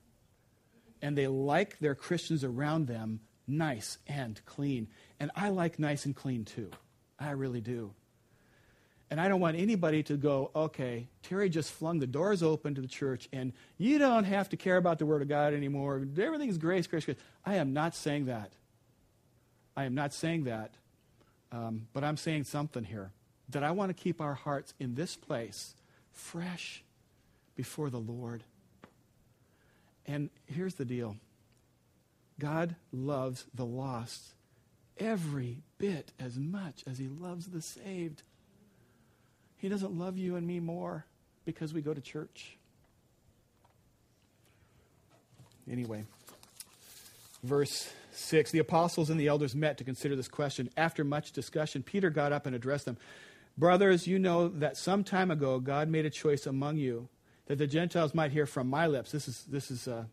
And 1.02 1.18
they 1.18 1.28
like 1.28 1.80
their 1.80 1.96
Christians 1.96 2.44
around 2.44 2.88
them 2.88 3.20
nice 3.46 3.98
and 4.08 4.40
clean. 4.46 4.88
And 5.24 5.32
I 5.38 5.52
like 5.52 5.80
nice 5.80 6.04
and 6.04 6.14
clean 6.14 6.44
too. 6.44 6.70
I 7.18 7.32
really 7.32 7.62
do. 7.62 7.94
And 9.10 9.22
I 9.22 9.30
don't 9.30 9.40
want 9.40 9.56
anybody 9.56 10.04
to 10.04 10.18
go, 10.18 10.52
okay, 10.54 11.08
Terry 11.22 11.48
just 11.48 11.72
flung 11.72 12.00
the 12.00 12.08
doors 12.08 12.44
open 12.44 12.76
to 12.76 12.82
the 12.82 12.90
church 12.90 13.30
and 13.32 13.54
you 13.78 14.00
don't 14.00 14.26
have 14.26 14.50
to 14.50 14.58
care 14.58 14.76
about 14.76 15.00
the 15.00 15.06
Word 15.06 15.22
of 15.22 15.30
God 15.30 15.54
anymore. 15.54 16.06
Everything's 16.20 16.58
grace, 16.58 16.88
grace, 16.88 17.06
grace. 17.06 17.16
I 17.46 17.56
am 17.56 17.72
not 17.72 17.96
saying 17.96 18.26
that. 18.26 18.52
I 19.78 19.86
am 19.86 19.96
not 19.96 20.14
saying 20.14 20.44
that. 20.44 20.72
Um, 21.54 21.88
but 21.94 22.04
I'm 22.04 22.18
saying 22.18 22.44
something 22.44 22.84
here 22.84 23.14
that 23.48 23.64
I 23.64 23.72
want 23.72 23.96
to 23.96 24.04
keep 24.04 24.20
our 24.20 24.34
hearts 24.34 24.74
in 24.78 24.96
this 24.96 25.16
place 25.16 25.74
fresh 26.12 26.84
before 27.56 27.90
the 27.90 27.98
Lord. 27.98 28.44
And 30.06 30.32
here's 30.48 30.74
the 30.74 30.84
deal 30.84 31.16
God 32.38 32.76
loves 32.92 33.46
the 33.54 33.66
lost 33.66 34.34
every 35.00 35.64
bit 35.78 36.12
as 36.20 36.38
much 36.38 36.84
as 36.88 36.98
he 36.98 37.08
loves 37.08 37.48
the 37.48 37.62
saved. 37.62 38.24
He 39.58 39.70
doesn't 39.70 39.98
love 39.98 40.18
you 40.18 40.36
and 40.36 40.46
me 40.46 40.60
more 40.60 41.06
because 41.46 41.74
we 41.74 41.82
go 41.82 41.94
to 41.94 42.02
church. 42.02 42.58
Anyway, 45.70 46.04
verse 47.44 47.89
6 48.12 48.52
The 48.52 48.60
apostles 48.60 49.10
and 49.10 49.20
the 49.20 49.28
elders 49.28 49.56
met 49.56 49.78
to 49.78 49.84
consider 49.84 50.16
this 50.16 50.28
question. 50.28 50.70
After 50.76 51.04
much 51.04 51.32
discussion, 51.32 51.84
Peter 51.84 52.10
got 52.10 52.34
up 52.34 52.46
and 52.46 52.56
addressed 52.56 52.86
them 52.86 52.98
Brothers, 53.58 54.08
you 54.08 54.18
know 54.18 54.48
that 54.48 54.78
some 54.78 55.04
time 55.04 55.30
ago 55.30 55.60
God 55.60 55.88
made 55.88 56.06
a 56.06 56.10
choice 56.10 56.48
among 56.48 56.78
you 56.78 57.08
that 57.46 57.58
the 57.58 57.68
Gentiles 57.68 58.16
might 58.16 58.32
hear 58.32 58.46
from 58.46 58.68
my 58.68 58.88
lips. 58.88 59.12
This 59.12 59.28
is, 59.28 59.44
this 59.44 59.70
is 59.70 59.88
uh, 59.88 60.06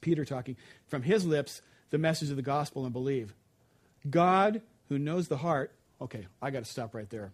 Peter 0.00 0.24
talking. 0.24 0.56
From 0.86 1.02
his 1.02 1.24
lips, 1.24 1.62
the 1.90 1.98
message 1.98 2.30
of 2.30 2.36
the 2.36 2.42
gospel 2.42 2.84
and 2.84 2.92
believe. 2.92 3.32
God, 4.08 4.62
who 4.88 4.98
knows 4.98 5.28
the 5.28 5.36
heart, 5.38 5.72
okay, 6.00 6.26
I 6.40 6.50
got 6.50 6.64
to 6.64 6.70
stop 6.70 6.94
right 6.94 7.08
there. 7.10 7.32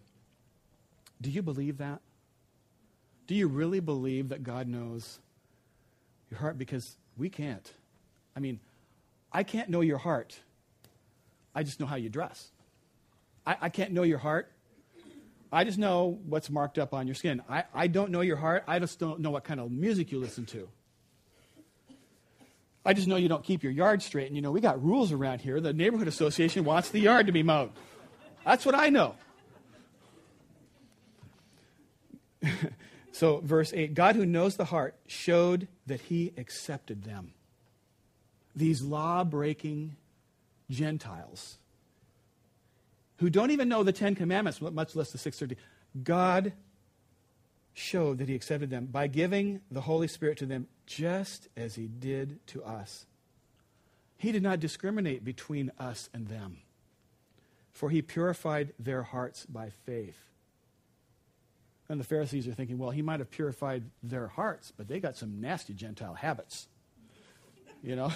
Do 1.21 1.29
you 1.29 1.41
believe 1.41 1.77
that? 1.77 2.01
Do 3.27 3.35
you 3.35 3.47
really 3.47 3.79
believe 3.79 4.29
that 4.29 4.43
God 4.43 4.67
knows 4.67 5.19
your 6.29 6.39
heart? 6.39 6.57
Because 6.57 6.97
we 7.17 7.29
can't. 7.29 7.71
I 8.35 8.39
mean, 8.39 8.59
I 9.31 9.43
can't 9.43 9.69
know 9.69 9.81
your 9.81 9.97
heart. 9.97 10.37
I 11.55 11.63
just 11.63 11.79
know 11.79 11.85
how 11.85 11.95
you 11.95 12.09
dress. 12.09 12.49
I, 13.45 13.57
I 13.61 13.69
can't 13.69 13.91
know 13.91 14.03
your 14.03 14.17
heart. 14.17 14.51
I 15.51 15.63
just 15.63 15.77
know 15.77 16.19
what's 16.25 16.49
marked 16.49 16.79
up 16.79 16.93
on 16.93 17.05
your 17.05 17.13
skin. 17.13 17.41
I, 17.47 17.65
I 17.73 17.87
don't 17.87 18.09
know 18.11 18.21
your 18.21 18.37
heart. 18.37 18.63
I 18.67 18.79
just 18.79 18.97
don't 18.99 19.19
know 19.19 19.29
what 19.29 19.43
kind 19.43 19.59
of 19.59 19.71
music 19.71 20.11
you 20.11 20.19
listen 20.19 20.45
to. 20.47 20.67
I 22.85 22.93
just 22.93 23.07
know 23.07 23.15
you 23.15 23.29
don't 23.29 23.43
keep 23.43 23.63
your 23.63 23.71
yard 23.71 24.01
straight. 24.01 24.27
And 24.27 24.35
you 24.35 24.41
know, 24.41 24.51
we 24.51 24.61
got 24.61 24.83
rules 24.83 25.11
around 25.11 25.41
here. 25.41 25.61
The 25.61 25.73
neighborhood 25.73 26.07
association 26.07 26.65
wants 26.65 26.89
the 26.89 26.99
yard 26.99 27.27
to 27.27 27.31
be 27.31 27.43
mowed. 27.43 27.71
That's 28.45 28.65
what 28.65 28.75
I 28.75 28.89
know. 28.89 29.15
so, 33.11 33.39
verse 33.39 33.71
8 33.73 33.93
God 33.93 34.15
who 34.15 34.25
knows 34.25 34.57
the 34.57 34.65
heart 34.65 34.95
showed 35.07 35.67
that 35.87 36.01
he 36.01 36.33
accepted 36.37 37.03
them. 37.03 37.33
These 38.55 38.81
law 38.81 39.23
breaking 39.23 39.95
Gentiles 40.69 41.57
who 43.17 43.29
don't 43.29 43.51
even 43.51 43.69
know 43.69 43.83
the 43.83 43.93
Ten 43.93 44.15
Commandments, 44.15 44.59
much 44.61 44.95
less 44.95 45.11
the 45.11 45.17
630. 45.17 45.59
God 46.03 46.53
showed 47.73 48.19
that 48.19 48.29
he 48.29 48.35
accepted 48.35 48.69
them 48.69 48.85
by 48.85 49.07
giving 49.07 49.61
the 49.71 49.81
Holy 49.81 50.07
Spirit 50.07 50.37
to 50.37 50.45
them 50.45 50.67
just 50.85 51.47
as 51.57 51.75
he 51.75 51.87
did 51.87 52.45
to 52.47 52.63
us. 52.63 53.05
He 54.17 54.31
did 54.31 54.43
not 54.43 54.59
discriminate 54.59 55.25
between 55.25 55.71
us 55.79 56.09
and 56.13 56.27
them, 56.27 56.59
for 57.71 57.89
he 57.89 58.01
purified 58.01 58.73
their 58.79 59.03
hearts 59.03 59.45
by 59.45 59.69
faith. 59.85 60.17
And 61.89 61.99
the 61.99 62.05
Pharisees 62.05 62.47
are 62.47 62.53
thinking, 62.53 62.77
well, 62.77 62.91
he 62.91 63.01
might 63.01 63.19
have 63.19 63.29
purified 63.29 63.83
their 64.01 64.27
hearts, 64.27 64.71
but 64.75 64.87
they 64.87 64.99
got 64.99 65.17
some 65.17 65.41
nasty 65.41 65.73
Gentile 65.73 66.13
habits. 66.13 66.67
You 67.83 67.95
know, 67.95 68.13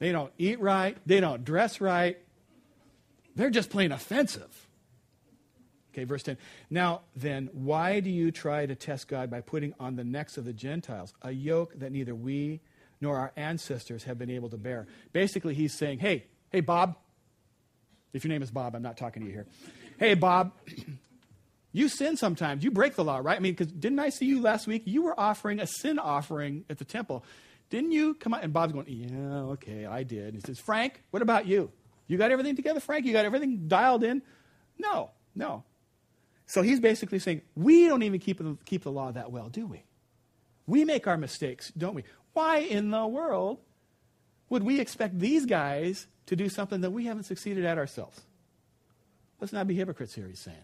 they 0.00 0.10
don't 0.10 0.32
eat 0.38 0.60
right, 0.60 0.96
they 1.06 1.20
don't 1.20 1.44
dress 1.44 1.80
right, 1.80 2.18
they're 3.36 3.50
just 3.50 3.70
plain 3.70 3.92
offensive. 3.92 4.67
Okay, 5.98 6.04
verse 6.04 6.22
10. 6.22 6.38
Now 6.70 7.00
then, 7.16 7.50
why 7.52 7.98
do 7.98 8.08
you 8.08 8.30
try 8.30 8.66
to 8.66 8.76
test 8.76 9.08
God 9.08 9.30
by 9.30 9.40
putting 9.40 9.74
on 9.80 9.96
the 9.96 10.04
necks 10.04 10.36
of 10.36 10.44
the 10.44 10.52
Gentiles 10.52 11.12
a 11.22 11.32
yoke 11.32 11.76
that 11.80 11.90
neither 11.90 12.14
we 12.14 12.60
nor 13.00 13.16
our 13.16 13.32
ancestors 13.36 14.04
have 14.04 14.16
been 14.16 14.30
able 14.30 14.48
to 14.50 14.56
bear? 14.56 14.86
Basically, 15.12 15.54
he's 15.54 15.74
saying, 15.74 15.98
hey, 15.98 16.26
hey, 16.50 16.60
Bob. 16.60 16.96
If 18.12 18.24
your 18.24 18.30
name 18.30 18.42
is 18.42 18.50
Bob, 18.52 18.76
I'm 18.76 18.82
not 18.82 18.96
talking 18.96 19.22
to 19.22 19.28
you 19.28 19.34
here. 19.34 19.46
Hey, 19.98 20.14
Bob, 20.14 20.52
you 21.72 21.88
sin 21.88 22.16
sometimes. 22.16 22.62
You 22.62 22.70
break 22.70 22.94
the 22.94 23.04
law, 23.04 23.18
right? 23.18 23.36
I 23.36 23.40
mean, 23.40 23.54
because 23.54 23.72
didn't 23.72 23.98
I 23.98 24.10
see 24.10 24.26
you 24.26 24.40
last 24.40 24.68
week? 24.68 24.82
You 24.86 25.02
were 25.02 25.18
offering 25.18 25.58
a 25.58 25.66
sin 25.66 25.98
offering 25.98 26.64
at 26.70 26.78
the 26.78 26.84
temple. 26.84 27.24
Didn't 27.70 27.90
you 27.90 28.14
come 28.14 28.34
out? 28.34 28.44
And 28.44 28.52
Bob's 28.52 28.72
going, 28.72 28.86
yeah, 28.88 29.52
okay, 29.52 29.84
I 29.84 30.04
did. 30.04 30.28
And 30.28 30.34
He 30.34 30.40
says, 30.40 30.60
Frank, 30.60 31.02
what 31.10 31.22
about 31.22 31.46
you? 31.46 31.72
You 32.06 32.16
got 32.18 32.30
everything 32.30 32.54
together, 32.54 32.78
Frank? 32.78 33.04
You 33.04 33.12
got 33.12 33.24
everything 33.24 33.66
dialed 33.66 34.04
in? 34.04 34.22
No, 34.78 35.10
no. 35.34 35.64
So 36.48 36.62
he's 36.62 36.80
basically 36.80 37.18
saying, 37.18 37.42
we 37.54 37.86
don't 37.86 38.02
even 38.02 38.18
keep, 38.18 38.40
keep 38.64 38.82
the 38.82 38.90
law 38.90 39.12
that 39.12 39.30
well, 39.30 39.50
do 39.50 39.66
we? 39.66 39.84
We 40.66 40.84
make 40.84 41.06
our 41.06 41.18
mistakes, 41.18 41.70
don't 41.76 41.94
we? 41.94 42.04
Why 42.32 42.58
in 42.58 42.90
the 42.90 43.06
world 43.06 43.58
would 44.48 44.62
we 44.62 44.80
expect 44.80 45.18
these 45.18 45.44
guys 45.44 46.06
to 46.24 46.34
do 46.34 46.48
something 46.48 46.80
that 46.80 46.90
we 46.90 47.04
haven't 47.04 47.24
succeeded 47.24 47.66
at 47.66 47.76
ourselves? 47.76 48.22
Let's 49.40 49.52
not 49.52 49.66
be 49.66 49.74
hypocrites 49.74 50.14
here, 50.14 50.26
he's 50.26 50.40
saying. 50.40 50.56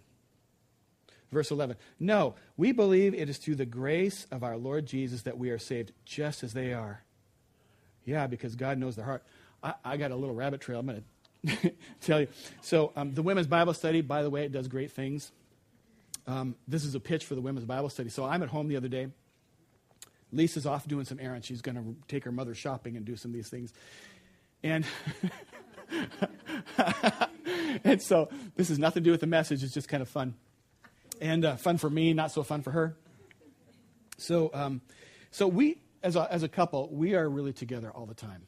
Verse 1.30 1.50
11 1.50 1.76
No, 2.00 2.34
we 2.56 2.72
believe 2.72 3.12
it 3.12 3.28
is 3.28 3.36
through 3.36 3.56
the 3.56 3.66
grace 3.66 4.26
of 4.30 4.42
our 4.42 4.56
Lord 4.56 4.86
Jesus 4.86 5.22
that 5.22 5.36
we 5.36 5.50
are 5.50 5.58
saved, 5.58 5.92
just 6.06 6.42
as 6.42 6.54
they 6.54 6.72
are. 6.72 7.02
Yeah, 8.06 8.26
because 8.26 8.56
God 8.56 8.78
knows 8.78 8.96
their 8.96 9.04
heart. 9.04 9.22
I, 9.62 9.74
I 9.84 9.96
got 9.98 10.12
a 10.12 10.16
little 10.16 10.34
rabbit 10.34 10.62
trail. 10.62 10.80
I'm 10.80 10.86
going 10.86 11.04
to 11.46 11.72
tell 12.00 12.20
you. 12.20 12.28
So, 12.62 12.92
um, 12.96 13.12
the 13.12 13.22
women's 13.22 13.46
Bible 13.48 13.74
study, 13.74 14.00
by 14.00 14.22
the 14.22 14.30
way, 14.30 14.44
it 14.44 14.52
does 14.52 14.66
great 14.66 14.90
things. 14.90 15.30
Um, 16.26 16.56
this 16.66 16.84
is 16.84 16.94
a 16.94 17.00
pitch 17.00 17.24
for 17.24 17.34
the 17.34 17.40
women's 17.40 17.66
Bible 17.66 17.88
study. 17.88 18.08
So, 18.08 18.24
I'm 18.24 18.42
at 18.42 18.48
home 18.48 18.68
the 18.68 18.76
other 18.76 18.88
day. 18.88 19.08
Lisa's 20.32 20.66
off 20.66 20.88
doing 20.88 21.04
some 21.04 21.20
errands. 21.20 21.46
She's 21.46 21.62
going 21.62 21.76
to 21.76 21.96
take 22.08 22.24
her 22.24 22.32
mother 22.32 22.54
shopping 22.54 22.96
and 22.96 23.04
do 23.04 23.16
some 23.16 23.30
of 23.30 23.34
these 23.34 23.48
things. 23.48 23.72
And, 24.62 24.84
and 27.84 28.02
so, 28.02 28.28
this 28.56 28.68
has 28.68 28.78
nothing 28.78 29.02
to 29.02 29.04
do 29.04 29.10
with 29.10 29.20
the 29.20 29.26
message. 29.26 29.62
It's 29.62 29.74
just 29.74 29.88
kind 29.88 30.02
of 30.02 30.08
fun. 30.08 30.34
And 31.20 31.44
uh, 31.44 31.56
fun 31.56 31.78
for 31.78 31.90
me, 31.90 32.12
not 32.12 32.32
so 32.32 32.42
fun 32.42 32.62
for 32.62 32.70
her. 32.72 32.96
So, 34.16 34.50
um, 34.54 34.80
so 35.30 35.46
we, 35.46 35.78
as 36.02 36.16
a, 36.16 36.26
as 36.32 36.42
a 36.42 36.48
couple, 36.48 36.88
we 36.90 37.14
are 37.14 37.28
really 37.28 37.52
together 37.52 37.90
all 37.90 38.06
the 38.06 38.14
time. 38.14 38.46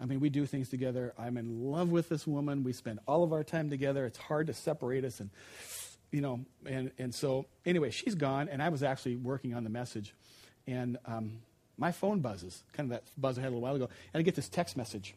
I 0.00 0.04
mean, 0.04 0.20
we 0.20 0.28
do 0.28 0.44
things 0.44 0.68
together. 0.68 1.14
I'm 1.18 1.36
in 1.38 1.70
love 1.70 1.90
with 1.90 2.08
this 2.08 2.26
woman. 2.26 2.62
We 2.62 2.72
spend 2.72 2.98
all 3.06 3.24
of 3.24 3.32
our 3.32 3.42
time 3.42 3.70
together. 3.70 4.04
It's 4.04 4.18
hard 4.18 4.48
to 4.48 4.52
separate 4.52 5.04
us. 5.04 5.20
And, 5.20 5.30
you 6.16 6.22
know, 6.22 6.40
and, 6.64 6.92
and 6.98 7.14
so, 7.14 7.44
anyway, 7.66 7.90
she's 7.90 8.14
gone, 8.14 8.48
and 8.48 8.62
I 8.62 8.70
was 8.70 8.82
actually 8.82 9.16
working 9.16 9.52
on 9.52 9.64
the 9.64 9.70
message. 9.70 10.14
And 10.66 10.96
um, 11.04 11.40
my 11.76 11.92
phone 11.92 12.20
buzzes, 12.20 12.64
kind 12.72 12.90
of 12.90 12.98
that 12.98 13.20
buzz 13.20 13.36
I 13.36 13.42
had 13.42 13.48
a 13.48 13.50
little 13.50 13.60
while 13.60 13.74
ago. 13.76 13.90
And 14.14 14.20
I 14.20 14.22
get 14.22 14.34
this 14.34 14.48
text 14.48 14.78
message. 14.78 15.14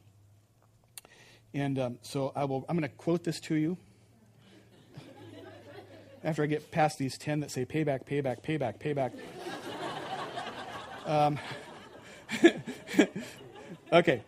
And 1.54 1.80
um, 1.80 2.00
so 2.02 2.34
I 2.36 2.44
will, 2.44 2.66
I'm 2.68 2.78
going 2.78 2.90
to 2.90 2.94
quote 2.98 3.24
this 3.24 3.40
to 3.40 3.56
you. 3.56 3.78
After 6.26 6.44
I 6.44 6.48
get 6.48 6.70
past 6.70 6.98
these 6.98 7.18
10 7.18 7.40
that 7.40 7.52
say 7.52 7.66
payback, 7.66 8.06
payback, 8.06 8.44
payback, 8.44 8.80
payback. 8.82 9.14
Um, 11.06 11.40
okay. 13.94 14.22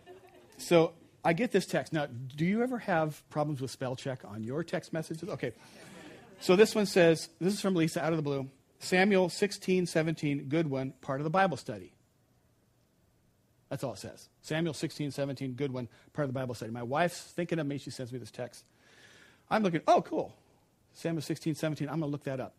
So 0.58 0.94
I 1.26 1.34
get 1.34 1.52
this 1.52 1.66
text. 1.66 1.92
Now, 1.92 2.06
do 2.06 2.46
you 2.46 2.64
ever 2.64 2.78
have 2.78 3.30
problems 3.30 3.60
with 3.60 3.72
spell 3.72 3.98
check 3.98 4.22
on 4.24 4.46
your 4.46 4.64
text 4.64 4.94
messages? 4.94 5.28
Okay. 5.28 5.52
So 6.42 6.56
this 6.56 6.74
one 6.74 6.88
says, 6.88 7.30
this 7.39 7.54
is 7.54 7.62
from 7.62 7.76
Lisa 7.76 8.04
out 8.04 8.14
of 8.14 8.18
the 8.18 8.24
blue. 8.24 8.50
Samuel 8.80 9.30
16, 9.30 9.86
17, 9.86 10.46
good 10.50 10.68
one, 10.68 10.92
part 11.00 11.20
of 11.20 11.24
the 11.24 11.30
Bible 11.30 11.56
study. 11.56 11.94
That's 13.70 13.84
all 13.84 13.94
it 13.94 14.00
says. 14.00 14.28
Samuel 14.42 14.74
16, 14.74 15.12
17, 15.12 15.54
good 15.54 15.72
one, 15.72 15.88
part 16.14 16.24
of 16.28 16.34
the 16.34 16.39
Bible 16.39 16.56
study. 16.56 16.72
My 16.72 16.82
wife's 16.82 17.22
thinking 17.22 17.60
of 17.60 17.68
me. 17.68 17.78
She 17.78 17.92
sends 17.92 18.12
me 18.12 18.18
this 18.18 18.32
text. 18.32 18.66
I'm 19.52 19.62
looking, 19.62 19.82
oh, 19.88 20.02
cool. 20.02 20.36
Samuel 20.94 21.22
16, 21.22 21.54
17. 21.54 21.88
I'm 21.88 22.00
going 22.00 22.10
to 22.10 22.12
look 22.12 22.24
that 22.24 22.39
up. 22.39 22.56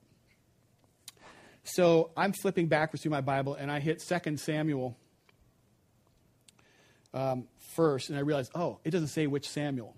So 1.64 2.12
I'm 2.16 2.32
flipping 2.32 2.68
backwards 2.68 3.02
through 3.02 3.10
my 3.10 3.20
Bible, 3.20 3.54
and 3.54 3.70
I 3.70 3.80
hit 3.80 4.00
2 4.00 4.36
Samuel 4.36 4.96
um, 7.12 7.48
first, 7.74 8.10
and 8.10 8.16
I 8.16 8.22
realize, 8.22 8.48
oh, 8.54 8.78
it 8.84 8.90
doesn't 8.90 9.08
say 9.08 9.26
which 9.26 9.48
Samuel. 9.48 9.96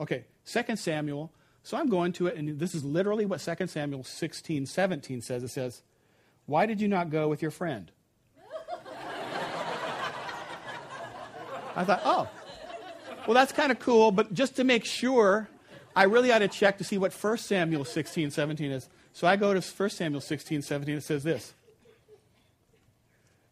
Okay, 0.00 0.26
2 0.46 0.76
Samuel. 0.76 1.32
So 1.66 1.76
I'm 1.76 1.88
going 1.88 2.12
to 2.12 2.28
it, 2.28 2.36
and 2.36 2.60
this 2.60 2.76
is 2.76 2.84
literally 2.84 3.26
what 3.26 3.40
2 3.40 3.66
Samuel 3.66 4.04
16, 4.04 4.66
17 4.66 5.20
says. 5.20 5.42
It 5.42 5.48
says, 5.48 5.82
Why 6.44 6.64
did 6.64 6.80
you 6.80 6.86
not 6.86 7.10
go 7.10 7.26
with 7.26 7.42
your 7.42 7.50
friend? 7.50 7.90
I 11.74 11.82
thought, 11.82 12.02
oh, 12.04 12.28
well, 13.26 13.34
that's 13.34 13.50
kind 13.50 13.72
of 13.72 13.80
cool, 13.80 14.12
but 14.12 14.32
just 14.32 14.54
to 14.56 14.64
make 14.64 14.84
sure, 14.84 15.48
I 15.96 16.04
really 16.04 16.30
ought 16.30 16.38
to 16.38 16.46
check 16.46 16.78
to 16.78 16.84
see 16.84 16.98
what 16.98 17.12
1 17.12 17.38
Samuel 17.38 17.84
16, 17.84 18.30
17 18.30 18.70
is. 18.70 18.88
So 19.12 19.26
I 19.26 19.34
go 19.34 19.52
to 19.52 19.60
1 19.60 19.90
Samuel 19.90 20.20
16, 20.20 20.62
17. 20.62 20.98
It 20.98 21.02
says 21.02 21.24
this 21.24 21.52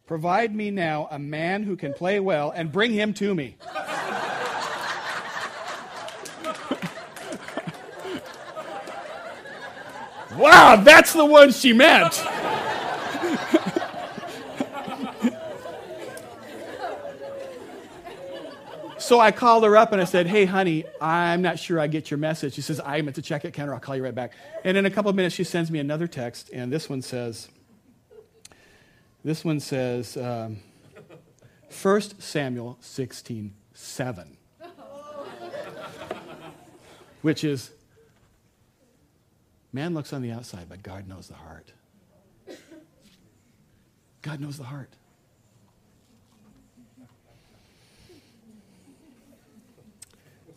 Provide 0.07 0.55
me 0.55 0.71
now 0.71 1.09
a 1.11 1.19
man 1.19 1.63
who 1.63 1.75
can 1.75 1.91
play 1.91 2.21
well 2.21 2.49
and 2.49 2.71
bring 2.71 2.93
him 2.93 3.13
to 3.15 3.35
me. 3.35 3.57
Wow, 10.37 10.75
that's 10.77 11.13
the 11.13 11.25
one 11.25 11.51
she 11.51 11.73
meant. 11.73 12.21
So 19.05 19.19
I 19.19 19.31
called 19.31 19.63
her 19.65 19.77
up 19.77 19.91
and 19.91 20.01
I 20.01 20.05
said, 20.05 20.25
Hey, 20.25 20.45
honey, 20.45 20.83
I'm 20.99 21.43
not 21.43 21.59
sure 21.59 21.79
I 21.79 21.85
get 21.85 22.09
your 22.09 22.17
message. 22.17 22.55
She 22.55 22.63
says, 22.63 22.81
I'm 22.83 23.07
at 23.07 23.13
the 23.13 23.21
checkout 23.21 23.53
counter. 23.53 23.71
I'll 23.71 23.79
call 23.79 23.95
you 23.95 24.03
right 24.03 24.15
back. 24.15 24.33
And 24.63 24.75
in 24.77 24.87
a 24.87 24.89
couple 24.89 25.11
of 25.11 25.15
minutes, 25.15 25.35
she 25.35 25.43
sends 25.43 25.69
me 25.69 25.77
another 25.77 26.07
text, 26.07 26.49
and 26.51 26.73
this 26.73 26.89
one 26.89 27.03
says, 27.03 27.47
This 29.23 29.45
one 29.45 29.59
says, 29.59 30.17
um, 30.17 30.57
1 31.83 32.01
Samuel 32.19 32.79
16, 32.81 33.53
7. 33.75 34.37
Which 37.21 37.43
is, 37.43 37.69
man 39.75 39.93
looks 39.93 40.13
on 40.13 40.21
the 40.21 40.31
outside, 40.31 40.67
but 40.69 40.81
God 40.81 41.07
knows 41.07 41.27
the 41.27 41.35
heart. 41.35 41.73
God 44.21 44.39
knows 44.39 44.57
the 44.57 44.63
heart. 44.63 44.89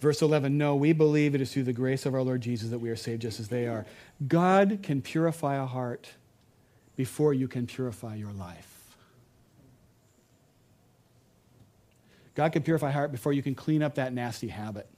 Verse 0.01 0.23
11 0.23 0.57
No, 0.57 0.77
we 0.77 0.93
believe 0.93 1.35
it 1.35 1.41
is 1.41 1.53
through 1.53 1.65
the 1.65 1.73
grace 1.73 2.07
of 2.07 2.15
our 2.15 2.23
Lord 2.23 2.41
Jesus 2.41 2.71
that 2.71 2.79
we 2.79 2.89
are 2.89 2.97
saved 2.97 3.23
just 3.23 3.41
as 3.41 3.49
they 3.49 3.67
are. 3.67 3.85
God 4.27 4.79
can 4.83 5.03
purify 5.03 5.57
a 5.57 5.67
heart 5.67 6.11
before 6.97 7.35
you 7.35 7.49
can 7.49 7.67
purify 7.67 8.15
your 8.15 8.33
life. 8.33 8.95
God 12.37 12.53
can 12.53 12.63
purify 12.63 12.91
a 12.91 12.93
heart 12.93 13.11
before 13.11 13.33
you 13.33 13.43
can 13.43 13.57
clean 13.57 13.83
up 13.83 13.97
that 13.97 14.13
nasty 14.13 14.49
habit. 14.49 14.89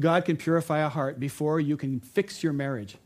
God 0.00 0.24
can 0.24 0.36
purify 0.36 0.80
a 0.80 0.88
heart 0.88 1.20
before 1.20 1.60
you 1.60 1.76
can 1.76 2.00
fix 2.00 2.42
your 2.42 2.52
marriage. 2.52 2.96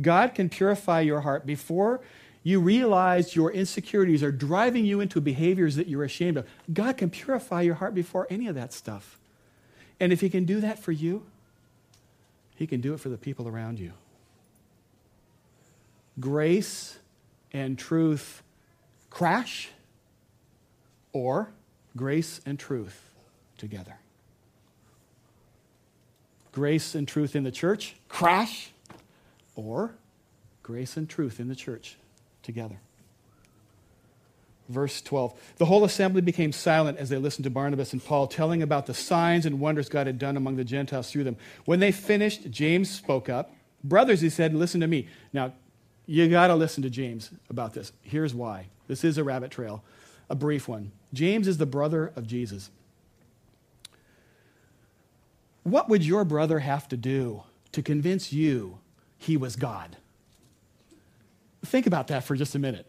God 0.00 0.34
can 0.34 0.48
purify 0.48 1.00
your 1.00 1.20
heart 1.20 1.46
before 1.46 2.00
you 2.42 2.60
realize 2.60 3.36
your 3.36 3.52
insecurities 3.52 4.22
are 4.22 4.32
driving 4.32 4.84
you 4.84 5.00
into 5.00 5.20
behaviors 5.20 5.76
that 5.76 5.86
you're 5.86 6.04
ashamed 6.04 6.36
of. 6.36 6.46
God 6.72 6.96
can 6.96 7.08
purify 7.08 7.62
your 7.62 7.76
heart 7.76 7.94
before 7.94 8.26
any 8.30 8.48
of 8.48 8.54
that 8.56 8.72
stuff. 8.72 9.20
And 10.00 10.12
if 10.12 10.20
He 10.20 10.28
can 10.28 10.44
do 10.44 10.60
that 10.60 10.78
for 10.78 10.90
you, 10.90 11.24
He 12.56 12.66
can 12.66 12.80
do 12.80 12.94
it 12.94 13.00
for 13.00 13.10
the 13.10 13.16
people 13.16 13.46
around 13.46 13.78
you. 13.78 13.92
Grace 16.18 16.98
and 17.52 17.78
truth 17.78 18.42
crash, 19.12 19.68
or 21.12 21.52
grace 21.96 22.40
and 22.46 22.58
truth 22.58 23.10
together. 23.58 23.96
Grace 26.50 26.94
and 26.94 27.06
truth 27.06 27.36
in 27.36 27.44
the 27.44 27.50
church 27.50 27.94
crash, 28.08 28.71
or 29.54 29.94
grace 30.62 30.96
and 30.96 31.08
truth 31.08 31.40
in 31.40 31.48
the 31.48 31.56
church 31.56 31.96
together. 32.42 32.78
Verse 34.68 35.02
12. 35.02 35.38
The 35.56 35.66
whole 35.66 35.84
assembly 35.84 36.22
became 36.22 36.52
silent 36.52 36.98
as 36.98 37.08
they 37.08 37.18
listened 37.18 37.44
to 37.44 37.50
Barnabas 37.50 37.92
and 37.92 38.04
Paul 38.04 38.26
telling 38.26 38.62
about 38.62 38.86
the 38.86 38.94
signs 38.94 39.44
and 39.44 39.60
wonders 39.60 39.88
God 39.88 40.06
had 40.06 40.18
done 40.18 40.36
among 40.36 40.56
the 40.56 40.64
Gentiles 40.64 41.10
through 41.10 41.24
them. 41.24 41.36
When 41.64 41.80
they 41.80 41.92
finished, 41.92 42.50
James 42.50 42.88
spoke 42.88 43.28
up. 43.28 43.54
Brothers, 43.84 44.20
he 44.20 44.30
said, 44.30 44.54
listen 44.54 44.80
to 44.80 44.86
me. 44.86 45.08
Now, 45.32 45.52
you 46.06 46.28
got 46.28 46.46
to 46.48 46.54
listen 46.54 46.82
to 46.84 46.90
James 46.90 47.30
about 47.50 47.74
this. 47.74 47.92
Here's 48.02 48.34
why. 48.34 48.68
This 48.88 49.04
is 49.04 49.18
a 49.18 49.24
rabbit 49.24 49.50
trail, 49.50 49.82
a 50.30 50.34
brief 50.34 50.68
one. 50.68 50.92
James 51.12 51.48
is 51.48 51.58
the 51.58 51.66
brother 51.66 52.12
of 52.16 52.26
Jesus. 52.26 52.70
What 55.64 55.88
would 55.88 56.04
your 56.04 56.24
brother 56.24 56.60
have 56.60 56.88
to 56.88 56.96
do 56.96 57.42
to 57.72 57.82
convince 57.82 58.32
you 58.32 58.78
he 59.22 59.36
was 59.36 59.56
God? 59.56 59.96
Think 61.64 61.86
about 61.86 62.08
that 62.08 62.24
for 62.24 62.36
just 62.36 62.54
a 62.54 62.58
minute. 62.58 62.86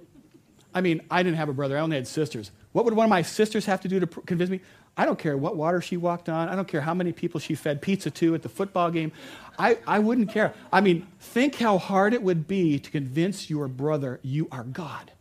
I 0.73 0.81
mean, 0.81 1.01
I 1.11 1.21
didn't 1.21 1.37
have 1.37 1.49
a 1.49 1.53
brother, 1.53 1.77
I 1.77 1.81
only 1.81 1.95
had 1.95 2.07
sisters. 2.07 2.51
What 2.71 2.85
would 2.85 2.95
one 2.95 3.05
of 3.05 3.09
my 3.09 3.21
sisters 3.21 3.65
have 3.67 3.81
to 3.81 3.87
do 3.87 3.99
to 3.99 4.07
convince 4.07 4.49
me? 4.49 4.61
I 4.97 5.05
don't 5.05 5.17
care 5.17 5.37
what 5.37 5.55
water 5.55 5.81
she 5.81 5.97
walked 5.97 6.29
on. 6.29 6.49
I 6.49 6.55
don't 6.55 6.67
care 6.67 6.81
how 6.81 6.93
many 6.93 7.11
people 7.11 7.39
she 7.39 7.55
fed 7.55 7.81
pizza 7.81 8.11
to 8.11 8.35
at 8.35 8.43
the 8.43 8.49
football 8.49 8.91
game. 8.91 9.11
I, 9.57 9.77
I 9.87 9.99
wouldn't 9.99 10.29
care. 10.29 10.53
I 10.71 10.81
mean, 10.81 11.07
think 11.19 11.55
how 11.55 11.77
hard 11.77 12.13
it 12.13 12.21
would 12.21 12.47
be 12.47 12.79
to 12.79 12.91
convince 12.91 13.49
your 13.49 13.67
brother 13.67 14.19
you 14.23 14.47
are 14.51 14.63
God. 14.63 15.11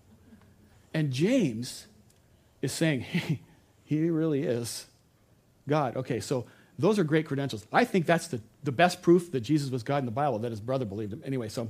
And 0.94 1.10
James 1.10 1.86
is 2.60 2.72
saying, 2.72 3.00
he, 3.02 3.40
he 3.84 4.10
really 4.10 4.42
is 4.42 4.86
God. 5.68 5.96
Okay, 5.96 6.20
so 6.20 6.46
those 6.78 6.98
are 6.98 7.04
great 7.04 7.26
credentials. 7.26 7.66
I 7.72 7.84
think 7.84 8.06
that's 8.06 8.28
the, 8.28 8.40
the 8.64 8.72
best 8.72 9.02
proof 9.02 9.30
that 9.32 9.40
Jesus 9.40 9.70
was 9.70 9.82
God 9.82 9.98
in 9.98 10.04
the 10.04 10.10
Bible, 10.10 10.38
that 10.40 10.50
his 10.50 10.60
brother 10.60 10.84
believed 10.84 11.12
him. 11.12 11.22
Anyway, 11.24 11.48
so 11.48 11.68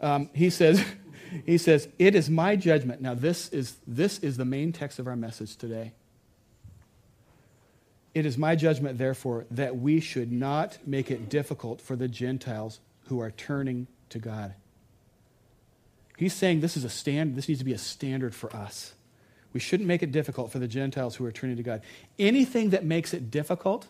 um, 0.00 0.30
he 0.32 0.50
says, 0.50 0.84
he 1.46 1.58
says, 1.58 1.88
It 1.98 2.14
is 2.14 2.28
my 2.30 2.56
judgment. 2.56 3.00
Now, 3.00 3.14
this 3.14 3.48
is, 3.50 3.76
this 3.86 4.18
is 4.18 4.36
the 4.36 4.44
main 4.44 4.72
text 4.72 4.98
of 4.98 5.06
our 5.06 5.16
message 5.16 5.56
today. 5.56 5.92
It 8.14 8.26
is 8.26 8.36
my 8.36 8.56
judgment, 8.56 8.98
therefore, 8.98 9.46
that 9.50 9.76
we 9.78 10.00
should 10.00 10.30
not 10.30 10.78
make 10.86 11.10
it 11.10 11.30
difficult 11.30 11.80
for 11.80 11.96
the 11.96 12.08
Gentiles 12.08 12.80
who 13.06 13.20
are 13.20 13.30
turning 13.30 13.86
to 14.10 14.18
God. 14.18 14.54
He's 16.18 16.34
saying 16.34 16.60
this 16.60 16.76
is 16.76 16.84
a 16.84 16.90
stand, 16.90 17.36
this 17.36 17.48
needs 17.48 17.60
to 17.60 17.64
be 17.64 17.72
a 17.72 17.78
standard 17.78 18.34
for 18.34 18.54
us. 18.54 18.92
We 19.52 19.60
shouldn't 19.60 19.86
make 19.86 20.02
it 20.02 20.12
difficult 20.12 20.50
for 20.50 20.58
the 20.58 20.68
Gentiles 20.68 21.16
who 21.16 21.24
are 21.24 21.32
turning 21.32 21.56
to 21.56 21.62
God. 21.62 21.82
Anything 22.18 22.70
that 22.70 22.84
makes 22.84 23.12
it 23.12 23.30
difficult 23.30 23.86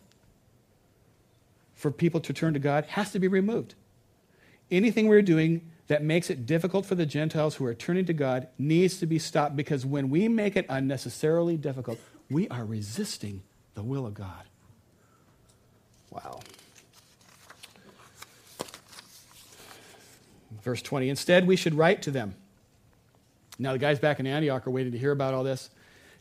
for 1.75 1.91
people 1.91 2.21
to 2.21 2.33
turn 2.33 2.55
to 2.55 2.59
God 2.59 2.85
has 2.87 3.13
to 3.13 3.19
be 3.19 3.29
removed. 3.29 3.75
Anything 4.71 5.07
we're 5.09 5.23
doing 5.23 5.69
that 5.89 6.03
makes 6.03 6.31
it 6.31 6.47
difficult 6.47 6.87
for 6.87 6.95
the 6.95 7.07
Gentiles 7.07 7.57
who 7.57 7.67
are 7.67 7.75
turning 7.75 8.07
to 8.07 8.13
God 8.13 8.49
needs 8.59 8.99
to 8.99 9.07
be 9.07 9.19
stopped 9.19 9.57
because 9.57 9.85
when 9.85 10.09
we 10.09 10.29
make 10.29 10.57
it 10.57 10.65
unnecessarily 10.69 11.57
difficult, 11.57 11.99
we 12.31 12.49
are 12.49 12.65
resisting 12.65 13.43
the 13.75 13.83
will 13.83 14.07
of 14.07 14.15
God. 14.15 14.45
Wow. 16.11 16.41
Verse 20.63 20.83
20 20.83 21.09
Instead, 21.09 21.47
we 21.47 21.57
should 21.57 21.75
write 21.75 22.03
to 22.03 22.11
them. 22.11 22.35
Now, 23.63 23.73
the 23.73 23.79
guys 23.79 24.01
back 24.01 24.19
in 24.19 24.27
Antioch 24.27 24.67
are 24.67 24.71
waiting 24.71 24.91
to 24.91 24.99
hear 24.99 25.13
about 25.13 25.35
all 25.35 25.45
this, 25.45 25.71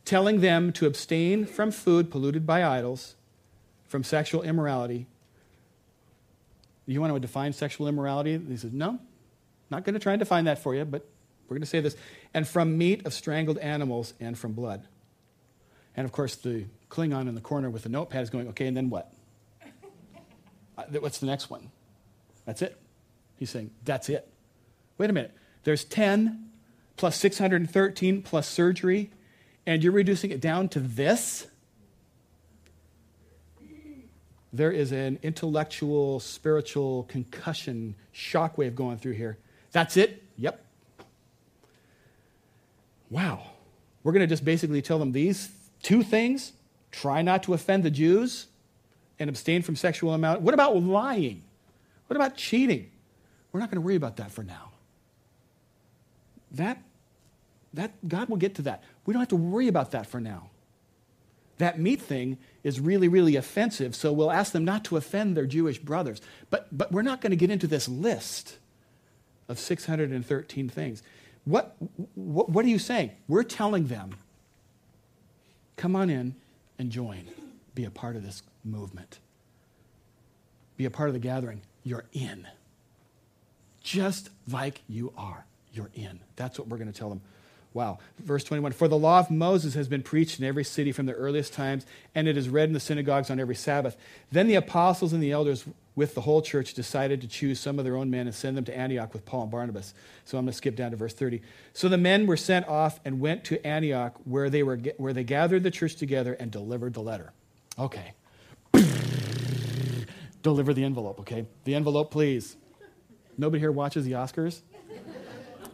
telling 0.06 0.42
them 0.42 0.72
to 0.74 0.86
abstain 0.86 1.46
from 1.46 1.72
food 1.72 2.12
polluted 2.12 2.46
by 2.46 2.64
idols, 2.64 3.16
from 3.88 4.04
sexual 4.04 4.44
immorality. 4.44 5.08
You 6.86 7.02
want 7.02 7.14
to 7.14 7.20
define 7.20 7.54
sexual 7.54 7.88
immorality? 7.88 8.40
He 8.48 8.58
says, 8.58 8.72
No, 8.72 9.00
not 9.72 9.84
going 9.84 9.96
to 9.96 10.00
try 10.00 10.14
and 10.14 10.20
define 10.20 10.46
that 10.46 10.60
for 10.60 10.76
you, 10.76 10.86
but 10.86 11.04
we're 11.48 11.56
going 11.56 11.62
to 11.62 11.68
say 11.68 11.80
this. 11.80 11.96
And 12.32 12.48
from 12.48 12.78
meat 12.78 13.08
of 13.08 13.14
strangled 13.14 13.58
animals 13.58 14.14
and 14.20 14.38
from 14.38 14.54
blood. 14.54 14.88
And 15.98 16.06
of 16.06 16.12
course, 16.12 16.36
the 16.36 16.66
Klingon 16.90 17.28
in 17.28 17.34
the 17.34 17.42
corner 17.42 17.70
with 17.72 17.84
the 17.84 17.90
notepad 17.90 18.22
is 18.22 18.30
going, 18.30 18.50
okay, 18.50 18.68
and 18.68 18.78
then 18.78 18.90
what? 18.90 19.12
Uh, 20.78 20.84
what's 21.00 21.18
the 21.18 21.26
next 21.26 21.50
one? 21.50 21.70
That's 22.46 22.62
it. 22.62 22.78
He's 23.36 23.50
saying, 23.50 23.72
that's 23.84 24.08
it. 24.08 24.26
Wait 24.98 25.10
a 25.10 25.14
minute. 25.14 25.36
There's 25.64 25.84
10 25.84 26.51
plus 27.02 27.18
613 27.18 28.22
plus 28.22 28.48
surgery, 28.48 29.10
and 29.66 29.84
you're 29.84 29.92
reducing 29.92 30.30
it 30.30 30.40
down 30.40 30.70
to 30.70 30.80
this? 30.80 31.48
There 34.54 34.72
is 34.72 34.92
an 34.92 35.18
intellectual, 35.24 36.20
spiritual 36.20 37.06
concussion 37.06 37.96
shockwave 38.14 38.76
going 38.76 39.00
through 39.00 39.14
here. 39.14 39.40
That's 39.72 39.98
it? 39.98 40.22
Yep. 40.38 40.64
wow, 43.10 43.48
we're 44.04 44.12
going 44.12 44.22
to 44.22 44.28
just 44.28 44.46
basically 44.46 44.84
tell 44.84 45.00
them 45.00 45.12
these 45.12 45.50
two 45.82 46.04
things 46.04 46.54
try 46.92 47.24
not 47.24 47.42
to 47.44 47.56
offend 47.56 47.82
the 47.82 47.90
Jews 47.90 48.46
and 49.18 49.28
abstain 49.28 49.64
from 49.64 49.76
sexual 49.76 50.14
amount. 50.14 50.42
What 50.42 50.54
about 50.54 50.78
lying? 50.78 51.42
What 52.06 52.16
about 52.16 52.38
cheating? 52.38 52.92
We're 53.52 53.60
not 53.60 53.72
going 53.72 53.82
to 53.82 53.86
worry 53.86 53.96
about 53.96 54.18
that 54.18 54.32
for 54.32 54.44
now. 54.44 54.72
That, 56.52 56.84
that, 57.74 58.08
God 58.08 58.30
will 58.30 58.38
get 58.38 58.56
to 58.56 58.62
that. 58.64 58.84
We 59.06 59.14
don't 59.14 59.22
have 59.22 59.30
to 59.30 59.36
worry 59.36 59.68
about 59.68 59.92
that 59.92 60.08
for 60.08 60.20
now. 60.20 60.50
That 61.58 61.80
meat 61.80 62.02
thing 62.02 62.38
is 62.64 62.80
really, 62.80 63.08
really 63.08 63.36
offensive, 63.36 63.96
so 63.96 64.12
we'll 64.12 64.32
ask 64.32 64.52
them 64.52 64.66
not 64.66 64.84
to 64.86 64.98
offend 64.98 65.38
their 65.38 65.46
Jewish 65.46 65.78
brothers. 65.78 66.20
But, 66.50 66.68
but 66.76 66.92
we're 66.92 67.04
not 67.04 67.22
going 67.22 67.32
to 67.32 67.38
get 67.38 67.52
into 67.52 67.68
this 67.68 67.88
list 67.88 68.58
of 69.48 69.60
613 69.60 70.70
things. 70.70 71.04
What, 71.46 71.76
what, 72.16 72.50
what 72.50 72.66
are 72.66 72.70
you 72.70 72.80
saying? 72.80 73.12
We're 73.28 73.44
telling 73.44 73.88
them, 73.88 74.16
come 75.76 75.96
on 75.96 76.10
in 76.10 76.36
and 76.80 76.90
join, 76.92 77.26
be 77.76 77.86
a 77.86 77.92
part 77.92 78.16
of 78.16 78.24
this 78.24 78.44
movement, 78.64 79.20
be 80.78 80.86
a 80.86 80.92
part 80.92 81.10
of 81.10 81.14
the 81.14 81.20
gathering. 81.20 81.62
You're 81.84 82.06
in. 82.14 82.48
Just 83.82 84.30
like 84.48 84.82
you 84.88 85.14
are, 85.18 85.46
you're 85.74 85.90
in. 85.94 86.20
That's 86.36 86.60
what 86.60 86.68
we're 86.68 86.78
going 86.78 86.92
to 86.92 86.98
tell 86.98 87.10
them. 87.10 87.22
Wow. 87.74 88.00
Verse 88.20 88.44
21 88.44 88.74
For 88.74 88.88
the 88.88 88.98
law 88.98 89.20
of 89.20 89.32
Moses 89.32 89.76
has 89.76 89.88
been 89.88 90.04
preached 90.04 90.40
in 90.40 90.46
every 90.46 90.64
city 90.64 90.92
from 90.92 91.06
the 91.06 91.14
earliest 91.14 91.54
times, 91.54 91.86
and 92.14 92.28
it 92.28 92.36
is 92.36 92.50
read 92.50 92.68
in 92.68 92.74
the 92.74 92.80
synagogues 92.80 93.30
on 93.30 93.40
every 93.40 93.56
Sabbath. 93.56 93.96
Then 94.32 94.48
the 94.48 94.56
apostles 94.56 95.14
and 95.14 95.24
the 95.24 95.32
elders 95.32 95.66
with 95.96 96.16
the 96.16 96.22
whole 96.22 96.42
church 96.42 96.74
decided 96.74 97.22
to 97.22 97.28
choose 97.28 97.60
some 97.60 97.78
of 97.78 97.86
their 97.86 97.96
own 97.96 98.10
men 98.10 98.28
and 98.28 98.36
send 98.36 98.58
them 98.58 98.66
to 98.66 98.78
Antioch 98.78 99.14
with 99.14 99.26
Paul 99.26 99.44
and 99.44 99.52
Barnabas. 99.52 99.94
So 100.26 100.38
I'm 100.38 100.46
going 100.46 100.52
to 100.52 100.58
skip 100.58 100.76
down 100.76 100.92
to 100.92 100.98
verse 100.98 101.14
30. 101.14 101.42
So 101.74 101.90
the 101.90 101.98
men 101.98 102.28
were 102.28 102.38
sent 102.38 102.68
off 102.68 103.00
and 103.06 103.20
went 103.20 103.44
to 103.46 103.66
Antioch, 103.66 104.16
where 104.24 104.50
they, 104.50 104.64
were, 104.64 104.78
where 104.98 105.14
they 105.14 105.24
gathered 105.24 105.64
the 105.64 105.72
church 105.72 105.96
together 105.96 106.34
and 106.34 106.52
delivered 106.52 106.94
the 106.94 107.02
letter. 107.02 107.32
Okay. 107.78 108.14
Deliver 110.44 110.74
the 110.74 110.84
envelope, 110.84 111.20
okay? 111.22 111.46
The 111.66 111.76
envelope, 111.76 112.12
please. 112.12 112.56
Nobody 113.38 113.60
here 113.60 113.72
watches 113.72 114.06
the 114.06 114.14
Oscars? 114.14 114.62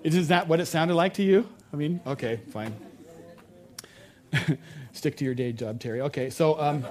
Is 0.03 0.27
that 0.27 0.47
what 0.47 0.59
it 0.59 0.67
sounded 0.67 0.95
like 0.95 1.15
to 1.15 1.23
you? 1.23 1.47
I 1.71 1.75
mean, 1.75 1.99
okay, 2.07 2.39
fine. 2.51 2.73
Stick 4.93 5.17
to 5.17 5.25
your 5.25 5.33
day 5.33 5.51
job, 5.51 5.79
Terry. 5.79 6.01
Okay, 6.01 6.29
so 6.29 6.59
um, 6.59 6.85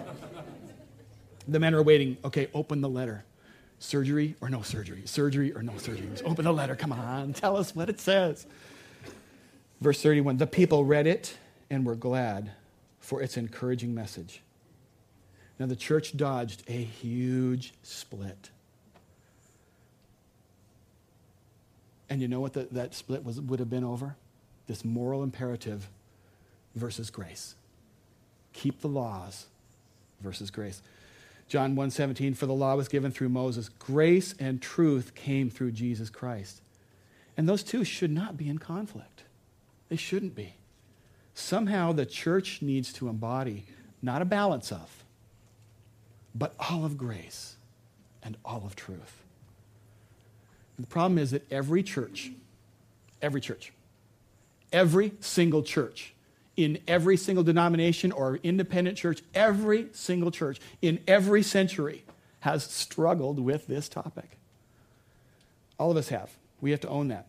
the 1.48 1.58
men 1.58 1.74
are 1.74 1.82
waiting. 1.82 2.16
Okay, 2.24 2.48
open 2.54 2.80
the 2.80 2.88
letter. 2.88 3.24
Surgery 3.78 4.36
or 4.40 4.48
no 4.48 4.62
surgery? 4.62 5.02
Surgery 5.04 5.52
or 5.52 5.62
no 5.62 5.76
surgery? 5.76 6.08
Just 6.10 6.24
open 6.24 6.44
the 6.44 6.52
letter. 6.52 6.76
Come 6.76 6.92
on, 6.92 7.32
tell 7.32 7.56
us 7.56 7.74
what 7.74 7.88
it 7.88 8.00
says. 8.00 8.46
Verse 9.80 10.00
31 10.02 10.38
The 10.38 10.46
people 10.46 10.84
read 10.84 11.06
it 11.06 11.36
and 11.70 11.84
were 11.84 11.94
glad 11.94 12.52
for 13.00 13.22
its 13.22 13.36
encouraging 13.36 13.94
message. 13.94 14.42
Now, 15.58 15.66
the 15.66 15.76
church 15.76 16.16
dodged 16.16 16.64
a 16.68 16.72
huge 16.72 17.72
split. 17.82 18.50
And 22.08 22.20
you 22.20 22.28
know 22.28 22.40
what 22.40 22.52
the, 22.52 22.68
that 22.72 22.94
split 22.94 23.24
was, 23.24 23.40
would 23.40 23.58
have 23.58 23.70
been 23.70 23.84
over? 23.84 24.16
This 24.66 24.84
moral 24.84 25.22
imperative 25.22 25.88
versus 26.74 27.10
grace. 27.10 27.54
Keep 28.52 28.80
the 28.80 28.88
laws 28.88 29.46
versus 30.20 30.50
grace. 30.50 30.82
John 31.48 31.76
1:17 31.76 32.34
for 32.34 32.46
the 32.46 32.54
law 32.54 32.74
was 32.74 32.88
given 32.88 33.12
through 33.12 33.28
Moses 33.28 33.68
grace 33.68 34.34
and 34.38 34.60
truth 34.60 35.14
came 35.14 35.48
through 35.50 35.72
Jesus 35.72 36.10
Christ. 36.10 36.60
And 37.36 37.48
those 37.48 37.62
two 37.62 37.84
should 37.84 38.10
not 38.10 38.36
be 38.36 38.48
in 38.48 38.58
conflict. 38.58 39.24
They 39.88 39.96
shouldn't 39.96 40.34
be. 40.34 40.54
Somehow 41.34 41.92
the 41.92 42.06
church 42.06 42.62
needs 42.62 42.92
to 42.94 43.08
embody 43.08 43.66
not 44.02 44.22
a 44.22 44.24
balance 44.24 44.72
of 44.72 45.04
but 46.38 46.54
all 46.58 46.84
of 46.84 46.98
grace 46.98 47.56
and 48.22 48.36
all 48.44 48.62
of 48.64 48.76
truth. 48.76 49.22
The 50.78 50.86
problem 50.86 51.18
is 51.18 51.30
that 51.30 51.50
every 51.50 51.82
church, 51.82 52.32
every 53.22 53.40
church, 53.40 53.72
every 54.76 55.14
single 55.20 55.62
church, 55.62 56.12
in 56.54 56.78
every 56.86 57.16
single 57.16 57.42
denomination 57.42 58.12
or 58.12 58.36
independent 58.42 58.98
church, 58.98 59.22
every 59.34 59.88
single 59.92 60.30
church 60.30 60.60
in 60.82 61.00
every 61.08 61.42
century 61.42 62.04
has 62.40 62.62
struggled 62.62 63.40
with 63.40 63.66
this 63.66 63.88
topic. 63.88 64.36
All 65.78 65.90
of 65.90 65.96
us 65.96 66.10
have. 66.10 66.30
We 66.60 66.72
have 66.72 66.80
to 66.80 66.88
own 66.88 67.08
that. 67.08 67.26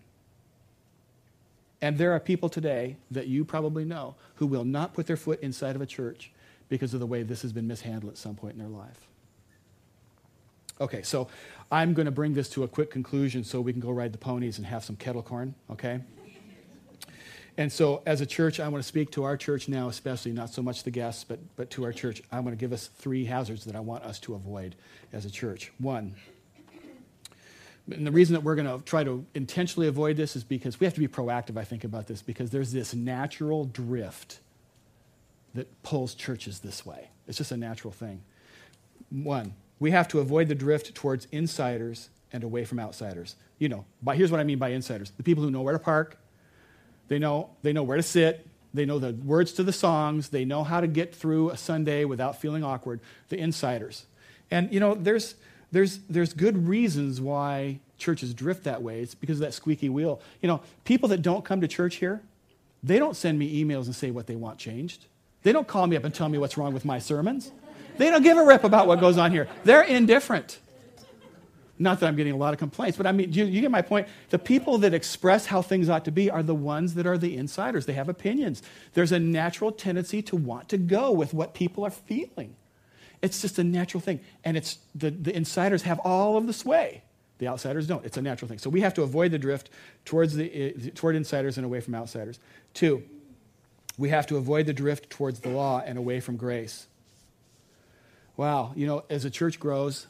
And 1.82 1.98
there 1.98 2.12
are 2.12 2.20
people 2.20 2.50
today 2.50 2.98
that 3.12 3.28
you 3.28 3.46
probably 3.46 3.86
know 3.86 4.16
who 4.36 4.46
will 4.46 4.66
not 4.66 4.94
put 4.94 5.08
their 5.08 5.18
foot 5.18 5.40
inside 5.42 5.76
of 5.76 5.82
a 5.82 5.86
church 5.86 6.32
because 6.68 6.94
of 6.94 7.00
the 7.00 7.06
way 7.06 7.24
this 7.24 7.44
has 7.44 7.54
been 7.54 7.68
mishandled 7.68 8.12
at 8.12 8.18
some 8.18 8.36
point 8.36 8.56
in 8.56 8.60
their 8.60 8.68
life. 8.68 9.08
Okay, 10.82 11.02
so 11.02 11.30
I'm 11.72 11.94
going 11.94 12.08
to 12.08 12.12
bring 12.12 12.34
this 12.34 12.50
to 12.50 12.64
a 12.64 12.68
quick 12.68 12.92
conclusion 12.92 13.46
so 13.46 13.62
we 13.62 13.72
can 13.72 13.82
go 13.82 13.92
ride 13.92 14.12
the 14.12 14.18
ponies 14.18 14.58
and 14.58 14.68
have 14.68 14.84
some 14.84 14.98
kettle 14.98 15.24
corn, 15.24 15.56
okay? 15.72 16.02
And 17.60 17.72
so, 17.72 18.04
as 18.06 18.22
a 18.22 18.26
church, 18.26 18.60
I 18.60 18.68
want 18.68 18.84
to 18.84 18.88
speak 18.88 19.12
to 19.12 19.24
our 19.24 19.36
church 19.36 19.68
now, 19.68 19.90
especially 19.90 20.32
not 20.32 20.52
so 20.52 20.62
much 20.62 20.84
the 20.84 20.92
guests, 20.92 21.24
but, 21.24 21.40
but 21.56 21.72
to 21.72 21.86
our 21.86 21.92
church. 21.92 22.22
I 22.32 22.40
want 22.40 22.52
to 22.52 22.60
give 22.60 22.72
us 22.72 22.88
three 22.98 23.26
hazards 23.26 23.66
that 23.66 23.76
I 23.76 23.80
want 23.80 24.04
us 24.04 24.20
to 24.22 24.36
avoid 24.36 24.76
as 25.12 25.26
a 25.26 25.32
church. 25.32 25.72
One, 25.80 26.14
and 27.90 28.06
the 28.06 28.12
reason 28.12 28.34
that 28.34 28.42
we're 28.42 28.56
going 28.56 28.68
to 28.68 28.84
try 28.86 29.04
to 29.04 29.26
intentionally 29.34 29.88
avoid 29.88 30.18
this 30.18 30.36
is 30.36 30.44
because 30.44 30.80
we 30.80 30.86
have 30.86 30.94
to 30.94 31.00
be 31.00 31.08
proactive, 31.08 31.58
I 31.58 31.64
think, 31.64 31.84
about 31.84 32.08
this, 32.08 32.22
because 32.22 32.52
there's 32.52 32.72
this 32.72 32.94
natural 32.94 33.66
drift 33.66 34.40
that 35.54 35.82
pulls 35.84 36.14
churches 36.14 36.60
this 36.60 36.86
way. 36.86 37.10
It's 37.28 37.38
just 37.38 37.52
a 37.52 37.58
natural 37.58 37.92
thing. 37.92 38.22
One, 39.10 39.54
we 39.80 39.92
have 39.92 40.08
to 40.10 40.20
avoid 40.20 40.50
the 40.50 40.56
drift 40.56 40.94
towards 40.94 41.28
insiders 41.32 42.10
and 42.34 42.44
away 42.44 42.66
from 42.66 42.80
outsiders. 42.80 43.36
You 43.58 43.70
know, 43.70 43.86
by, 44.04 44.16
here's 44.16 44.32
what 44.32 44.40
I 44.40 44.44
mean 44.44 44.60
by 44.60 44.70
insiders 44.70 45.12
the 45.12 45.24
people 45.24 45.44
who 45.44 45.50
know 45.50 45.62
where 45.62 45.74
to 45.74 45.80
park, 45.80 46.20
they 47.08 47.20
know, 47.20 47.50
they 47.62 47.74
know 47.74 47.84
where 47.84 47.98
to 47.98 48.04
sit, 48.04 48.48
they 48.74 48.86
know 48.86 49.00
the 49.00 49.14
words 49.14 49.54
to 49.54 49.64
the 49.64 49.74
songs, 49.74 50.30
they 50.30 50.46
know 50.46 50.64
how 50.64 50.82
to 50.82 50.88
get 50.88 51.16
through 51.16 51.50
a 51.50 51.58
Sunday 51.58 52.06
without 52.06 52.40
feeling 52.40 52.64
awkward. 52.64 53.00
The 53.30 53.38
insiders. 53.38 54.06
And, 54.52 54.72
you 54.72 54.80
know, 54.80 54.94
there's, 54.96 55.36
there's, 55.72 56.00
there's 56.10 56.34
good 56.34 56.68
reasons 56.68 57.20
why 57.20 57.80
churches 57.98 58.34
drift 58.34 58.64
that 58.66 58.82
way. 58.82 59.02
It's 59.02 59.16
because 59.16 59.38
of 59.38 59.42
that 59.42 59.54
squeaky 59.54 59.90
wheel. 59.90 60.22
You 60.42 60.48
know, 60.48 60.62
people 60.86 61.10
that 61.10 61.22
don't 61.22 61.44
come 61.44 61.62
to 61.62 61.68
church 61.68 61.96
here, 61.96 62.22
they 62.84 63.00
don't 63.00 63.16
send 63.16 63.40
me 63.40 63.64
emails 63.64 63.86
and 63.86 63.96
say 63.96 64.12
what 64.12 64.28
they 64.28 64.36
want 64.36 64.60
changed. 64.60 65.06
They 65.44 65.52
don't 65.52 65.68
call 65.68 65.88
me 65.88 65.96
up 65.96 66.04
and 66.04 66.14
tell 66.14 66.30
me 66.30 66.38
what's 66.38 66.58
wrong 66.58 66.74
with 66.74 66.86
my 66.86 67.00
sermons. 67.00 67.52
They 67.98 68.10
don't 68.10 68.22
give 68.22 68.38
a 68.38 68.46
rip 68.46 68.64
about 68.64 68.88
what 68.88 69.00
goes 69.00 69.18
on 69.18 69.32
here. 69.32 69.48
They're 69.64 69.82
indifferent. 69.82 70.60
Not 71.80 72.00
that 72.00 72.08
I'm 72.08 72.16
getting 72.16 72.34
a 72.34 72.38
lot 72.38 72.54
of 72.54 72.60
complaints, 72.60 72.98
but 72.98 73.06
I 73.06 73.12
mean, 73.12 73.32
you, 73.32 73.46
you, 73.46 73.62
get 73.62 73.70
my 73.70 73.84
point. 73.84 74.08
The 74.30 74.40
people 74.40 74.80
that 74.80 74.94
express 74.94 75.46
how 75.46 75.62
things 75.62 75.90
ought 75.90 76.06
to 76.06 76.12
be 76.12 76.30
are 76.30 76.42
the 76.42 76.56
ones 76.56 76.96
that 76.96 77.06
are 77.06 77.18
the 77.18 77.38
insiders. 77.38 77.86
They 77.86 77.94
have 77.94 78.10
opinions. 78.10 78.64
There's 78.94 79.12
a 79.12 79.20
natural 79.20 79.72
tendency 79.72 80.22
to 80.24 80.36
want 80.36 80.70
to 80.70 80.78
go 80.78 81.12
with 81.12 81.34
what 81.34 81.54
people 81.54 81.86
are 81.86 81.92
feeling. 81.92 82.56
It's 83.22 83.42
just 83.42 83.60
a 83.60 83.64
natural 83.64 84.02
thing. 84.02 84.22
And 84.44 84.58
it's 84.58 84.80
the, 84.96 85.12
the 85.12 85.36
insiders 85.36 85.84
have 85.84 86.00
all 86.00 86.38
of 86.38 86.48
the 86.48 86.54
sway. 86.54 87.04
The 87.40 87.48
outsiders 87.48 87.86
don't. 87.86 88.04
It's 88.04 88.18
a 88.18 88.22
natural 88.22 88.50
thing. 88.50 88.58
So 88.58 88.70
we 88.70 88.82
have 88.82 88.96
to 88.96 89.04
avoid 89.04 89.32
the 89.32 89.38
drift 89.38 89.70
towards 90.06 90.36
the, 90.36 90.74
uh, 90.76 90.90
toward 90.96 91.16
insiders 91.16 91.58
and 91.58 91.66
away 91.66 91.82
from 91.82 91.94
outsiders. 91.94 92.40
Two, 92.74 93.04
we 93.98 94.10
have 94.10 94.26
to 94.28 94.38
avoid 94.38 94.66
the 94.66 94.74
drift 94.74 95.10
towards 95.10 95.42
the 95.42 95.50
law 95.50 95.82
and 95.86 95.98
away 95.98 96.20
from 96.20 96.38
grace. 96.38 96.88
Wow, 98.36 98.74
you 98.76 98.86
know, 98.86 99.04
as 99.10 99.26
a 99.26 99.32
church 99.32 99.60
grows, 99.60 100.06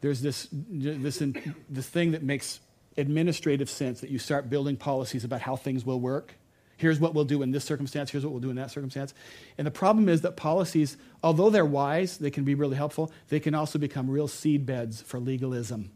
there's 0.00 0.20
this, 0.20 0.48
this, 0.52 1.22
this 1.68 1.88
thing 1.88 2.12
that 2.12 2.22
makes 2.22 2.60
administrative 2.96 3.70
sense 3.70 4.00
that 4.00 4.10
you 4.10 4.18
start 4.18 4.50
building 4.50 4.76
policies 4.76 5.24
about 5.24 5.40
how 5.40 5.56
things 5.56 5.84
will 5.84 6.00
work. 6.00 6.34
Here's 6.76 7.00
what 7.00 7.12
we'll 7.14 7.24
do 7.24 7.42
in 7.42 7.50
this 7.50 7.64
circumstance, 7.64 8.10
here's 8.10 8.24
what 8.24 8.30
we'll 8.30 8.40
do 8.40 8.50
in 8.50 8.56
that 8.56 8.70
circumstance. 8.70 9.12
And 9.56 9.66
the 9.66 9.72
problem 9.72 10.08
is 10.08 10.20
that 10.20 10.36
policies, 10.36 10.96
although 11.24 11.50
they're 11.50 11.64
wise, 11.64 12.18
they 12.18 12.30
can 12.30 12.44
be 12.44 12.54
really 12.54 12.76
helpful, 12.76 13.10
they 13.28 13.40
can 13.40 13.54
also 13.54 13.78
become 13.78 14.08
real 14.08 14.28
seed 14.28 14.64
beds 14.64 15.02
for 15.02 15.18
legalism. 15.18 15.90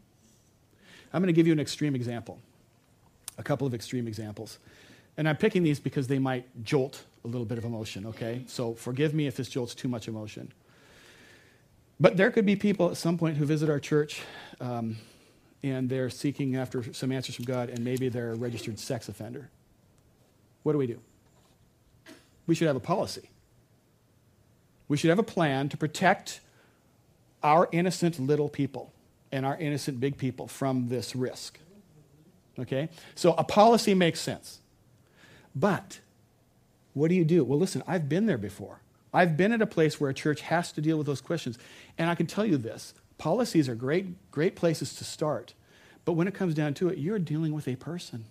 I'm 1.13 1.21
going 1.21 1.27
to 1.27 1.33
give 1.33 1.47
you 1.47 1.53
an 1.53 1.59
extreme 1.59 1.95
example, 1.95 2.39
a 3.37 3.43
couple 3.43 3.65
of 3.65 3.73
extreme 3.73 4.07
examples. 4.07 4.59
And 5.15 5.29
I'm 5.29 5.37
picking 5.37 5.63
these 5.63 5.79
because 5.79 6.07
they 6.07 6.19
might 6.19 6.63
jolt 6.63 7.03
a 7.23 7.27
little 7.27 7.45
bit 7.45 7.57
of 7.57 7.63
emotion, 7.63 8.07
okay? 8.07 8.43
So 8.47 8.73
forgive 8.73 9.13
me 9.13 9.27
if 9.27 9.37
this 9.37 9.47
jolts 9.47 9.75
too 9.75 9.87
much 9.87 10.07
emotion. 10.07 10.51
But 11.99 12.17
there 12.17 12.31
could 12.31 12.45
be 12.45 12.55
people 12.55 12.89
at 12.89 12.97
some 12.97 13.17
point 13.17 13.37
who 13.37 13.45
visit 13.45 13.69
our 13.69 13.79
church 13.79 14.21
um, 14.59 14.97
and 15.63 15.89
they're 15.89 16.09
seeking 16.09 16.55
after 16.55 16.91
some 16.93 17.11
answers 17.11 17.35
from 17.35 17.45
God, 17.45 17.69
and 17.69 17.83
maybe 17.85 18.09
they're 18.09 18.31
a 18.31 18.35
registered 18.35 18.77
sex 18.79 19.07
offender. 19.07 19.49
What 20.63 20.73
do 20.73 20.77
we 20.77 20.87
do? 20.87 20.99
We 22.47 22.55
should 22.55 22.67
have 22.67 22.75
a 22.75 22.81
policy. 22.81 23.29
We 24.89 24.97
should 24.97 25.09
have 25.09 25.19
a 25.19 25.23
plan 25.23 25.69
to 25.69 25.77
protect 25.77 26.41
our 27.41 27.69
innocent 27.71 28.19
little 28.19 28.49
people 28.49 28.91
and 29.31 29.45
our 29.45 29.57
innocent 29.57 29.99
big 29.99 30.17
people 30.17 30.47
from 30.47 30.89
this 30.89 31.15
risk. 31.15 31.59
Okay? 32.59 32.89
So 33.15 33.33
a 33.33 33.43
policy 33.43 33.93
makes 33.93 34.19
sense. 34.19 34.59
But 35.55 35.99
What 36.93 37.09
do 37.09 37.15
you 37.15 37.25
do? 37.25 37.43
Well, 37.43 37.59
listen, 37.59 37.83
I've 37.87 38.07
been 38.07 38.25
there 38.25 38.37
before. 38.37 38.79
I've 39.13 39.37
been 39.37 39.51
at 39.51 39.61
a 39.61 39.67
place 39.67 39.99
where 39.99 40.09
a 40.09 40.13
church 40.13 40.41
has 40.41 40.71
to 40.73 40.81
deal 40.81 40.97
with 40.97 41.05
those 41.05 41.21
questions. 41.21 41.57
And 41.97 42.09
I 42.09 42.15
can 42.15 42.27
tell 42.27 42.45
you 42.45 42.57
this 42.57 42.93
policies 43.17 43.69
are 43.69 43.75
great, 43.75 44.31
great 44.31 44.55
places 44.55 44.95
to 44.95 45.03
start. 45.03 45.53
But 46.05 46.13
when 46.13 46.27
it 46.27 46.33
comes 46.33 46.53
down 46.53 46.73
to 46.75 46.89
it, 46.89 46.97
you're 46.97 47.19
dealing 47.19 47.53
with 47.53 47.67
a 47.67 47.75
person. 47.75 48.25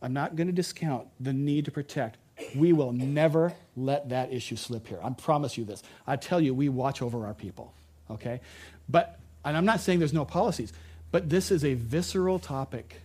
I'm 0.00 0.12
not 0.12 0.36
going 0.36 0.46
to 0.46 0.52
discount 0.52 1.08
the 1.20 1.32
need 1.32 1.64
to 1.66 1.70
protect. 1.70 2.18
We 2.54 2.72
will 2.72 2.92
never 2.92 3.52
let 3.76 4.10
that 4.10 4.32
issue 4.32 4.56
slip 4.56 4.86
here. 4.86 5.00
I 5.02 5.10
promise 5.10 5.58
you 5.58 5.64
this. 5.64 5.82
I 6.06 6.16
tell 6.16 6.40
you, 6.40 6.54
we 6.54 6.68
watch 6.68 7.02
over 7.02 7.26
our 7.26 7.34
people, 7.34 7.72
okay? 8.10 8.40
But, 8.88 9.18
and 9.44 9.56
I'm 9.56 9.64
not 9.64 9.80
saying 9.80 9.98
there's 9.98 10.12
no 10.12 10.24
policies, 10.24 10.72
but 11.10 11.28
this 11.28 11.50
is 11.50 11.64
a 11.64 11.74
visceral 11.74 12.38
topic. 12.38 13.00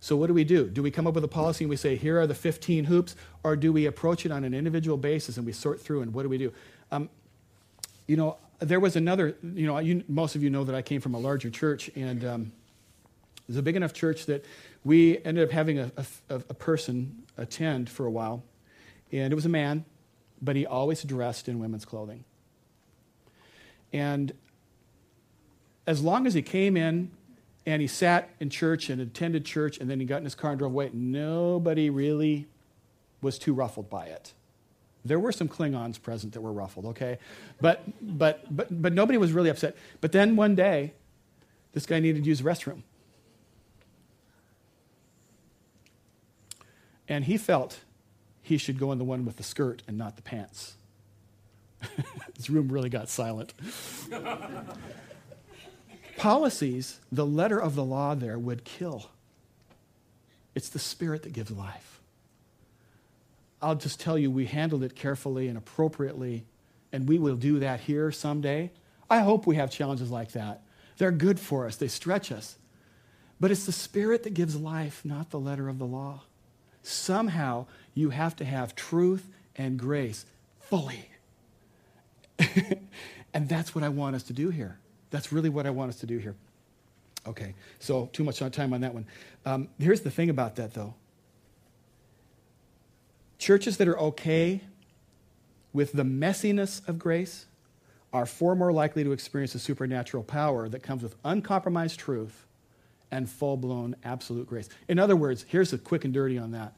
So, 0.00 0.16
what 0.16 0.26
do 0.26 0.34
we 0.34 0.42
do? 0.42 0.68
Do 0.68 0.82
we 0.82 0.90
come 0.90 1.06
up 1.06 1.14
with 1.14 1.22
a 1.22 1.28
policy 1.28 1.62
and 1.62 1.70
we 1.70 1.76
say, 1.76 1.94
here 1.94 2.20
are 2.20 2.26
the 2.26 2.34
15 2.34 2.84
hoops, 2.84 3.14
or 3.44 3.54
do 3.54 3.72
we 3.72 3.86
approach 3.86 4.26
it 4.26 4.32
on 4.32 4.42
an 4.42 4.52
individual 4.52 4.96
basis 4.96 5.36
and 5.36 5.46
we 5.46 5.52
sort 5.52 5.80
through 5.80 6.02
and 6.02 6.12
what 6.12 6.24
do 6.24 6.28
we 6.28 6.38
do? 6.38 6.52
Um, 6.92 7.08
you 8.06 8.16
know, 8.16 8.36
there 8.60 8.78
was 8.78 8.96
another, 8.96 9.34
you 9.42 9.66
know, 9.66 9.78
you, 9.78 10.04
most 10.08 10.36
of 10.36 10.42
you 10.42 10.50
know 10.50 10.62
that 10.64 10.74
I 10.74 10.82
came 10.82 11.00
from 11.00 11.14
a 11.14 11.18
larger 11.18 11.50
church, 11.50 11.90
and 11.96 12.24
um, 12.24 12.52
it 13.38 13.48
was 13.48 13.56
a 13.56 13.62
big 13.62 13.76
enough 13.76 13.94
church 13.94 14.26
that 14.26 14.44
we 14.84 15.18
ended 15.24 15.44
up 15.48 15.50
having 15.50 15.78
a, 15.78 15.90
a, 16.28 16.34
a 16.34 16.54
person 16.54 17.22
attend 17.38 17.88
for 17.88 18.04
a 18.04 18.10
while. 18.10 18.44
And 19.10 19.32
it 19.32 19.34
was 19.34 19.46
a 19.46 19.50
man, 19.50 19.84
but 20.40 20.54
he 20.54 20.66
always 20.66 21.02
dressed 21.02 21.48
in 21.48 21.58
women's 21.58 21.86
clothing. 21.86 22.24
And 23.92 24.32
as 25.86 26.02
long 26.02 26.26
as 26.26 26.34
he 26.34 26.42
came 26.42 26.76
in 26.76 27.10
and 27.64 27.80
he 27.80 27.88
sat 27.88 28.30
in 28.38 28.50
church 28.50 28.90
and 28.90 29.00
attended 29.00 29.44
church 29.46 29.78
and 29.78 29.88
then 29.88 29.98
he 29.98 30.06
got 30.06 30.18
in 30.18 30.24
his 30.24 30.34
car 30.34 30.50
and 30.50 30.58
drove 30.58 30.72
away, 30.72 30.90
nobody 30.92 31.88
really 31.90 32.46
was 33.22 33.38
too 33.38 33.54
ruffled 33.54 33.88
by 33.88 34.06
it. 34.06 34.32
There 35.04 35.18
were 35.18 35.32
some 35.32 35.48
Klingons 35.48 36.00
present 36.00 36.32
that 36.34 36.40
were 36.40 36.52
ruffled, 36.52 36.86
okay? 36.86 37.18
But, 37.60 37.82
but, 38.00 38.44
but, 38.54 38.82
but 38.82 38.92
nobody 38.92 39.18
was 39.18 39.32
really 39.32 39.50
upset. 39.50 39.76
But 40.00 40.12
then 40.12 40.36
one 40.36 40.54
day, 40.54 40.92
this 41.72 41.86
guy 41.86 41.98
needed 41.98 42.22
to 42.22 42.28
use 42.28 42.40
the 42.40 42.48
restroom. 42.48 42.82
And 47.08 47.24
he 47.24 47.36
felt 47.36 47.80
he 48.42 48.58
should 48.58 48.78
go 48.78 48.92
in 48.92 48.98
the 48.98 49.04
one 49.04 49.24
with 49.24 49.36
the 49.36 49.42
skirt 49.42 49.82
and 49.88 49.98
not 49.98 50.16
the 50.16 50.22
pants. 50.22 50.76
this 52.36 52.48
room 52.48 52.70
really 52.70 52.88
got 52.88 53.08
silent. 53.08 53.54
Policies, 56.16 57.00
the 57.10 57.26
letter 57.26 57.60
of 57.60 57.74
the 57.74 57.84
law 57.84 58.14
there 58.14 58.38
would 58.38 58.64
kill. 58.64 59.10
It's 60.54 60.68
the 60.68 60.78
spirit 60.78 61.22
that 61.22 61.32
gives 61.32 61.50
life. 61.50 61.91
I'll 63.62 63.76
just 63.76 64.00
tell 64.00 64.18
you, 64.18 64.30
we 64.30 64.46
handled 64.46 64.82
it 64.82 64.96
carefully 64.96 65.46
and 65.46 65.56
appropriately, 65.56 66.44
and 66.92 67.08
we 67.08 67.18
will 67.18 67.36
do 67.36 67.60
that 67.60 67.80
here 67.80 68.10
someday. 68.10 68.72
I 69.08 69.20
hope 69.20 69.46
we 69.46 69.54
have 69.54 69.70
challenges 69.70 70.10
like 70.10 70.32
that. 70.32 70.62
They're 70.98 71.12
good 71.12 71.38
for 71.38 71.66
us, 71.66 71.76
they 71.76 71.88
stretch 71.88 72.32
us. 72.32 72.58
But 73.38 73.50
it's 73.50 73.66
the 73.66 73.72
spirit 73.72 74.24
that 74.24 74.34
gives 74.34 74.56
life, 74.56 75.04
not 75.04 75.30
the 75.30 75.38
letter 75.38 75.68
of 75.68 75.78
the 75.78 75.86
law. 75.86 76.22
Somehow, 76.82 77.66
you 77.94 78.10
have 78.10 78.36
to 78.36 78.44
have 78.44 78.74
truth 78.74 79.28
and 79.56 79.78
grace 79.78 80.26
fully. 80.60 81.08
and 83.34 83.48
that's 83.48 83.74
what 83.74 83.84
I 83.84 83.88
want 83.88 84.16
us 84.16 84.24
to 84.24 84.32
do 84.32 84.50
here. 84.50 84.78
That's 85.10 85.32
really 85.32 85.48
what 85.48 85.66
I 85.66 85.70
want 85.70 85.90
us 85.90 86.00
to 86.00 86.06
do 86.06 86.18
here. 86.18 86.34
Okay, 87.26 87.54
so 87.78 88.08
too 88.12 88.24
much 88.24 88.38
time 88.38 88.72
on 88.72 88.80
that 88.80 88.94
one. 88.94 89.06
Um, 89.44 89.68
here's 89.78 90.00
the 90.00 90.10
thing 90.10 90.30
about 90.30 90.56
that, 90.56 90.74
though 90.74 90.94
churches 93.42 93.76
that 93.78 93.88
are 93.88 93.98
okay 93.98 94.60
with 95.72 95.92
the 95.92 96.04
messiness 96.04 96.86
of 96.88 96.96
grace 96.96 97.46
are 98.12 98.24
far 98.24 98.54
more 98.54 98.72
likely 98.72 99.02
to 99.02 99.10
experience 99.10 99.52
the 99.52 99.58
supernatural 99.58 100.22
power 100.22 100.68
that 100.68 100.80
comes 100.80 101.02
with 101.02 101.16
uncompromised 101.24 101.98
truth 101.98 102.46
and 103.10 103.28
full 103.28 103.56
blown 103.56 103.96
absolute 104.04 104.46
grace. 104.46 104.68
In 104.86 105.00
other 105.00 105.16
words, 105.16 105.44
here's 105.48 105.72
the 105.72 105.78
quick 105.78 106.04
and 106.04 106.14
dirty 106.14 106.38
on 106.38 106.52
that. 106.52 106.74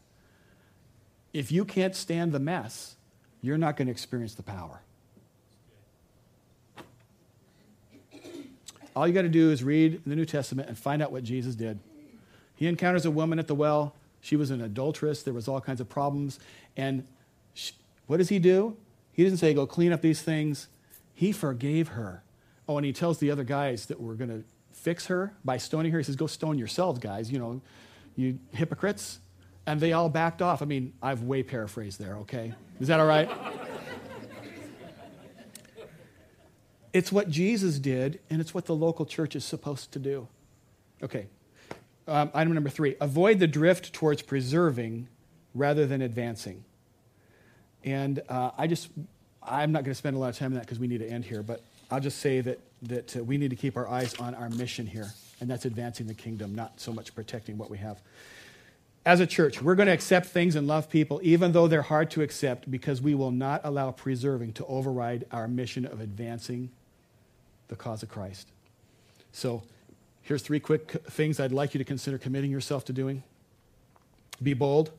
If 1.35 1.53
you 1.53 1.67
can't 1.67 1.95
stand 1.95 2.33
the 2.33 2.39
mess, 2.39 2.97
you're 3.43 3.59
not 3.59 3.77
going 3.77 3.89
to 3.89 3.93
experience 3.93 4.35
the 4.35 4.43
power. 4.43 4.81
All 8.97 9.07
you 9.07 9.13
got 9.13 9.23
to 9.23 9.29
do 9.29 9.51
is 9.51 9.63
read 9.63 10.01
the 10.07 10.17
New 10.17 10.25
Testament 10.25 10.69
and 10.69 10.79
find 10.79 11.03
out 11.03 11.13
what 11.13 11.25
Jesus 11.25 11.57
did. 11.57 11.79
He 12.55 12.69
encounters 12.69 13.05
a 13.05 13.11
woman 13.11 13.39
at 13.39 13.49
the 13.49 13.55
well. 13.55 13.95
She 14.25 14.37
was 14.37 14.51
an 14.51 14.63
adulteress. 14.63 15.23
There 15.23 15.35
was 15.35 15.49
all 15.49 15.61
kinds 15.61 15.83
of 15.83 15.89
problems. 15.91 16.41
And 16.79 17.07
she, 17.53 17.75
what 18.07 18.17
does 18.17 18.31
he 18.31 18.39
do? 18.39 18.75
He 19.13 19.23
doesn't 19.23 19.37
say, 19.37 19.53
go 19.53 19.67
clean 19.67 19.93
up 19.93 20.01
these 20.01 20.23
things. 20.23 20.69
He 21.13 21.31
forgave 21.31 21.89
her. 21.89 22.23
Oh, 22.67 22.79
and 22.79 22.87
he 22.87 22.93
tells 22.95 23.19
the 23.19 23.31
other 23.31 23.45
guys 23.45 23.85
that 23.87 24.01
we're 24.01 24.15
going 24.15 24.31
to 24.31 24.43
fix 24.73 25.09
her 25.09 25.35
by 25.45 25.59
stoning 25.59 25.93
her. 25.93 25.99
He 25.99 26.05
says, 26.05 26.17
Go 26.17 26.27
stone 26.27 26.57
yourselves, 26.59 27.01
guys, 27.01 27.31
you 27.31 27.39
know, 27.39 27.61
you 28.17 28.39
hypocrites. 28.53 29.19
And 29.67 29.79
they 29.79 29.93
all 29.93 30.09
backed 30.09 30.41
off. 30.41 30.63
I 30.63 30.65
mean, 30.65 30.95
I've 31.03 31.23
way 31.23 31.43
paraphrased 31.43 32.01
there, 32.01 32.17
okay? 32.21 32.55
Is 32.81 32.89
that 32.89 33.01
all 33.01 33.07
right? 33.07 33.31
it's 36.95 37.13
what 37.13 37.29
Jesus 37.29 37.79
did, 37.79 38.21
and 38.31 38.41
it's 38.41 38.55
what 38.55 38.65
the 38.65 38.75
local 38.75 39.05
church 39.05 39.37
is 39.37 39.45
supposed 39.45 39.93
to 39.93 39.99
do. 39.99 40.29
Okay. 41.03 41.27
Um, 42.07 42.31
item 42.35 42.53
number 42.53 42.69
three 42.69 42.97
avoid 43.01 43.39
the 43.39 43.47
drift 43.47 43.93
towards 43.93 44.21
preserving 44.21 45.09
rather 45.55 45.87
than 45.87 46.03
advancing. 46.03 46.65
And 47.83 48.23
uh, 48.29 48.51
I 48.59 48.67
just, 48.67 48.89
I'm 49.43 49.73
not 49.73 49.85
going 49.85 49.93
to 49.93 49.99
spend 49.99 50.17
a 50.17 50.19
lot 50.19 50.29
of 50.29 50.37
time 50.37 50.53
on 50.53 50.55
that 50.55 50.63
because 50.63 50.79
we 50.79 50.87
need 50.87 50.99
to 50.99 51.09
end 51.09 51.25
here, 51.25 51.43
but 51.43 51.63
I'll 51.91 52.01
just 52.01 52.19
say 52.19 52.41
that 52.41 52.59
that 52.89 53.17
uh, 53.17 53.25
we 53.25 53.39
need 53.39 53.51
to 53.51 53.57
keep 53.57 53.77
our 53.77 53.89
eyes 53.89 54.15
on 54.17 54.35
our 54.35 54.49
mission 54.51 54.87
here, 54.87 55.11
and 55.41 55.49
that's 55.49 55.65
advancing 55.65 56.07
the 56.07 56.15
kingdom, 56.15 56.55
not 56.55 56.79
so 56.81 56.93
much 56.93 57.15
protecting 57.15 57.59
what 57.59 57.71
we 57.71 57.79
have. 57.79 58.01
As 59.07 59.21
a 59.21 59.27
church, 59.27 59.61
we're 59.61 59.75
going 59.75 59.87
to 59.87 59.93
accept 59.93 60.27
things 60.27 60.57
and 60.57 60.67
love 60.67 60.89
people, 60.89 61.21
even 61.23 61.53
though 61.53 61.69
they're 61.69 61.83
hard 61.83 62.11
to 62.13 62.23
accept, 62.23 62.71
because 62.71 63.03
we 63.03 63.15
will 63.15 63.31
not 63.31 63.61
allow 63.65 63.91
preserving 63.91 64.55
to 64.55 64.67
override 64.67 65.27
our 65.31 65.47
mission 65.47 65.85
of 65.85 66.01
advancing 66.01 66.71
the 67.69 67.77
cause 67.77 68.03
of 68.03 68.09
Christ. 68.09 68.49
So, 69.33 69.63
here's 70.25 70.43
three 70.43 70.61
quick 70.61 70.91
things 71.11 71.39
I'd 71.39 71.53
like 71.53 71.75
you 71.75 71.79
to 71.79 71.85
consider 71.85 72.19
committing 72.19 72.51
yourself 72.51 72.85
to 72.87 72.93
doing. 72.93 73.23
Be 74.43 74.55
bold. 74.55 74.91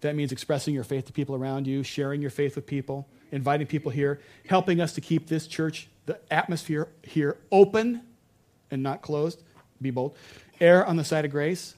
That 0.00 0.16
means 0.16 0.32
expressing 0.32 0.74
your 0.74 0.84
faith 0.84 1.06
to 1.06 1.12
people 1.12 1.34
around 1.34 1.66
you, 1.66 1.82
sharing 1.82 2.20
your 2.20 2.30
faith 2.30 2.56
with 2.56 2.66
people, 2.66 3.06
inviting 3.32 3.66
people 3.66 3.90
here, 3.90 4.20
helping 4.48 4.80
us 4.80 4.92
to 4.94 5.00
keep 5.00 5.26
this 5.26 5.46
church 5.46 5.88
the 6.06 6.18
atmosphere 6.30 6.88
here 7.02 7.36
open 7.50 8.00
and 8.70 8.82
not 8.82 9.02
closed. 9.02 9.42
Be 9.82 9.90
bold. 9.90 10.16
Err 10.60 10.86
on 10.86 10.96
the 10.96 11.04
side 11.04 11.24
of 11.24 11.30
grace. 11.30 11.74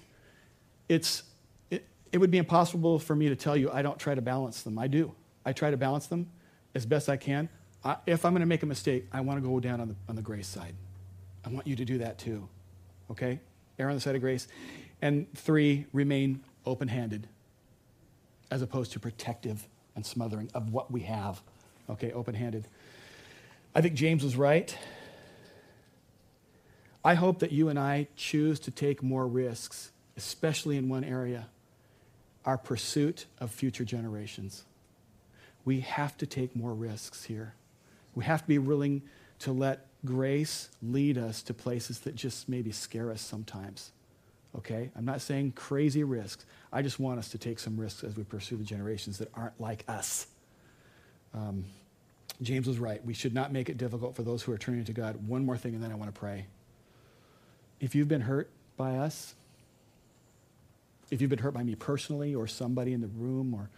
It's, 0.88 1.22
it, 1.70 1.86
it 2.12 2.18
would 2.18 2.30
be 2.30 2.38
impossible 2.38 2.98
for 2.98 3.16
me 3.16 3.28
to 3.28 3.36
tell 3.36 3.56
you 3.56 3.70
I 3.70 3.82
don't 3.82 3.98
try 3.98 4.14
to 4.14 4.22
balance 4.22 4.62
them. 4.62 4.78
I 4.78 4.86
do. 4.86 5.14
I 5.44 5.52
try 5.52 5.70
to 5.70 5.76
balance 5.76 6.06
them 6.06 6.30
as 6.74 6.84
best 6.86 7.08
I 7.08 7.16
can. 7.16 7.48
I, 7.82 7.96
if 8.06 8.24
I'm 8.24 8.32
going 8.32 8.40
to 8.40 8.46
make 8.46 8.62
a 8.62 8.66
mistake, 8.66 9.06
I 9.12 9.22
want 9.22 9.42
to 9.42 9.48
go 9.48 9.58
down 9.60 9.80
on 9.80 9.88
the, 9.88 9.96
on 10.08 10.16
the 10.16 10.22
grace 10.22 10.46
side. 10.46 10.74
I 11.44 11.48
want 11.48 11.66
you 11.66 11.76
to 11.76 11.84
do 11.84 11.98
that 11.98 12.18
too. 12.18 12.48
Okay? 13.10 13.40
Err 13.78 13.88
on 13.88 13.94
the 13.94 14.00
side 14.00 14.14
of 14.14 14.20
grace. 14.20 14.48
And 15.00 15.32
three, 15.34 15.86
remain 15.92 16.42
open 16.66 16.88
handed 16.88 17.28
as 18.50 18.62
opposed 18.62 18.92
to 18.92 19.00
protective 19.00 19.66
and 19.94 20.04
smothering 20.04 20.50
of 20.54 20.72
what 20.72 20.90
we 20.90 21.00
have. 21.00 21.40
Okay, 21.90 22.12
open 22.12 22.34
handed. 22.34 22.66
I 23.74 23.80
think 23.80 23.94
James 23.94 24.22
was 24.24 24.36
right. 24.36 24.76
I 27.04 27.14
hope 27.14 27.38
that 27.40 27.52
you 27.52 27.68
and 27.68 27.78
I 27.78 28.08
choose 28.16 28.60
to 28.60 28.70
take 28.70 29.02
more 29.02 29.26
risks, 29.26 29.92
especially 30.16 30.76
in 30.76 30.88
one 30.88 31.04
area 31.04 31.48
our 32.44 32.56
pursuit 32.56 33.26
of 33.40 33.50
future 33.50 33.84
generations. 33.84 34.64
We 35.64 35.80
have 35.80 36.16
to 36.16 36.26
take 36.26 36.56
more 36.56 36.72
risks 36.72 37.24
here. 37.24 37.52
We 38.14 38.24
have 38.24 38.42
to 38.42 38.48
be 38.48 38.58
willing 38.58 39.02
to 39.40 39.52
let 39.52 39.86
grace 40.04 40.68
lead 40.82 41.18
us 41.18 41.42
to 41.42 41.54
places 41.54 42.00
that 42.00 42.14
just 42.14 42.48
maybe 42.48 42.72
scare 42.72 43.10
us 43.10 43.20
sometimes. 43.20 43.92
Okay? 44.56 44.90
I'm 44.96 45.04
not 45.04 45.20
saying 45.20 45.52
crazy 45.52 46.04
risks. 46.04 46.44
I 46.72 46.82
just 46.82 47.00
want 47.00 47.18
us 47.18 47.28
to 47.30 47.38
take 47.38 47.58
some 47.58 47.78
risks 47.78 48.04
as 48.04 48.16
we 48.16 48.24
pursue 48.24 48.56
the 48.56 48.64
generations 48.64 49.18
that 49.18 49.30
aren't 49.34 49.60
like 49.60 49.84
us. 49.88 50.26
Um, 51.34 51.64
James 52.40 52.66
was 52.66 52.78
right. 52.78 53.04
We 53.04 53.14
should 53.14 53.34
not 53.34 53.52
make 53.52 53.68
it 53.68 53.78
difficult 53.78 54.14
for 54.14 54.22
those 54.22 54.42
who 54.42 54.52
are 54.52 54.58
turning 54.58 54.84
to 54.84 54.92
God. 54.92 55.26
One 55.26 55.44
more 55.44 55.56
thing, 55.56 55.74
and 55.74 55.82
then 55.82 55.90
I 55.90 55.96
want 55.96 56.14
to 56.14 56.18
pray. 56.18 56.46
If 57.80 57.94
you've 57.94 58.08
been 58.08 58.20
hurt 58.20 58.48
by 58.76 58.96
us, 58.96 59.34
if 61.10 61.20
you've 61.20 61.30
been 61.30 61.38
hurt 61.38 61.54
by 61.54 61.62
me 61.62 61.74
personally 61.74 62.34
or 62.34 62.46
somebody 62.46 62.92
in 62.92 63.00
the 63.00 63.08
room, 63.08 63.54
or 63.54 63.70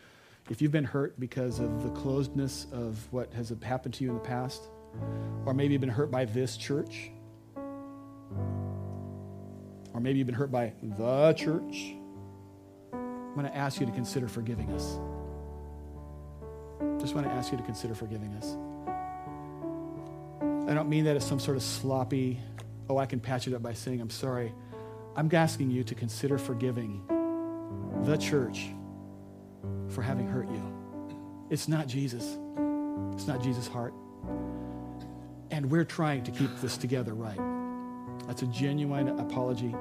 if 0.51 0.61
you've 0.61 0.73
been 0.73 0.85
hurt 0.85 1.19
because 1.19 1.59
of 1.59 1.83
the 1.83 1.91
closedness 1.91 2.71
of 2.73 3.07
what 3.13 3.33
has 3.33 3.53
happened 3.63 3.95
to 3.95 4.05
you 4.05 4.11
in 4.11 4.17
the 4.17 4.23
past, 4.23 4.65
or 5.47 5.55
maybe 5.55 5.73
you've 5.73 5.81
been 5.81 5.89
hurt 5.91 6.11
by 6.11 6.25
this 6.25 6.57
church, 6.57 7.11
or 9.93 10.01
maybe 10.01 10.19
you've 10.19 10.27
been 10.27 10.35
hurt 10.35 10.53
by 10.53 10.73
the 10.83 11.33
church, 11.37 11.95
I 12.93 12.97
want 13.35 13.47
to 13.47 13.57
ask 13.57 13.81
you 13.81 13.87
to 13.87 13.93
consider 13.93 14.29
forgiving 14.29 14.71
us. 14.73 14.99
Just 17.01 17.15
want 17.15 17.27
to 17.27 17.33
ask 17.33 17.51
you 17.53 17.59
to 17.59 17.65
consider 17.65 17.95
forgiving 17.95 18.35
us. 18.35 18.57
I 20.71 20.75
don't 20.75 20.89
mean 20.89 21.05
that 21.05 21.17
as 21.17 21.27
some 21.27 21.41
sort 21.41 21.57
of 21.57 21.63
sloppy, 21.63 22.39
oh, 22.89 22.99
I 22.99 23.07
can 23.07 23.21
patch 23.21 23.49
it 23.49 23.55
up 23.55 23.63
by 23.63 23.73
saying, 23.73 24.01
I'm 24.01 24.11
sorry. 24.11 24.53
I'm 25.17 25.29
asking 25.35 25.71
you 25.71 25.83
to 25.85 25.95
consider 25.95 26.39
forgiving 26.39 27.03
the 28.05 28.17
church 28.17 28.69
for 29.89 30.03
having 30.03 30.29
hurt 30.29 30.49
you. 30.51 30.63
It's 31.51 31.67
not 31.67 31.89
Jesus, 31.89 32.39
it's 33.15 33.27
not 33.27 33.43
Jesus' 33.43 33.67
heart. 33.67 33.93
And 35.51 35.71
we're 35.71 35.85
trying 35.85 36.23
to 36.25 36.31
keep 36.31 36.51
this 36.61 36.77
together 36.77 37.15
right. 37.15 37.39
That's 38.27 38.43
a 38.43 38.47
genuine 38.47 39.09
apology. 39.19 39.75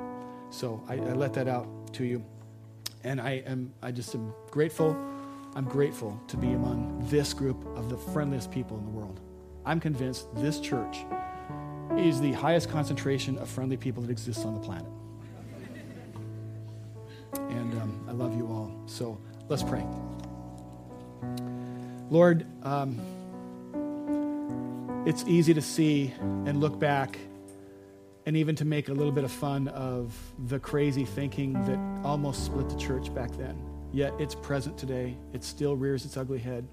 So 0.50 0.84
I, 0.88 0.96
I 0.96 1.14
let 1.14 1.34
that 1.36 1.48
out 1.48 1.94
to 1.94 2.04
you. 2.04 2.24
And 3.04 3.22
I 3.22 3.44
am 3.46 3.72
I 3.82 3.92
just 3.92 4.14
am 4.16 4.34
grateful. 4.50 4.98
I'm 5.56 5.66
grateful 5.66 6.20
to 6.28 6.38
be 6.38 6.54
among 6.54 7.06
this 7.10 7.34
group 7.34 7.66
of 7.78 7.90
the 7.90 7.98
friendliest 7.98 8.52
people 8.52 8.78
in 8.78 8.86
the 8.86 8.92
world. 8.92 9.20
I'm 9.66 9.80
convinced 9.80 10.28
this 10.36 10.60
church 10.60 10.98
is 11.98 12.20
the 12.22 12.34
highest 12.34 12.70
concentration 12.70 13.38
of 13.38 13.50
friendly 13.50 13.78
people 13.78 14.02
that 14.04 14.12
exists 14.12 14.46
on 14.46 14.54
the 14.54 14.60
planet. 14.60 14.92
And 17.34 17.74
um, 17.82 18.06
I 18.08 18.12
love 18.12 18.36
you 18.36 18.48
all. 18.48 18.72
So 18.86 19.20
let's 19.48 19.64
pray. 19.64 19.86
Lord, 22.10 22.46
um, 22.64 23.00
it's 25.06 25.24
easy 25.28 25.54
to 25.54 25.62
see 25.62 26.14
and 26.20 26.60
look 26.60 26.80
back 26.80 27.18
and 28.26 28.38
even 28.38 28.56
to 28.56 28.66
make 28.66 28.90
a 28.90 28.94
little 28.94 29.12
bit 29.12 29.24
of 29.24 29.32
fun 29.32 29.68
of 29.70 30.16
the 30.48 30.60
crazy 30.60 31.06
thinking 31.06 31.54
that 31.54 32.06
almost 32.06 32.46
split 32.46 32.70
the 32.70 32.78
church 32.78 33.14
back 33.14 33.32
then. 33.38 33.60
Yet 33.92 34.14
it's 34.20 34.36
present 34.36 34.78
today. 34.78 35.18
It 35.34 35.44
still 35.44 35.76
rears 35.76 36.06
its 36.06 36.16
ugly 36.16 36.40
head. 36.40 36.68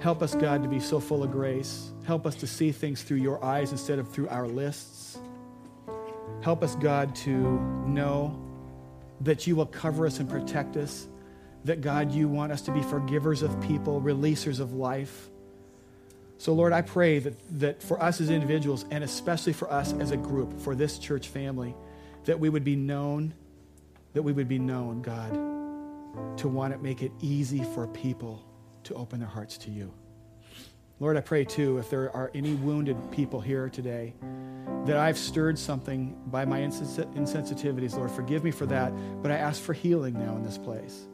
Help 0.00 0.22
us, 0.22 0.34
God, 0.34 0.62
to 0.62 0.68
be 0.68 0.80
so 0.80 1.00
full 1.00 1.22
of 1.22 1.30
grace. 1.30 1.92
Help 2.04 2.26
us 2.26 2.34
to 2.36 2.46
see 2.46 2.72
things 2.72 3.02
through 3.02 3.18
your 3.18 3.44
eyes 3.44 3.72
instead 3.72 3.98
of 3.98 4.08
through 4.08 4.28
our 4.28 4.46
lists. 4.46 5.18
Help 6.40 6.62
us, 6.62 6.74
God, 6.76 7.14
to 7.16 7.30
know 7.86 8.40
that 9.20 9.46
you 9.46 9.56
will 9.56 9.66
cover 9.66 10.06
us 10.06 10.20
and 10.20 10.28
protect 10.28 10.76
us. 10.76 11.08
That, 11.64 11.80
God, 11.80 12.12
you 12.12 12.28
want 12.28 12.52
us 12.52 12.62
to 12.62 12.72
be 12.72 12.82
forgivers 12.82 13.42
of 13.42 13.60
people, 13.60 14.00
releasers 14.00 14.60
of 14.60 14.72
life. 14.72 15.28
So, 16.38 16.52
Lord, 16.54 16.72
I 16.72 16.82
pray 16.82 17.18
that, 17.18 17.60
that 17.60 17.82
for 17.82 18.00
us 18.00 18.20
as 18.20 18.30
individuals, 18.30 18.84
and 18.92 19.02
especially 19.02 19.52
for 19.52 19.70
us 19.70 19.92
as 19.94 20.12
a 20.12 20.16
group, 20.16 20.60
for 20.60 20.76
this 20.76 20.98
church 20.98 21.28
family, 21.28 21.74
that 22.24 22.38
we 22.38 22.48
would 22.48 22.64
be 22.64 22.76
known, 22.76 23.34
that 24.14 24.22
we 24.22 24.32
would 24.32 24.48
be 24.48 24.58
known, 24.58 25.02
God, 25.02 25.32
to 26.38 26.48
want 26.48 26.72
to 26.72 26.78
make 26.78 27.02
it 27.02 27.10
easy 27.20 27.64
for 27.64 27.88
people 27.88 28.44
to 28.84 28.94
open 28.94 29.18
their 29.18 29.28
hearts 29.28 29.58
to 29.58 29.70
you. 29.70 29.92
Lord, 31.00 31.16
I 31.16 31.20
pray 31.20 31.44
too, 31.44 31.78
if 31.78 31.90
there 31.90 32.14
are 32.14 32.30
any 32.34 32.54
wounded 32.54 32.96
people 33.10 33.40
here 33.40 33.68
today, 33.68 34.14
that 34.84 34.96
I've 34.96 35.18
stirred 35.18 35.58
something 35.58 36.16
by 36.26 36.44
my 36.44 36.60
insens- 36.60 37.14
insensitivities, 37.14 37.96
Lord, 37.96 38.10
forgive 38.10 38.44
me 38.44 38.52
for 38.52 38.66
that, 38.66 38.92
but 39.22 39.30
I 39.30 39.36
ask 39.36 39.60
for 39.60 39.72
healing 39.72 40.14
now 40.14 40.36
in 40.36 40.42
this 40.42 40.58
place. 40.58 41.06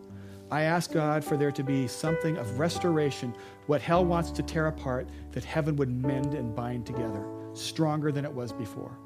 I 0.55 0.63
ask 0.63 0.93
God 0.93 1.25
for 1.25 1.37
there 1.37 1.51
to 1.51 1.65
be 1.65 1.89
something 1.89 2.37
of 2.37 2.61
restoration, 2.61 3.35
what 3.67 3.83
hell 3.83 4.05
wants 4.05 4.31
to 4.31 4.41
tear 4.41 4.69
apart, 4.69 5.09
that 5.33 5.43
heaven 5.43 5.75
would 5.75 5.91
mend 5.91 6.35
and 6.35 6.55
bind 6.55 6.87
together, 6.87 7.27
stronger 7.55 8.13
than 8.13 8.25
it 8.25 8.33
was 8.33 8.53
before. 8.53 8.97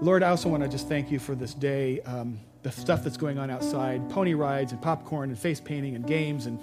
Lord, 0.00 0.22
I 0.22 0.30
also 0.30 0.48
want 0.48 0.62
to 0.62 0.68
just 0.70 0.88
thank 0.88 1.10
you 1.10 1.18
for 1.18 1.34
this 1.34 1.52
day, 1.52 2.00
um, 2.06 2.40
the 2.62 2.70
stuff 2.70 3.02
that's 3.02 3.16
going 3.16 3.38
on 3.38 3.50
outside 3.50 4.08
pony 4.10 4.34
rides 4.34 4.72
and 4.72 4.82
popcorn 4.82 5.30
and 5.30 5.38
face 5.38 5.60
painting 5.60 5.94
and 5.94 6.06
games 6.06 6.46
and 6.46 6.60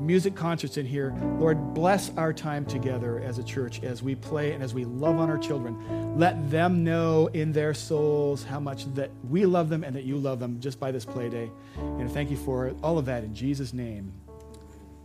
music 0.00 0.34
concerts 0.34 0.76
in 0.76 0.86
here. 0.86 1.14
Lord, 1.38 1.74
bless 1.74 2.10
our 2.16 2.32
time 2.32 2.64
together 2.64 3.20
as 3.20 3.38
a 3.38 3.44
church 3.44 3.82
as 3.82 4.02
we 4.02 4.14
play 4.14 4.52
and 4.52 4.62
as 4.62 4.72
we 4.72 4.84
love 4.84 5.18
on 5.18 5.28
our 5.28 5.38
children. 5.38 6.18
Let 6.18 6.50
them 6.50 6.84
know 6.84 7.28
in 7.34 7.52
their 7.52 7.74
souls 7.74 8.44
how 8.44 8.60
much 8.60 8.92
that 8.94 9.10
we 9.28 9.44
love 9.44 9.68
them 9.68 9.84
and 9.84 9.94
that 9.94 10.04
you 10.04 10.16
love 10.16 10.40
them 10.40 10.60
just 10.60 10.80
by 10.80 10.90
this 10.90 11.04
play 11.04 11.28
day. 11.28 11.50
And 11.76 12.10
thank 12.10 12.30
you 12.30 12.36
for 12.36 12.74
all 12.82 12.98
of 12.98 13.04
that 13.06 13.22
in 13.22 13.34
Jesus' 13.34 13.74
name. 13.74 14.12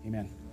Amen. 0.05 0.44